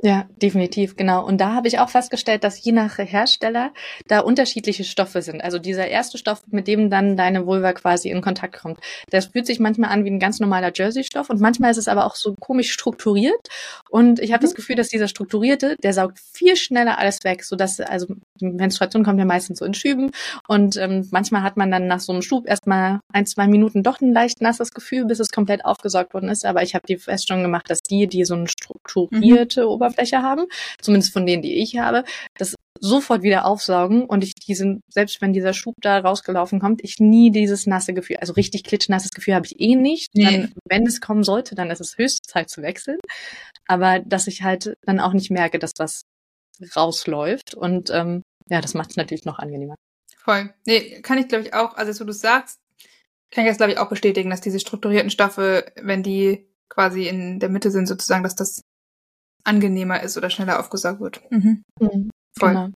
Ja, 0.00 0.26
definitiv, 0.40 0.94
genau. 0.94 1.26
Und 1.26 1.40
da 1.40 1.54
habe 1.54 1.66
ich 1.66 1.80
auch 1.80 1.88
festgestellt, 1.88 2.44
dass 2.44 2.62
je 2.62 2.70
nach 2.70 2.98
Hersteller 2.98 3.72
da 4.06 4.20
unterschiedliche 4.20 4.84
Stoffe 4.84 5.22
sind. 5.22 5.42
Also 5.42 5.58
dieser 5.58 5.88
erste 5.88 6.18
Stoff, 6.18 6.42
mit 6.52 6.68
dem 6.68 6.88
dann 6.88 7.16
deine 7.16 7.46
Vulva 7.46 7.72
quasi 7.72 8.08
in 8.08 8.20
Kontakt 8.20 8.60
kommt, 8.60 8.78
das 9.10 9.26
fühlt 9.26 9.46
sich 9.46 9.58
manchmal 9.58 9.90
an 9.90 10.04
wie 10.04 10.10
ein 10.10 10.20
ganz 10.20 10.38
normaler 10.38 10.70
Jersey-Stoff 10.72 11.30
und 11.30 11.40
manchmal 11.40 11.72
ist 11.72 11.78
es 11.78 11.88
aber 11.88 12.06
auch 12.06 12.14
so 12.14 12.36
komisch 12.38 12.70
strukturiert. 12.70 13.48
Und 13.90 14.20
ich 14.20 14.32
habe 14.32 14.40
mhm. 14.40 14.46
das 14.46 14.54
Gefühl, 14.54 14.76
dass 14.76 14.88
dieser 14.88 15.08
strukturierte, 15.08 15.74
der 15.82 15.92
saugt 15.92 16.20
viel 16.32 16.54
schneller 16.54 16.98
alles 16.98 17.24
weg, 17.24 17.42
sodass, 17.42 17.80
also 17.80 18.06
Menstruation 18.40 19.02
kommt 19.02 19.18
ja 19.18 19.24
meistens 19.24 19.58
so 19.58 19.64
in 19.64 19.74
Schüben 19.74 20.12
und 20.46 20.76
ähm, 20.76 21.08
manchmal 21.10 21.42
hat 21.42 21.56
man 21.56 21.72
dann 21.72 21.88
nach 21.88 21.98
so 21.98 22.12
einem 22.12 22.22
Schub 22.22 22.46
erstmal 22.46 23.00
ein, 23.12 23.26
zwei 23.26 23.48
Minuten 23.48 23.82
doch 23.82 24.00
ein 24.00 24.12
leicht 24.12 24.42
nasses 24.42 24.70
Gefühl, 24.70 25.06
bis 25.06 25.18
es 25.18 25.32
komplett 25.32 25.64
aufgesaugt 25.64 26.14
worden 26.14 26.28
ist. 26.28 26.46
Aber 26.46 26.62
ich 26.62 26.76
habe 26.76 26.86
die 26.86 26.98
Feststellung 26.98 27.42
gemacht, 27.42 27.68
dass 27.68 27.82
die, 27.82 28.06
die 28.06 28.24
so 28.24 28.34
eine 28.34 28.46
strukturierte 28.46 29.62
mhm. 29.62 29.68
Oberfläche 29.68 29.87
haben, 29.96 30.46
zumindest 30.80 31.12
von 31.12 31.26
denen, 31.26 31.42
die 31.42 31.62
ich 31.62 31.78
habe, 31.78 32.04
das 32.36 32.54
sofort 32.80 33.22
wieder 33.22 33.44
aufsaugen 33.44 34.04
und 34.04 34.24
ich 34.24 34.34
diesen, 34.34 34.82
selbst 34.88 35.20
wenn 35.20 35.32
dieser 35.32 35.52
Schub 35.52 35.74
da 35.80 35.98
rausgelaufen 35.98 36.60
kommt, 36.60 36.82
ich 36.82 36.98
nie 37.00 37.30
dieses 37.30 37.66
nasse 37.66 37.94
Gefühl, 37.94 38.18
also 38.18 38.32
richtig 38.34 38.64
klitschnasses 38.64 39.10
Gefühl 39.10 39.34
habe 39.34 39.46
ich 39.46 39.60
eh 39.60 39.74
nicht. 39.74 40.14
Nee. 40.14 40.24
Dann, 40.24 40.52
wenn 40.64 40.86
es 40.86 41.00
kommen 41.00 41.24
sollte, 41.24 41.54
dann 41.54 41.70
ist 41.70 41.80
es 41.80 41.98
höchste 41.98 42.26
Zeit 42.26 42.50
zu 42.50 42.62
wechseln. 42.62 42.98
Aber 43.66 44.00
dass 44.00 44.26
ich 44.26 44.42
halt 44.42 44.74
dann 44.82 45.00
auch 45.00 45.12
nicht 45.12 45.30
merke, 45.30 45.58
dass 45.58 45.72
was 45.78 46.02
rausläuft 46.74 47.54
und 47.54 47.90
ähm, 47.90 48.22
ja, 48.48 48.60
das 48.60 48.74
macht 48.74 48.90
es 48.90 48.96
natürlich 48.96 49.24
noch 49.24 49.38
angenehmer. 49.38 49.74
Voll. 50.16 50.52
Nee, 50.66 51.00
kann 51.02 51.18
ich 51.18 51.28
glaube 51.28 51.44
ich 51.44 51.54
auch, 51.54 51.76
also 51.76 51.92
so 51.92 52.04
du 52.04 52.12
sagst, 52.12 52.58
kann 53.30 53.44
ich 53.44 53.50
das 53.50 53.58
glaube 53.58 53.72
ich 53.72 53.78
auch 53.78 53.88
bestätigen, 53.88 54.30
dass 54.30 54.40
diese 54.40 54.60
strukturierten 54.60 55.10
Stoffe, 55.10 55.70
wenn 55.80 56.02
die 56.02 56.48
quasi 56.68 57.06
in 57.06 57.38
der 57.40 57.48
Mitte 57.48 57.70
sind 57.70 57.86
sozusagen, 57.86 58.22
dass 58.22 58.34
das 58.34 58.62
angenehmer 59.44 60.02
ist 60.02 60.16
oder 60.16 60.30
schneller 60.30 60.60
aufgesaugt 60.60 61.00
wird. 61.00 61.20
Mhm. 61.30 61.62
Mhm, 61.80 62.10
Voll. 62.38 62.50
Genau. 62.50 62.68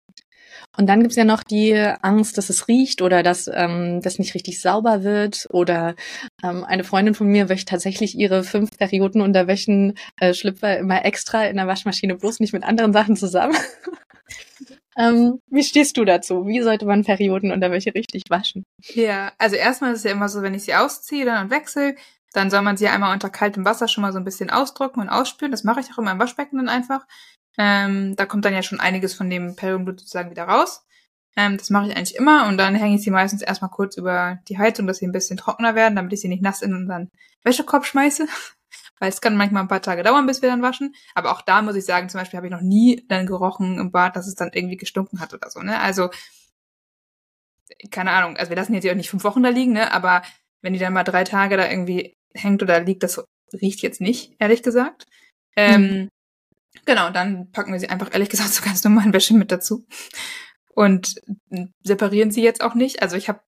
Und 0.77 0.87
dann 0.87 1.01
gibt's 1.01 1.15
ja 1.15 1.25
noch 1.25 1.43
die 1.43 1.75
Angst, 2.01 2.37
dass 2.37 2.49
es 2.49 2.67
riecht 2.67 3.01
oder 3.01 3.23
dass 3.23 3.49
ähm, 3.53 4.01
das 4.01 4.19
nicht 4.19 4.33
richtig 4.35 4.61
sauber 4.61 5.03
wird. 5.03 5.47
Oder 5.49 5.95
ähm, 6.43 6.63
eine 6.63 6.83
Freundin 6.83 7.13
von 7.13 7.27
mir 7.27 7.49
wäscht 7.49 7.69
tatsächlich 7.69 8.17
ihre 8.17 8.43
fünf 8.43 8.77
Perioden 8.77 9.21
Unterwäschen 9.21 9.97
äh, 10.19 10.33
Schlüpfer 10.33 10.77
immer 10.77 11.03
extra 11.05 11.45
in 11.45 11.57
der 11.57 11.67
Waschmaschine, 11.67 12.15
bloß 12.15 12.39
nicht 12.39 12.53
mit 12.53 12.63
anderen 12.63 12.93
Sachen 12.93 13.15
zusammen. 13.15 13.55
ähm, 14.97 15.39
wie 15.49 15.63
stehst 15.63 15.97
du 15.97 16.05
dazu? 16.05 16.47
Wie 16.47 16.61
sollte 16.61 16.85
man 16.85 17.03
Perioden 17.03 17.51
Unterwäsche 17.51 17.93
richtig 17.93 18.23
waschen? 18.29 18.63
Ja, 18.93 19.33
also 19.37 19.55
erstmal 19.55 19.91
ist 19.91 19.99
es 19.99 20.03
ja 20.05 20.11
immer 20.11 20.29
so, 20.29 20.41
wenn 20.41 20.53
ich 20.53 20.63
sie 20.63 20.75
ausziehe 20.75 21.25
dann 21.25 21.45
und 21.45 21.51
wechsle, 21.51 21.95
dann 22.33 22.49
soll 22.49 22.61
man 22.61 22.77
sie 22.77 22.87
einmal 22.87 23.13
unter 23.13 23.29
kaltem 23.29 23.65
Wasser 23.65 23.87
schon 23.87 24.03
mal 24.03 24.13
so 24.13 24.19
ein 24.19 24.23
bisschen 24.23 24.49
ausdrücken 24.49 25.01
und 25.01 25.09
ausspülen. 25.09 25.51
Das 25.51 25.63
mache 25.63 25.81
ich 25.81 25.91
auch 25.91 25.97
immer 25.97 26.11
im 26.11 26.19
Waschbecken 26.19 26.57
dann 26.57 26.69
einfach. 26.69 27.05
Ähm, 27.57 28.15
da 28.15 28.25
kommt 28.25 28.45
dann 28.45 28.53
ja 28.53 28.63
schon 28.63 28.79
einiges 28.79 29.13
von 29.13 29.29
dem 29.29 29.55
Periodenblut 29.55 29.99
sozusagen 29.99 30.31
wieder 30.31 30.45
raus. 30.45 30.85
Ähm, 31.35 31.57
das 31.57 31.69
mache 31.69 31.87
ich 31.87 31.95
eigentlich 31.95 32.15
immer 32.15 32.47
und 32.47 32.57
dann 32.57 32.75
hänge 32.75 32.95
ich 32.95 33.03
sie 33.03 33.11
meistens 33.11 33.41
erstmal 33.41 33.71
kurz 33.71 33.97
über 33.97 34.39
die 34.49 34.57
Heizung, 34.57 34.87
dass 34.87 34.97
sie 34.97 35.07
ein 35.07 35.13
bisschen 35.13 35.37
trockener 35.37 35.75
werden, 35.75 35.95
damit 35.95 36.11
ich 36.13 36.21
sie 36.21 36.27
nicht 36.27 36.41
nass 36.41 36.61
in 36.61 36.73
unseren 36.73 37.09
Wäschekorb 37.43 37.85
schmeiße. 37.85 38.27
Weil 38.99 39.09
es 39.09 39.19
kann 39.19 39.35
manchmal 39.35 39.63
ein 39.63 39.67
paar 39.67 39.81
Tage 39.81 40.03
dauern, 40.03 40.27
bis 40.27 40.41
wir 40.41 40.49
dann 40.49 40.61
waschen. 40.61 40.93
Aber 41.15 41.31
auch 41.31 41.41
da 41.41 41.61
muss 41.61 41.75
ich 41.75 41.85
sagen, 41.85 42.07
zum 42.07 42.19
Beispiel 42.19 42.37
habe 42.37 42.47
ich 42.47 42.53
noch 42.53 42.61
nie 42.61 43.03
dann 43.07 43.25
gerochen 43.25 43.79
im 43.79 43.91
Bad, 43.91 44.15
dass 44.15 44.27
es 44.27 44.35
dann 44.35 44.51
irgendwie 44.53 44.77
gestunken 44.77 45.19
hat 45.19 45.33
oder 45.33 45.49
so. 45.49 45.61
Ne? 45.61 45.79
Also, 45.79 46.11
keine 47.89 48.11
Ahnung, 48.11 48.37
also 48.37 48.49
wir 48.49 48.57
lassen 48.57 48.75
jetzt 48.75 48.83
ja 48.83 48.91
auch 48.91 48.97
nicht 48.97 49.09
fünf 49.09 49.23
Wochen 49.23 49.41
da 49.41 49.49
liegen, 49.49 49.73
ne? 49.73 49.91
aber 49.91 50.21
wenn 50.61 50.73
die 50.73 50.79
dann 50.79 50.93
mal 50.93 51.03
drei 51.03 51.23
Tage 51.23 51.57
da 51.57 51.67
irgendwie 51.67 52.15
hängt 52.33 52.61
oder 52.63 52.79
liegt, 52.79 53.03
das 53.03 53.23
riecht 53.53 53.81
jetzt 53.81 54.01
nicht, 54.01 54.35
ehrlich 54.39 54.63
gesagt. 54.63 55.05
Ähm, 55.55 55.81
mhm. 55.81 56.09
Genau, 56.85 57.09
dann 57.09 57.51
packen 57.51 57.73
wir 57.73 57.79
sie 57.79 57.89
einfach, 57.89 58.09
ehrlich 58.13 58.29
gesagt, 58.29 58.49
so 58.53 58.63
ganz 58.63 58.83
normalen 58.83 59.13
Wäsche 59.13 59.33
mit 59.33 59.51
dazu. 59.51 59.85
Und 60.73 61.21
separieren 61.83 62.31
sie 62.31 62.43
jetzt 62.43 62.63
auch 62.63 62.75
nicht. 62.75 63.01
Also 63.01 63.17
ich 63.17 63.27
habe 63.27 63.41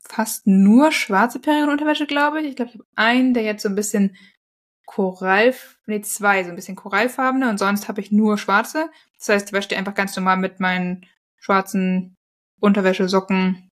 fast 0.00 0.46
nur 0.46 0.92
schwarze 0.92 1.38
Periodenunterwäsche, 1.38 2.06
glaube 2.06 2.40
ich. 2.40 2.48
Ich 2.48 2.56
glaube, 2.56 2.70
ich 2.70 2.78
habe 2.78 2.86
einen, 2.96 3.34
der 3.34 3.42
jetzt 3.42 3.62
so 3.62 3.68
ein 3.68 3.74
bisschen 3.74 4.16
Korall, 4.86 5.54
nee, 5.84 6.00
zwei, 6.00 6.42
so 6.44 6.48
ein 6.48 6.56
bisschen 6.56 6.74
korallfarbene 6.74 7.50
und 7.50 7.58
sonst 7.58 7.88
habe 7.88 8.00
ich 8.00 8.10
nur 8.10 8.38
schwarze. 8.38 8.88
Das 9.18 9.28
heißt, 9.28 9.48
ich 9.48 9.52
wasche 9.52 9.68
die 9.68 9.76
einfach 9.76 9.94
ganz 9.94 10.16
normal 10.16 10.38
mit 10.38 10.60
meinen 10.60 11.04
schwarzen 11.36 12.16
Unterwäsche, 12.58 13.06
Socken, 13.06 13.67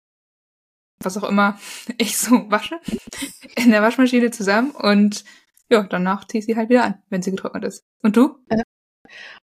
was 1.05 1.17
auch 1.17 1.27
immer 1.27 1.59
ich 1.97 2.17
so 2.17 2.49
wasche, 2.49 2.79
in 3.55 3.71
der 3.71 3.81
Waschmaschine 3.81 4.31
zusammen 4.31 4.71
und 4.71 5.23
ja, 5.69 5.83
danach 5.83 6.25
ziehe 6.27 6.39
ich 6.39 6.45
sie 6.45 6.55
halt 6.55 6.69
wieder 6.69 6.83
an, 6.83 7.01
wenn 7.09 7.21
sie 7.21 7.31
getrocknet 7.31 7.63
ist. 7.63 7.83
Und 8.01 8.15
du? 8.15 8.37
Ja. 8.51 8.61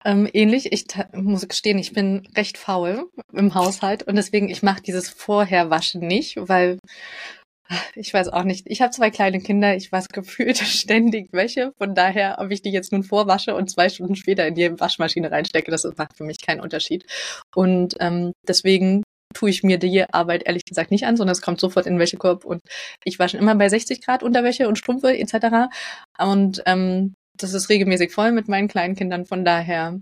Ähm, 0.05 0.29
ähnlich. 0.33 0.73
Ich 0.73 0.87
muss 1.12 1.47
gestehen, 1.47 1.79
ich 1.79 1.93
bin 1.93 2.29
recht 2.37 2.59
faul 2.59 3.09
im 3.33 3.55
Haushalt 3.55 4.03
und 4.05 4.17
deswegen, 4.17 4.49
ich 4.49 4.62
mache 4.62 4.83
dieses 4.83 5.09
Vorherwaschen 5.09 6.01
nicht, 6.01 6.37
weil 6.37 6.79
ich 7.95 8.12
weiß 8.12 8.29
auch 8.29 8.45
nicht. 8.45 8.67
Ich 8.69 8.83
habe 8.83 8.91
zwei 8.91 9.11
kleine 9.11 9.41
Kinder, 9.41 9.75
ich 9.77 9.91
weiß 9.91 10.09
gefühlt 10.09 10.59
ständig 10.59 11.33
Wäsche. 11.33 11.73
Von 11.79 11.95
daher, 11.95 12.37
ob 12.38 12.51
ich 12.51 12.62
die 12.62 12.71
jetzt 12.71 12.93
nun 12.93 13.05
vorwasche 13.05 13.55
und 13.55 13.71
zwei 13.71 13.88
Stunden 13.88 14.17
später 14.17 14.47
in 14.47 14.55
die 14.55 14.79
Waschmaschine 14.79 15.31
reinstecke, 15.31 15.71
das 15.71 15.85
macht 15.97 16.17
für 16.17 16.25
mich 16.25 16.41
keinen 16.41 16.61
Unterschied. 16.61 17.05
Und 17.55 17.97
ähm, 18.01 18.33
deswegen 18.47 19.03
tue 19.33 19.51
ich 19.51 19.62
mir 19.62 19.79
die 19.79 20.05
Arbeit 20.12 20.45
ehrlich 20.47 20.64
gesagt 20.64 20.90
nicht 20.90 21.07
an, 21.07 21.16
sondern 21.16 21.33
es 21.33 21.42
kommt 21.42 21.61
sofort 21.61 21.87
in 21.87 21.99
Wäschekorb 21.99 22.45
und 22.45 22.62
ich 23.05 23.18
wasche 23.18 23.38
immer 23.38 23.55
bei 23.55 23.68
60 23.68 24.05
Grad 24.05 24.23
Unterwäsche 24.23 24.68
und 24.68 24.79
Strümpfe 24.79 25.16
etc. 25.16 25.68
Und 26.18 26.62
ähm, 26.66 27.14
das 27.37 27.55
ist 27.55 27.68
regelmäßig 27.68 28.12
voll 28.12 28.33
mit 28.33 28.49
meinen 28.49 28.68
kleinen 28.68 28.95
Kindern. 28.95 29.27
Von 29.27 29.45
daher 29.45 30.01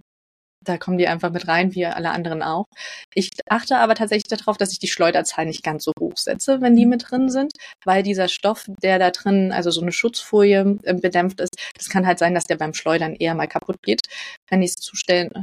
da 0.64 0.76
kommen 0.76 0.98
die 0.98 1.08
einfach 1.08 1.30
mit 1.30 1.48
rein, 1.48 1.74
wie 1.74 1.86
alle 1.86 2.10
anderen 2.10 2.42
auch. 2.42 2.66
Ich 3.14 3.30
achte 3.48 3.78
aber 3.78 3.94
tatsächlich 3.94 4.28
darauf, 4.28 4.56
dass 4.56 4.72
ich 4.72 4.78
die 4.78 4.88
Schleuderzahl 4.88 5.46
nicht 5.46 5.62
ganz 5.62 5.84
so 5.84 5.92
hoch 5.98 6.16
setze, 6.16 6.60
wenn 6.60 6.76
die 6.76 6.84
mhm. 6.84 6.90
mit 6.90 7.10
drin 7.10 7.30
sind, 7.30 7.52
weil 7.84 8.02
dieser 8.02 8.28
Stoff, 8.28 8.66
der 8.82 8.98
da 8.98 9.10
drin, 9.10 9.52
also 9.52 9.70
so 9.70 9.80
eine 9.80 9.92
Schutzfolie 9.92 10.78
äh, 10.82 10.94
bedämpft 10.94 11.40
ist, 11.40 11.56
das 11.74 11.88
kann 11.88 12.06
halt 12.06 12.18
sein, 12.18 12.34
dass 12.34 12.44
der 12.44 12.56
beim 12.56 12.74
Schleudern 12.74 13.14
eher 13.14 13.34
mal 13.34 13.46
kaputt 13.46 13.82
geht, 13.82 14.02
wenn 14.48 14.62
ich 14.62 14.70
es 14.70 14.76
zu, 14.76 14.96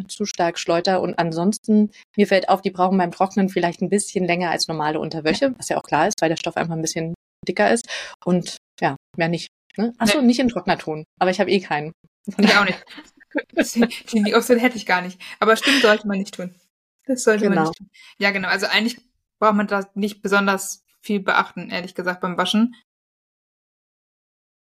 zu 0.08 0.26
stark 0.26 0.60
schleuder. 0.60 1.02
Und 1.02 1.18
ansonsten, 1.18 1.92
mir 2.16 2.28
fällt 2.28 2.50
auf, 2.50 2.62
die 2.62 2.72
brauchen 2.72 2.98
beim 2.98 3.12
Trocknen 3.12 3.50
vielleicht 3.50 3.82
ein 3.82 3.90
bisschen 3.90 4.26
länger 4.26 4.52
als 4.52 4.68
normale 4.68 5.00
Unterwäsche, 5.00 5.54
was 5.58 5.70
ja 5.70 5.78
auch 5.78 5.84
klar 5.84 6.08
ist, 6.08 6.22
weil 6.22 6.30
der 6.30 6.38
Stoff 6.38 6.58
einfach 6.58 6.76
ein 6.76 6.82
bisschen 6.82 7.16
dicker 7.48 7.72
ist. 7.72 7.88
Und 8.24 8.58
ja, 8.80 8.96
mehr 9.18 9.30
nicht. 9.30 9.48
Ne? 9.78 9.94
Achso, 9.98 10.20
nee. 10.20 10.28
nicht 10.28 10.40
in 10.40 10.50
Trocknerton, 10.50 11.04
aber 11.20 11.32
ich 11.32 11.40
habe 11.40 11.52
eh 11.52 11.60
keinen. 11.60 11.92
Ich 12.38 12.58
auch 12.58 12.66
nicht. 12.66 12.84
Die 14.14 14.36
Option 14.36 14.60
hätte 14.60 14.78
ich 14.78 14.86
gar 14.86 15.02
nicht. 15.02 15.20
Aber 15.40 15.56
stimmt, 15.56 15.82
sollte 15.82 16.08
man 16.08 16.20
nicht 16.20 16.34
tun. 16.34 16.56
Das 17.06 17.24
sollte 17.24 17.46
genau. 17.46 17.56
man 17.56 17.64
nicht 17.66 17.78
tun. 17.78 17.90
Ja, 18.20 18.32
genau. 18.32 18.50
Also 18.50 18.68
eigentlich 18.68 19.00
braucht 19.40 19.56
man 19.56 19.68
da 19.68 19.88
nicht 19.94 20.22
besonders 20.22 20.84
viel 21.02 21.20
beachten, 21.20 21.70
ehrlich 21.70 21.96
gesagt, 21.96 22.22
beim 22.22 22.38
Waschen. 22.38 22.76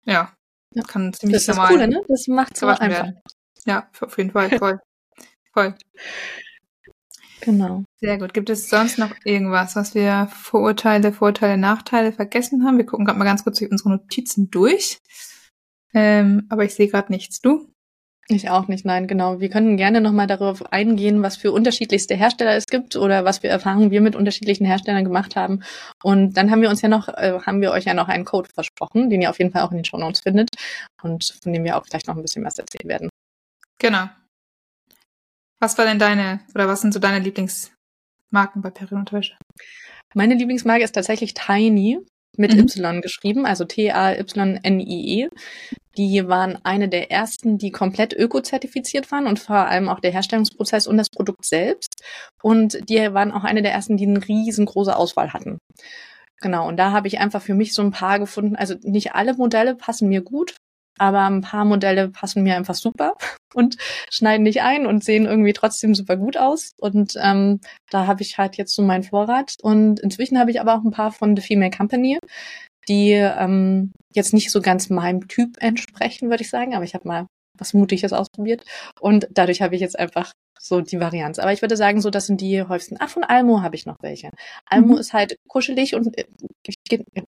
Ja. 0.05 0.33
ja. 0.73 0.83
Kann 0.83 1.13
ziemlich 1.13 1.35
das 1.35 1.41
ist 1.43 1.47
normal. 1.49 1.67
Das 1.67 1.75
Coole, 1.75 1.87
ne? 1.87 2.01
Das 2.07 2.27
macht 2.27 2.57
so 2.57 2.67
einfach. 2.67 2.87
Werden. 2.87 3.21
Ja, 3.65 3.89
auf 3.99 4.17
jeden 4.17 4.31
Fall. 4.31 4.57
Voll. 4.57 4.79
voll. 5.53 5.75
Genau. 7.41 7.83
Sehr 7.99 8.17
gut. 8.17 8.33
Gibt 8.33 8.49
es 8.49 8.69
sonst 8.69 8.97
noch 8.97 9.13
irgendwas, 9.23 9.75
was 9.75 9.93
wir 9.93 10.29
Vorurteile, 10.31 11.11
Vorteile, 11.13 11.57
Nachteile 11.57 12.11
vergessen 12.11 12.65
haben? 12.65 12.77
Wir 12.77 12.85
gucken 12.85 13.05
gerade 13.05 13.19
mal 13.19 13.25
ganz 13.25 13.43
kurz 13.43 13.59
durch 13.59 13.71
unsere 13.71 13.89
Notizen 13.89 14.49
durch. 14.49 14.99
Ähm, 15.93 16.45
aber 16.49 16.65
ich 16.65 16.73
sehe 16.73 16.87
gerade 16.87 17.11
nichts. 17.11 17.41
Du? 17.41 17.69
Ich 18.29 18.49
auch 18.49 18.67
nicht, 18.67 18.83
nein, 18.83 19.07
genau. 19.07 19.39
Wir 19.39 19.49
können 19.49 19.77
gerne 19.77 20.01
nochmal 20.01 20.27
darauf 20.27 20.73
eingehen, 20.73 21.23
was 21.23 21.37
für 21.37 21.53
unterschiedlichste 21.53 22.13
Hersteller 22.13 22.57
es 22.57 22.65
gibt 22.65 22.97
oder 22.97 23.23
was 23.23 23.37
für 23.37 23.47
Erfahrungen 23.47 23.89
wir 23.89 24.01
mit 24.01 24.17
unterschiedlichen 24.17 24.65
Herstellern 24.65 25.05
gemacht 25.05 25.37
haben. 25.37 25.63
Und 26.03 26.35
dann 26.35 26.51
haben 26.51 26.61
wir 26.61 26.69
uns 26.69 26.81
ja 26.81 26.89
noch, 26.89 27.07
äh, 27.07 27.39
haben 27.45 27.61
wir 27.61 27.71
euch 27.71 27.85
ja 27.85 27.93
noch 27.93 28.09
einen 28.09 28.25
Code 28.25 28.49
versprochen, 28.53 29.09
den 29.09 29.21
ihr 29.21 29.29
auf 29.29 29.39
jeden 29.39 29.51
Fall 29.51 29.61
auch 29.61 29.71
in 29.71 29.77
den 29.77 29.85
Show 29.85 29.97
Notes 29.97 30.21
findet 30.21 30.49
und 31.01 31.37
von 31.41 31.53
dem 31.53 31.63
wir 31.63 31.77
auch 31.77 31.85
gleich 31.85 32.05
noch 32.05 32.17
ein 32.17 32.21
bisschen 32.21 32.43
was 32.43 32.59
erzählen 32.59 32.89
werden. 32.89 33.09
Genau. 33.79 34.09
Was 35.61 35.77
war 35.77 35.85
denn 35.85 35.99
deine, 35.99 36.41
oder 36.53 36.67
was 36.67 36.81
sind 36.81 36.93
so 36.93 36.99
deine 36.99 37.19
Lieblingsmarken 37.19 38.61
bei 38.61 38.71
Periodenunterwäsche? 38.71 39.37
Meine 40.13 40.35
Lieblingsmarke 40.35 40.83
ist 40.83 40.95
tatsächlich 40.95 41.33
Tiny 41.33 41.99
mit 42.35 42.53
mhm. 42.53 42.61
Y 42.61 43.01
geschrieben, 43.01 43.45
also 43.45 43.65
T-A-Y-N-I-E. 43.65 45.29
Die 45.97 46.27
waren 46.27 46.59
eine 46.63 46.89
der 46.89 47.11
ersten, 47.11 47.57
die 47.57 47.71
komplett 47.71 48.13
öko-zertifiziert 48.13 49.11
waren 49.11 49.25
und 49.25 49.39
vor 49.39 49.55
allem 49.55 49.89
auch 49.89 49.99
der 49.99 50.11
Herstellungsprozess 50.11 50.85
und 50.85 50.97
das 50.97 51.09
Produkt 51.09 51.45
selbst. 51.45 52.03
Und 52.43 52.89
die 52.89 53.13
waren 53.13 53.31
auch 53.31 53.43
eine 53.43 53.63
der 53.63 53.71
ersten, 53.71 53.97
die 53.97 54.05
eine 54.05 54.27
riesengroße 54.27 54.95
Auswahl 54.95 55.33
hatten. 55.33 55.57
Genau, 56.39 56.67
und 56.67 56.77
da 56.77 56.91
habe 56.91 57.07
ich 57.07 57.19
einfach 57.19 57.41
für 57.41 57.55
mich 57.55 57.73
so 57.73 57.81
ein 57.81 57.91
paar 57.91 58.19
gefunden. 58.19 58.55
Also 58.55 58.75
nicht 58.83 59.13
alle 59.13 59.33
Modelle 59.33 59.75
passen 59.75 60.07
mir 60.07 60.21
gut, 60.21 60.55
aber 60.97 61.25
ein 61.25 61.41
paar 61.41 61.65
Modelle 61.65 62.09
passen 62.09 62.43
mir 62.43 62.55
einfach 62.55 62.75
super 62.75 63.13
und 63.53 63.77
schneiden 64.09 64.43
nicht 64.43 64.61
ein 64.61 64.85
und 64.85 65.03
sehen 65.03 65.25
irgendwie 65.25 65.53
trotzdem 65.53 65.95
super 65.95 66.17
gut 66.17 66.37
aus. 66.37 66.73
Und 66.79 67.13
ähm, 67.21 67.59
da 67.89 68.07
habe 68.07 68.21
ich 68.21 68.37
halt 68.37 68.57
jetzt 68.57 68.75
so 68.75 68.81
meinen 68.81 69.03
Vorrat. 69.03 69.55
Und 69.61 69.99
inzwischen 69.99 70.39
habe 70.39 70.51
ich 70.51 70.61
aber 70.61 70.75
auch 70.75 70.83
ein 70.83 70.91
paar 70.91 71.11
von 71.11 71.35
The 71.35 71.41
Female 71.41 71.71
Company, 71.71 72.19
die 72.87 73.11
ähm, 73.11 73.91
jetzt 74.13 74.33
nicht 74.33 74.51
so 74.51 74.61
ganz 74.61 74.89
meinem 74.89 75.27
Typ 75.27 75.57
entsprechen, 75.59 76.29
würde 76.29 76.43
ich 76.43 76.49
sagen. 76.49 76.75
Aber 76.75 76.83
ich 76.83 76.93
habe 76.93 77.07
mal 77.07 77.27
was 77.57 77.73
Mutiges 77.73 78.13
ausprobiert. 78.13 78.63
Und 78.99 79.27
dadurch 79.31 79.61
habe 79.61 79.75
ich 79.75 79.81
jetzt 79.81 79.97
einfach 79.97 80.33
so 80.59 80.81
die 80.81 80.99
Varianz. 80.99 81.39
Aber 81.39 81.53
ich 81.53 81.61
würde 81.61 81.77
sagen, 81.77 82.01
so, 82.01 82.09
das 82.09 82.27
sind 82.27 82.41
die 82.41 82.61
häufigsten. 82.61 82.97
Ach, 82.99 83.09
von 83.09 83.23
Almo 83.23 83.61
habe 83.61 83.75
ich 83.75 83.85
noch 83.85 83.97
welche. 84.01 84.29
Almo 84.65 84.93
mhm. 84.93 84.99
ist 84.99 85.13
halt 85.13 85.37
kuschelig 85.47 85.95
und 85.95 86.17
äh, 86.17 86.25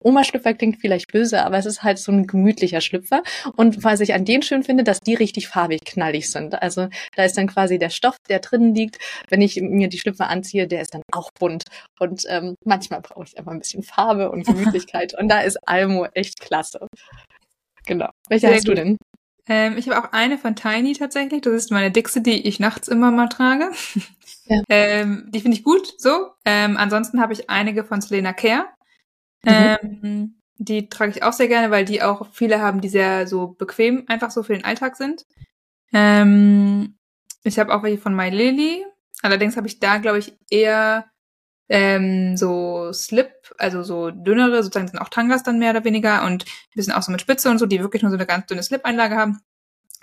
Oma-Schlüpfer 0.00 0.54
klingt 0.54 0.80
vielleicht 0.80 1.12
böse, 1.12 1.44
aber 1.44 1.58
es 1.58 1.66
ist 1.66 1.82
halt 1.82 1.98
so 1.98 2.12
ein 2.12 2.26
gemütlicher 2.26 2.80
Schlüpfer. 2.80 3.22
Und 3.56 3.84
was 3.84 4.00
ich 4.00 4.14
an 4.14 4.24
denen 4.24 4.42
schön 4.42 4.62
finde, 4.62 4.84
dass 4.84 5.00
die 5.00 5.14
richtig 5.14 5.48
farbig 5.48 5.84
knallig 5.84 6.30
sind. 6.30 6.60
Also 6.60 6.88
da 7.16 7.24
ist 7.24 7.36
dann 7.38 7.46
quasi 7.46 7.78
der 7.78 7.90
Stoff, 7.90 8.16
der 8.28 8.40
drinnen 8.40 8.74
liegt. 8.74 8.98
Wenn 9.28 9.40
ich 9.40 9.60
mir 9.60 9.88
die 9.88 9.98
Schlüpfer 9.98 10.28
anziehe, 10.28 10.66
der 10.66 10.82
ist 10.82 10.94
dann 10.94 11.02
auch 11.12 11.30
bunt. 11.38 11.64
Und 11.98 12.24
ähm, 12.28 12.56
manchmal 12.64 13.00
brauche 13.00 13.24
ich 13.24 13.38
einfach 13.38 13.52
ein 13.52 13.60
bisschen 13.60 13.82
Farbe 13.82 14.30
und 14.30 14.46
Gemütlichkeit. 14.46 15.14
und 15.18 15.28
da 15.28 15.40
ist 15.40 15.58
Almo 15.66 16.06
echt 16.12 16.40
klasse. 16.40 16.86
Genau. 17.86 18.10
Welche 18.28 18.46
Sehr 18.46 18.56
hast 18.56 18.66
gut. 18.66 18.78
du 18.78 18.82
denn? 18.82 18.98
Ähm, 19.48 19.76
ich 19.76 19.88
habe 19.88 19.98
auch 19.98 20.12
eine 20.12 20.38
von 20.38 20.54
Tiny 20.54 20.92
tatsächlich. 20.94 21.42
Das 21.42 21.52
ist 21.52 21.70
meine 21.70 21.90
dickste, 21.90 22.20
die 22.20 22.46
ich 22.46 22.60
nachts 22.60 22.88
immer 22.88 23.10
mal 23.10 23.28
trage. 23.28 23.70
Ja. 24.46 24.60
ähm, 24.68 25.28
die 25.28 25.40
finde 25.40 25.56
ich 25.56 25.62
gut, 25.62 25.94
so. 25.98 26.32
Ähm, 26.44 26.76
ansonsten 26.76 27.20
habe 27.20 27.32
ich 27.32 27.48
einige 27.48 27.84
von 27.84 28.00
Selena 28.00 28.32
Care. 28.32 28.66
Mhm. 29.44 29.50
Ähm, 29.50 30.34
die 30.58 30.88
trage 30.88 31.12
ich 31.12 31.22
auch 31.22 31.32
sehr 31.32 31.46
gerne, 31.46 31.70
weil 31.70 31.84
die 31.84 32.02
auch 32.02 32.26
viele 32.32 32.60
haben, 32.60 32.80
die 32.80 32.88
sehr 32.88 33.28
so 33.28 33.48
bequem 33.48 34.04
einfach 34.08 34.32
so 34.32 34.42
für 34.42 34.54
den 34.54 34.64
Alltag 34.64 34.96
sind. 34.96 35.24
Ähm, 35.92 36.96
ich 37.44 37.60
habe 37.60 37.72
auch 37.72 37.84
welche 37.84 37.98
von 37.98 38.16
My 38.16 38.30
Lily. 38.30 38.84
Allerdings 39.22 39.56
habe 39.56 39.68
ich 39.68 39.78
da, 39.78 39.98
glaube 39.98 40.18
ich, 40.18 40.36
eher 40.50 41.06
ähm, 41.68 42.36
so 42.36 42.92
Slip, 42.92 43.32
also 43.58 43.82
so 43.82 44.10
dünnere, 44.10 44.62
sozusagen 44.62 44.88
sind 44.88 44.98
auch 44.98 45.08
Tangas 45.08 45.42
dann 45.42 45.58
mehr 45.58 45.70
oder 45.70 45.84
weniger 45.84 46.24
und 46.24 46.44
ein 46.44 46.74
bisschen 46.74 46.92
auch 46.92 47.02
so 47.02 47.12
mit 47.12 47.20
Spitze 47.20 47.50
und 47.50 47.58
so, 47.58 47.66
die 47.66 47.80
wirklich 47.80 48.02
nur 48.02 48.10
so 48.10 48.16
eine 48.16 48.26
ganz 48.26 48.46
dünne 48.46 48.62
Slip-Einlage 48.62 49.16
haben. 49.16 49.40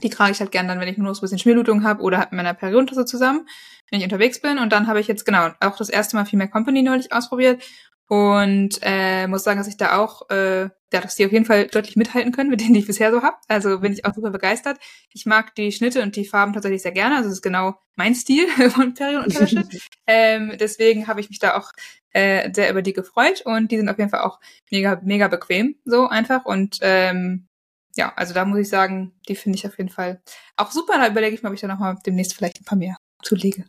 Die 0.02 0.10
trage 0.10 0.32
ich 0.32 0.40
halt 0.40 0.52
gern 0.52 0.68
dann, 0.68 0.80
wenn 0.80 0.88
ich 0.88 0.98
nur 0.98 1.14
so 1.14 1.20
ein 1.20 1.22
bisschen 1.24 1.40
Schmierlutung 1.40 1.84
habe 1.84 2.02
oder 2.02 2.20
halt 2.20 2.32
mit 2.32 2.38
meiner 2.38 2.54
Periodentasse 2.54 3.06
zusammen, 3.06 3.48
wenn 3.90 4.00
ich 4.00 4.06
unterwegs 4.06 4.42
bin. 4.42 4.58
Und 4.58 4.72
dann 4.72 4.88
habe 4.88 5.00
ich 5.02 5.08
jetzt 5.08 5.26
genau 5.26 5.50
auch 5.60 5.76
das 5.76 5.90
erste 5.90 6.16
Mal 6.16 6.26
Female 6.26 6.50
Company 6.50 6.82
neulich 6.82 7.12
ausprobiert 7.12 7.62
und 8.10 8.80
äh, 8.82 9.28
muss 9.28 9.44
sagen, 9.44 9.60
dass 9.60 9.68
ich 9.68 9.78
da 9.78 10.00
auch, 10.00 10.28
äh, 10.32 10.64
ja, 10.64 10.70
dass 11.00 11.16
die 11.16 11.28
auf 11.28 11.32
jeden 11.32 11.46
Fall 11.46 11.68
deutlich 11.68 11.96
mithalten 11.96 12.32
können 12.32 12.50
mit 12.50 12.60
denen, 12.60 12.74
die 12.74 12.80
ich 12.80 12.88
bisher 12.88 13.12
so 13.12 13.22
habe. 13.22 13.38
Also 13.48 13.82
bin 13.82 13.94
ich 13.94 14.04
auch 14.04 14.16
super 14.16 14.32
begeistert. 14.32 14.80
Ich 15.14 15.28
mag 15.28 15.54
die 15.54 15.72
Schnitte 15.72 16.02
und 16.02 16.16
die 16.16 16.26
Farben 16.26 16.54
tatsächlich 16.54 16.82
sehr 16.82 16.92
gerne. 16.92 17.18
Also 17.18 17.30
es 17.30 17.36
ist 17.36 17.42
genau 17.44 17.76
mein 17.96 18.16
Stil 18.16 18.48
von 18.72 18.96
Periodenunterwäsche. 18.96 19.64
ähm, 20.08 20.54
deswegen 20.60 21.06
habe 21.06 21.22
ich 21.22 21.30
mich 21.30 21.38
da 21.38 21.56
auch 21.56 21.72
äh, 22.10 22.52
sehr 22.52 22.72
über 22.72 22.82
die 22.82 22.94
gefreut 22.94 23.44
und 23.46 23.72
die 23.72 23.78
sind 23.78 23.90
auf 23.90 24.00
jeden 24.00 24.10
Fall 24.10 24.22
auch 24.22 24.40
mega, 24.72 25.00
mega 25.04 25.28
bequem, 25.28 25.76
so 25.86 26.08
einfach. 26.08 26.46
Und 26.46 26.80
ähm, 26.82 27.48
ja, 27.96 28.12
also 28.16 28.34
da 28.34 28.44
muss 28.44 28.58
ich 28.58 28.70
sagen, 28.70 29.14
die 29.28 29.36
finde 29.36 29.60
ich 29.60 29.68
auf 29.68 29.78
jeden 29.78 29.92
Fall 29.92 30.20
auch 30.58 30.72
super. 30.72 30.94
Da 30.98 31.10
überlege 31.10 31.36
ich 31.36 31.44
mal, 31.44 31.50
ob 31.50 31.56
ich 31.56 31.62
da 31.62 31.68
nochmal 31.68 31.96
demnächst 32.04 32.34
vielleicht 32.34 32.60
ein 32.60 32.66
paar 32.66 32.80
mehr 32.80 32.98
zulege. 33.22 33.66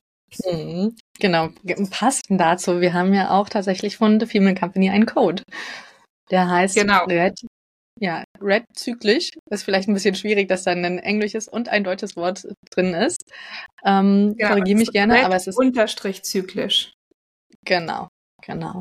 Mhm. 0.50 0.96
Genau, 1.20 1.50
passend 1.90 2.40
dazu, 2.40 2.80
wir 2.80 2.94
haben 2.94 3.12
ja 3.12 3.30
auch 3.30 3.48
tatsächlich 3.48 3.96
von 3.98 4.18
The 4.18 4.26
Female 4.26 4.54
Company 4.54 4.90
einen 4.90 5.06
Code. 5.06 5.42
Der 6.30 6.48
heißt 6.48 6.74
genau. 6.74 7.04
Red, 7.04 7.40
ja, 8.00 8.24
Red 8.40 8.64
zyklisch. 8.74 9.30
Ist 9.50 9.64
vielleicht 9.64 9.88
ein 9.88 9.94
bisschen 9.94 10.14
schwierig, 10.14 10.48
dass 10.48 10.64
da 10.64 10.70
ein 10.70 10.98
englisches 10.98 11.46
und 11.46 11.68
ein 11.68 11.84
deutsches 11.84 12.16
Wort 12.16 12.48
drin 12.70 12.94
ist. 12.94 13.22
Ähm, 13.84 14.34
genau, 14.36 14.50
Korrigiere 14.50 14.78
mich 14.78 14.92
gerne, 14.92 15.14
Red 15.14 15.24
aber 15.24 15.36
es 15.36 15.46
ist. 15.46 15.58
Unterstrich 15.58 16.22
zyklisch. 16.22 16.92
Genau, 17.66 18.08
genau. 18.42 18.80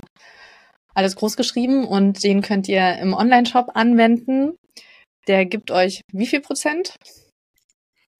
Alles 0.96 1.18
groß 1.18 1.36
geschrieben 1.36 1.86
und 1.86 2.24
den 2.24 2.42
könnt 2.42 2.68
ihr 2.70 2.98
im 3.00 3.14
Online-Shop 3.14 3.72
anwenden. 3.74 4.56
Der 5.28 5.46
gibt 5.46 5.72
euch 5.72 6.02
wie 6.14 6.28
viel 6.28 6.40
Prozent? 6.40 6.96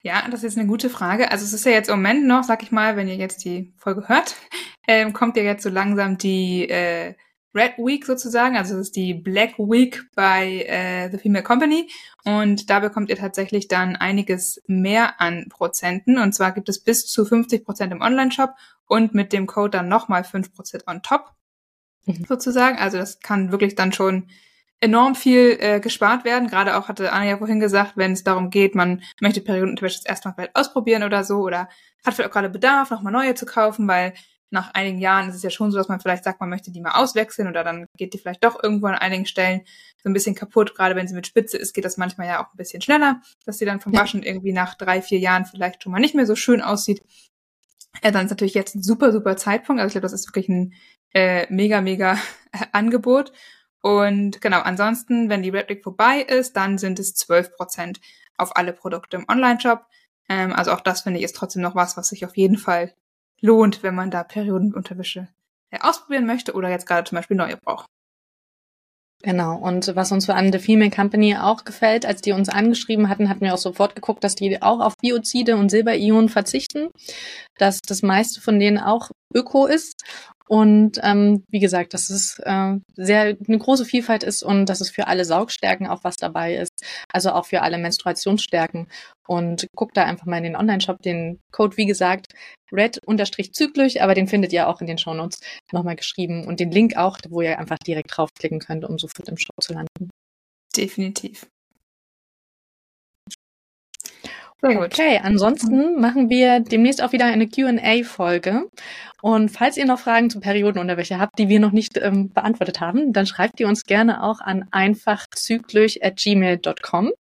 Ja, 0.02 0.26
das 0.30 0.44
ist 0.44 0.56
eine 0.56 0.66
gute 0.66 0.88
Frage. 0.88 1.30
Also 1.30 1.44
es 1.44 1.52
ist 1.52 1.66
ja 1.66 1.72
jetzt 1.72 1.90
im 1.90 1.96
Moment 1.96 2.26
noch, 2.26 2.42
sag 2.42 2.62
ich 2.62 2.72
mal, 2.72 2.96
wenn 2.96 3.08
ihr 3.08 3.16
jetzt 3.16 3.44
die 3.44 3.74
Folge 3.76 4.08
hört, 4.08 4.36
ähm, 4.88 5.12
kommt 5.12 5.36
ja 5.36 5.42
jetzt 5.42 5.62
so 5.62 5.68
langsam 5.68 6.16
die 6.16 6.68
äh, 6.68 7.14
Red 7.54 7.78
Week 7.78 8.06
sozusagen, 8.06 8.56
also 8.56 8.74
es 8.74 8.88
ist 8.88 8.96
die 8.96 9.12
Black 9.12 9.58
Week 9.58 10.04
bei 10.14 10.62
äh, 10.68 11.10
The 11.10 11.18
Female 11.18 11.42
Company 11.42 11.90
und 12.24 12.70
da 12.70 12.78
bekommt 12.78 13.10
ihr 13.10 13.16
tatsächlich 13.16 13.66
dann 13.66 13.96
einiges 13.96 14.62
mehr 14.68 15.20
an 15.20 15.46
Prozenten 15.48 16.18
und 16.18 16.32
zwar 16.32 16.52
gibt 16.52 16.68
es 16.68 16.82
bis 16.82 17.06
zu 17.06 17.24
50 17.24 17.64
Prozent 17.64 17.92
im 17.92 18.02
Online-Shop 18.02 18.54
und 18.86 19.14
mit 19.14 19.32
dem 19.32 19.48
Code 19.48 19.70
dann 19.70 19.88
nochmal 19.88 20.22
5 20.22 20.54
Prozent 20.54 20.86
on 20.86 21.02
top 21.02 21.32
mhm. 22.06 22.24
sozusagen. 22.28 22.78
Also 22.78 22.98
das 22.98 23.18
kann 23.18 23.50
wirklich 23.50 23.74
dann 23.74 23.92
schon 23.92 24.28
enorm 24.80 25.14
viel 25.14 25.56
äh, 25.60 25.80
gespart 25.80 26.24
werden. 26.24 26.48
Gerade 26.48 26.76
auch 26.76 26.88
hatte 26.88 27.12
Anna 27.12 27.26
ja 27.26 27.38
vorhin 27.38 27.60
gesagt, 27.60 27.92
wenn 27.96 28.12
es 28.12 28.24
darum 28.24 28.50
geht, 28.50 28.74
man 28.74 29.02
möchte 29.20 29.40
Periodenunterwäsche 29.40 29.96
jetzt 29.96 30.08
erstmal 30.08 30.34
vielleicht 30.34 30.56
ausprobieren 30.56 31.02
oder 31.02 31.22
so 31.24 31.38
oder 31.38 31.68
hat 32.04 32.14
vielleicht 32.14 32.30
auch 32.30 32.32
gerade 32.32 32.48
Bedarf, 32.48 32.90
nochmal 32.90 33.12
neue 33.12 33.34
zu 33.34 33.44
kaufen, 33.44 33.86
weil 33.86 34.14
nach 34.50 34.74
einigen 34.74 34.98
Jahren 34.98 35.28
ist 35.28 35.36
es 35.36 35.42
ja 35.42 35.50
schon 35.50 35.70
so, 35.70 35.78
dass 35.78 35.88
man 35.88 36.00
vielleicht 36.00 36.24
sagt, 36.24 36.40
man 36.40 36.48
möchte 36.48 36.72
die 36.72 36.80
mal 36.80 37.00
auswechseln 37.00 37.46
oder 37.46 37.62
dann 37.62 37.86
geht 37.96 38.14
die 38.14 38.18
vielleicht 38.18 38.44
doch 38.44 38.60
irgendwo 38.60 38.86
an 38.86 38.96
einigen 38.96 39.26
Stellen 39.26 39.62
so 40.02 40.08
ein 40.08 40.12
bisschen 40.12 40.34
kaputt. 40.34 40.74
Gerade 40.74 40.96
wenn 40.96 41.06
sie 41.06 41.14
mit 41.14 41.26
Spitze 41.26 41.56
ist, 41.56 41.72
geht 41.72 41.84
das 41.84 41.96
manchmal 41.96 42.26
ja 42.26 42.42
auch 42.42 42.52
ein 42.52 42.56
bisschen 42.56 42.82
schneller, 42.82 43.20
dass 43.44 43.58
sie 43.58 43.64
dann 43.64 43.80
vom 43.80 43.92
Waschen 43.92 44.22
irgendwie 44.22 44.52
nach 44.52 44.74
drei, 44.74 45.02
vier 45.02 45.18
Jahren 45.18 45.44
vielleicht 45.44 45.82
schon 45.82 45.92
mal 45.92 46.00
nicht 46.00 46.16
mehr 46.16 46.26
so 46.26 46.34
schön 46.34 46.62
aussieht. 46.62 47.02
Ja, 48.02 48.10
dann 48.10 48.24
ist 48.24 48.30
natürlich 48.30 48.54
jetzt 48.54 48.74
ein 48.74 48.82
super, 48.82 49.12
super 49.12 49.36
Zeitpunkt. 49.36 49.80
Also 49.80 49.88
ich 49.88 49.94
glaube, 49.94 50.06
das 50.06 50.12
ist 50.12 50.28
wirklich 50.28 50.48
ein 50.48 50.74
äh, 51.12 51.46
mega, 51.52 51.80
mega 51.80 52.18
Angebot. 52.72 53.32
Und 53.82 54.40
genau, 54.40 54.60
ansonsten, 54.60 55.28
wenn 55.28 55.42
die 55.42 55.52
Week 55.52 55.82
vorbei 55.82 56.20
ist, 56.20 56.56
dann 56.56 56.78
sind 56.78 56.98
es 56.98 57.14
12 57.14 57.56
Prozent 57.56 58.00
auf 58.36 58.56
alle 58.56 58.72
Produkte 58.72 59.16
im 59.16 59.26
Online-Shop. 59.28 59.86
Ähm, 60.28 60.52
also 60.52 60.72
auch 60.72 60.80
das 60.80 61.02
finde 61.02 61.18
ich 61.18 61.24
ist 61.24 61.36
trotzdem 61.36 61.62
noch 61.62 61.74
was, 61.74 61.96
was 61.96 62.08
sich 62.08 62.24
auf 62.24 62.36
jeden 62.36 62.58
Fall 62.58 62.94
lohnt, 63.40 63.82
wenn 63.82 63.94
man 63.94 64.10
da 64.10 64.22
Periodenunterwäsche 64.22 65.28
äh, 65.70 65.78
ausprobieren 65.80 66.26
möchte 66.26 66.52
oder 66.52 66.68
jetzt 66.68 66.86
gerade 66.86 67.08
zum 67.08 67.16
Beispiel 67.16 67.36
neue 67.36 67.56
braucht. 67.56 67.86
Genau. 69.22 69.56
Und 69.56 69.94
was 69.96 70.12
uns 70.12 70.30
an 70.30 70.50
The 70.50 70.58
Female 70.58 70.90
Company 70.90 71.36
auch 71.36 71.64
gefällt, 71.64 72.06
als 72.06 72.22
die 72.22 72.32
uns 72.32 72.48
angeschrieben 72.48 73.10
hatten, 73.10 73.28
hatten 73.28 73.42
wir 73.42 73.52
auch 73.52 73.58
sofort 73.58 73.94
geguckt, 73.94 74.24
dass 74.24 74.34
die 74.34 74.62
auch 74.62 74.80
auf 74.80 74.96
Biozide 74.96 75.56
und 75.56 75.68
Silberionen 75.68 76.30
verzichten, 76.30 76.88
dass 77.60 77.80
das 77.80 78.02
meiste 78.02 78.40
von 78.40 78.58
denen 78.58 78.78
auch 78.78 79.10
öko 79.34 79.66
ist 79.66 80.02
und 80.50 80.98
ähm, 81.04 81.44
wie 81.48 81.60
gesagt, 81.60 81.94
dass 81.94 82.10
es 82.10 82.40
äh, 82.40 82.74
sehr 82.96 83.36
eine 83.46 83.58
große 83.58 83.84
Vielfalt 83.84 84.24
ist 84.24 84.42
und 84.42 84.66
dass 84.66 84.80
es 84.80 84.90
für 84.90 85.06
alle 85.06 85.24
Saugstärken 85.24 85.86
auch 85.86 86.02
was 86.02 86.16
dabei 86.16 86.56
ist, 86.56 86.84
also 87.12 87.30
auch 87.30 87.46
für 87.46 87.62
alle 87.62 87.78
Menstruationsstärken. 87.78 88.88
Und 89.28 89.68
guckt 89.76 89.96
da 89.96 90.06
einfach 90.06 90.26
mal 90.26 90.38
in 90.38 90.42
den 90.42 90.56
Online-Shop, 90.56 91.02
den 91.02 91.38
Code, 91.52 91.76
wie 91.76 91.86
gesagt, 91.86 92.32
red-zyklisch, 92.72 94.00
aber 94.00 94.14
den 94.14 94.26
findet 94.26 94.52
ihr 94.52 94.66
auch 94.66 94.80
in 94.80 94.88
den 94.88 94.98
Shownotes 94.98 95.38
nochmal 95.70 95.94
geschrieben 95.94 96.44
und 96.48 96.58
den 96.58 96.72
Link 96.72 96.96
auch, 96.96 97.18
wo 97.28 97.42
ihr 97.42 97.56
einfach 97.60 97.78
direkt 97.78 98.16
draufklicken 98.16 98.58
könnt, 98.58 98.84
um 98.84 98.98
sofort 98.98 99.28
im 99.28 99.36
Shop 99.36 99.54
zu 99.60 99.72
landen. 99.72 100.10
Definitiv. 100.76 101.46
Okay, 104.62 105.20
ansonsten 105.22 106.00
machen 106.00 106.28
wir 106.28 106.60
demnächst 106.60 107.02
auch 107.02 107.12
wieder 107.12 107.24
eine 107.24 107.48
Q&A-Folge. 107.48 108.66
Und 109.22 109.50
falls 109.50 109.76
ihr 109.76 109.86
noch 109.86 109.98
Fragen 109.98 110.30
zu 110.30 110.40
Periodenunterwäsche 110.40 111.18
habt, 111.18 111.36
die 111.38 111.48
wir 111.48 111.60
noch 111.60 111.72
nicht 111.72 111.98
ähm, 111.98 112.30
beantwortet 112.30 112.80
haben, 112.80 113.12
dann 113.12 113.26
schreibt 113.26 113.60
ihr 113.60 113.68
uns 113.68 113.84
gerne 113.84 114.22
auch 114.22 114.40
an 114.40 114.64
einfachzyklisch@gmail.com 114.70 117.12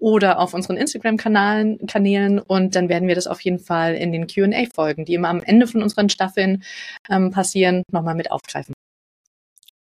oder 0.00 0.38
auf 0.38 0.54
unseren 0.54 0.76
Instagram-Kanälen 0.76 1.84
Kanälen 1.86 2.38
und 2.38 2.76
dann 2.76 2.88
werden 2.88 3.08
wir 3.08 3.16
das 3.16 3.26
auf 3.26 3.40
jeden 3.40 3.58
Fall 3.58 3.94
in 3.94 4.12
den 4.12 4.28
Q&A-Folgen, 4.28 5.04
die 5.04 5.14
immer 5.14 5.28
am 5.28 5.42
Ende 5.42 5.66
von 5.66 5.82
unseren 5.82 6.08
Staffeln 6.08 6.62
ähm, 7.08 7.32
passieren, 7.32 7.82
nochmal 7.90 8.14
mit 8.14 8.30
aufgreifen. 8.30 8.74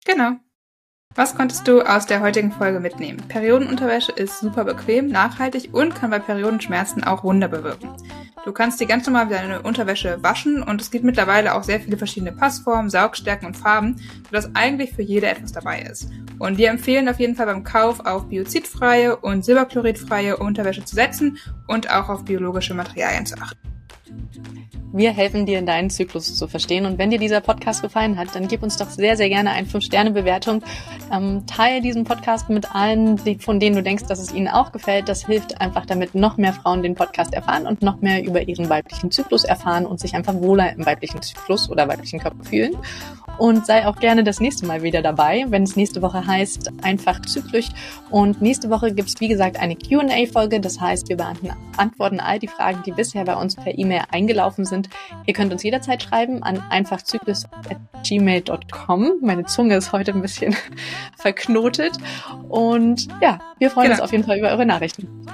Genau. 0.05 0.33
Was 1.15 1.35
konntest 1.35 1.69
du 1.69 1.83
aus 1.83 2.07
der 2.07 2.23
heutigen 2.23 2.53
Folge 2.53 2.81
mitnehmen? 2.81 3.19
Periodenunterwäsche 3.29 4.13
ist 4.13 4.41
super 4.41 4.65
bequem, 4.65 5.09
nachhaltig 5.09 5.69
und 5.73 5.95
kann 5.95 6.11
bei 6.11 6.19
Periodenschmerzen 6.19 7.05
auch 7.05 7.23
Wunder 7.23 7.49
bewirken. 7.49 7.91
Du 8.47 8.53
kannst 8.53 8.81
dir 8.81 8.87
ganz 8.87 9.07
normal 9.07 9.29
deine 9.29 9.61
Unterwäsche 9.61 10.23
waschen 10.23 10.63
und 10.63 10.81
es 10.81 10.91
gibt 10.91 11.05
mittlerweile 11.05 11.55
auch 11.55 11.65
sehr 11.65 11.81
viele 11.81 11.99
verschiedene 11.99 12.33
Passformen, 12.33 12.89
Saugstärken 12.89 13.47
und 13.47 13.59
Farben, 13.59 14.01
sodass 14.25 14.51
eigentlich 14.55 14.95
für 14.95 15.03
jede 15.03 15.27
etwas 15.27 15.53
dabei 15.53 15.83
ist. 15.83 16.09
Und 16.39 16.57
wir 16.57 16.71
empfehlen 16.71 17.09
auf 17.11 17.21
jeden 17.21 17.37
Fall 17.37 17.47
beim 17.47 17.63
Kauf 17.63 18.01
auf 18.01 18.29
biozidfreie 18.29 19.15
und 19.15 19.45
silberchloridfreie 19.45 20.39
Unterwäsche 20.39 20.85
zu 20.85 20.95
setzen 20.95 21.37
und 21.69 21.91
auch 21.91 22.09
auf 22.09 22.25
biologische 22.25 22.73
Materialien 22.73 23.27
zu 23.27 23.37
achten. 23.37 23.59
Wir 24.95 25.11
helfen 25.11 25.47
dir, 25.47 25.63
deinen 25.63 25.89
Zyklus 25.89 26.37
zu 26.37 26.47
verstehen. 26.47 26.85
Und 26.85 26.99
wenn 26.99 27.09
dir 27.09 27.19
dieser 27.19 27.41
Podcast 27.41 27.81
gefallen 27.81 28.19
hat, 28.19 28.35
dann 28.35 28.47
gib 28.47 28.63
uns 28.63 28.77
doch 28.77 28.91
sehr, 28.91 29.17
sehr 29.17 29.31
gerne 29.31 29.51
eine 29.51 29.67
5-Sterne-Bewertung. 29.67 30.63
Ähm, 31.11 31.47
teile 31.47 31.81
diesen 31.81 32.05
Podcast 32.05 32.51
mit 32.51 32.75
allen, 32.75 33.19
von 33.41 33.59
denen 33.59 33.75
du 33.75 33.83
denkst, 33.83 34.05
dass 34.07 34.19
es 34.19 34.35
ihnen 34.35 34.49
auch 34.49 34.71
gefällt. 34.71 35.09
Das 35.09 35.25
hilft 35.25 35.63
einfach, 35.63 35.87
damit 35.87 36.15
noch 36.15 36.37
mehr 36.37 36.53
Frauen 36.53 36.83
den 36.83 36.95
Podcast 36.95 37.33
erfahren 37.33 37.67
und 37.67 37.81
noch 37.81 38.03
mehr 38.03 38.23
über 38.23 38.43
ihren 38.43 38.69
weiblichen 38.69 39.11
Zyklus 39.11 39.45
erfahren 39.45 39.87
und 39.87 39.99
sich 39.99 40.15
einfach 40.15 40.35
wohler 40.35 40.71
im 40.75 40.85
weiblichen 40.85 41.23
Zyklus 41.23 41.71
oder 41.71 41.89
weiblichen 41.89 42.21
Körper 42.21 42.45
fühlen. 42.45 42.77
Und 43.39 43.67
sei 43.67 43.87
auch 43.87 43.97
gerne 43.97 44.25
das 44.25 44.41
nächste 44.41 44.67
Mal 44.67 44.83
wieder 44.83 45.03
dabei, 45.03 45.47
wenn 45.49 45.63
es 45.63 45.75
nächste 45.75 46.03
Woche 46.03 46.27
heißt, 46.27 46.71
einfach 46.83 47.21
zyklisch. 47.23 47.69
Und 48.11 48.43
nächste 48.43 48.71
Woche 48.71 48.93
gibt 48.95 49.09
es, 49.09 49.21
wie 49.21 49.29
gesagt, 49.29 49.59
eine 49.59 49.75
QA-Folge. 49.75 50.61
Das 50.61 50.81
heißt, 50.81 51.09
wir 51.09 51.17
beantworten 51.17 52.21
all 52.21 52.39
die 52.39 52.49
Fragen, 52.49 52.83
die 52.85 52.93
bisher 52.93 53.25
bei 53.25 53.35
uns 53.35 53.57
per 53.57 53.77
E-Mail 53.77 54.03
eingelaufen 54.11 54.65
sind. 54.65 54.82
Ihr 55.27 55.35
könnt 55.35 55.53
uns 55.53 55.63
jederzeit 55.63 56.03
schreiben 56.03 56.43
an 56.43 56.63
einfachzyklus.gmail.com. 56.71 59.13
Meine 59.21 59.45
Zunge 59.45 59.77
ist 59.77 59.93
heute 59.93 60.13
ein 60.13 60.23
bisschen 60.23 60.57
verknotet. 61.19 61.93
Und 62.49 63.09
ja, 63.21 63.39
wir 63.59 63.71
freuen 63.71 63.89
genau. 63.89 63.97
uns 63.97 64.03
auf 64.03 64.13
jeden 64.13 64.25
Fall 64.25 64.39
über 64.39 64.49
eure 64.51 64.65
Nachrichten. 64.67 65.27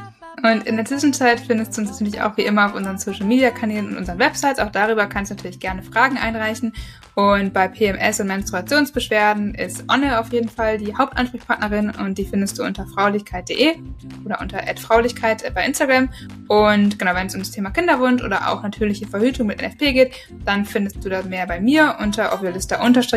Und 0.42 0.66
in 0.66 0.76
der 0.76 0.84
Zwischenzeit 0.84 1.40
findest 1.40 1.76
du 1.76 1.80
uns 1.80 1.90
natürlich 1.90 2.20
auch 2.22 2.36
wie 2.36 2.42
immer 2.42 2.66
auf 2.66 2.74
unseren 2.74 2.98
Social 2.98 3.26
Media 3.26 3.50
Kanälen 3.50 3.88
und 3.88 3.96
unseren 3.96 4.18
Websites. 4.18 4.58
Auch 4.58 4.70
darüber 4.70 5.06
kannst 5.06 5.30
du 5.30 5.34
natürlich 5.34 5.58
gerne 5.58 5.82
Fragen 5.82 6.16
einreichen. 6.16 6.72
Und 7.14 7.52
bei 7.52 7.66
PMS 7.66 8.20
und 8.20 8.28
Menstruationsbeschwerden 8.28 9.54
ist 9.54 9.84
Onne 9.88 10.20
auf 10.20 10.32
jeden 10.32 10.48
Fall 10.48 10.78
die 10.78 10.94
Hauptansprechpartnerin 10.96 11.90
und 11.90 12.16
die 12.16 12.24
findest 12.24 12.58
du 12.58 12.64
unter 12.64 12.86
fraulichkeit.de 12.86 13.76
oder 14.24 14.40
unter 14.40 14.62
@fraulichkeit 14.76 15.52
bei 15.52 15.66
Instagram. 15.66 16.10
Und 16.46 16.98
genau, 16.98 17.14
wenn 17.16 17.26
es 17.26 17.34
um 17.34 17.40
das 17.40 17.50
Thema 17.50 17.70
Kinderwunsch 17.70 18.22
oder 18.22 18.52
auch 18.52 18.62
natürliche 18.62 19.08
Verhütung 19.08 19.48
mit 19.48 19.60
NFP 19.60 19.92
geht, 19.92 20.14
dann 20.44 20.64
findest 20.64 21.04
du 21.04 21.08
da 21.08 21.22
mehr 21.22 21.46
bei 21.46 21.60
mir 21.60 21.96
unter 22.00 22.32
oviolista 22.32 22.76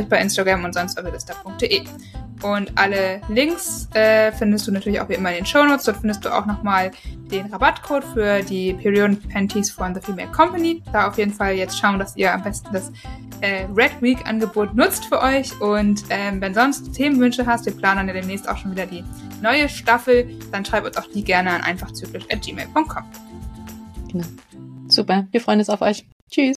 bei 0.09 0.19
Instagram 0.19 0.63
und 0.63 0.73
sonst 0.73 0.99
oviolista.de. 0.99 1.83
Und 2.43 2.71
alle 2.77 3.21
Links 3.29 3.87
äh, 3.93 4.31
findest 4.31 4.67
du 4.67 4.71
natürlich 4.71 4.99
auch 4.99 5.09
wie 5.09 5.13
immer 5.13 5.29
in 5.29 5.37
den 5.37 5.45
Show 5.45 5.63
Notes. 5.63 5.85
Dort 5.85 5.97
findest 5.97 6.25
du 6.25 6.29
auch 6.29 6.45
nochmal 6.45 6.91
den 7.31 7.47
Rabattcode 7.47 8.03
für 8.03 8.41
die 8.41 8.73
Period 8.73 9.17
Panties 9.29 9.69
von 9.69 9.93
The 9.93 10.01
Female 10.01 10.31
Company. 10.31 10.81
Da 10.91 11.07
auf 11.07 11.17
jeden 11.17 11.33
Fall 11.33 11.53
jetzt 11.53 11.77
schauen, 11.77 11.99
dass 11.99 12.15
ihr 12.15 12.33
am 12.33 12.43
besten 12.43 12.69
das 12.73 12.91
äh, 13.41 13.65
Red 13.75 14.01
Week 14.01 14.25
Angebot 14.25 14.73
nutzt 14.73 15.05
für 15.05 15.21
euch. 15.21 15.59
Und 15.61 16.03
ähm, 16.09 16.41
wenn 16.41 16.53
sonst 16.53 16.93
Themenwünsche 16.93 17.45
hast, 17.45 17.65
wir 17.65 17.73
planen 17.73 18.07
ja 18.07 18.13
demnächst 18.13 18.49
auch 18.49 18.57
schon 18.57 18.71
wieder 18.71 18.85
die 18.85 19.03
neue 19.41 19.69
Staffel, 19.69 20.29
dann 20.51 20.65
schreib 20.65 20.85
uns 20.85 20.97
auch 20.97 21.07
die 21.07 21.23
gerne 21.23 21.51
an 21.51 21.61
einfachzyklisch.gmail.com. 21.61 23.03
Genau. 24.11 24.25
Super, 24.87 25.27
wir 25.31 25.41
freuen 25.41 25.59
uns 25.59 25.69
auf 25.69 25.81
euch. 25.81 26.05
Tschüss. 26.29 26.55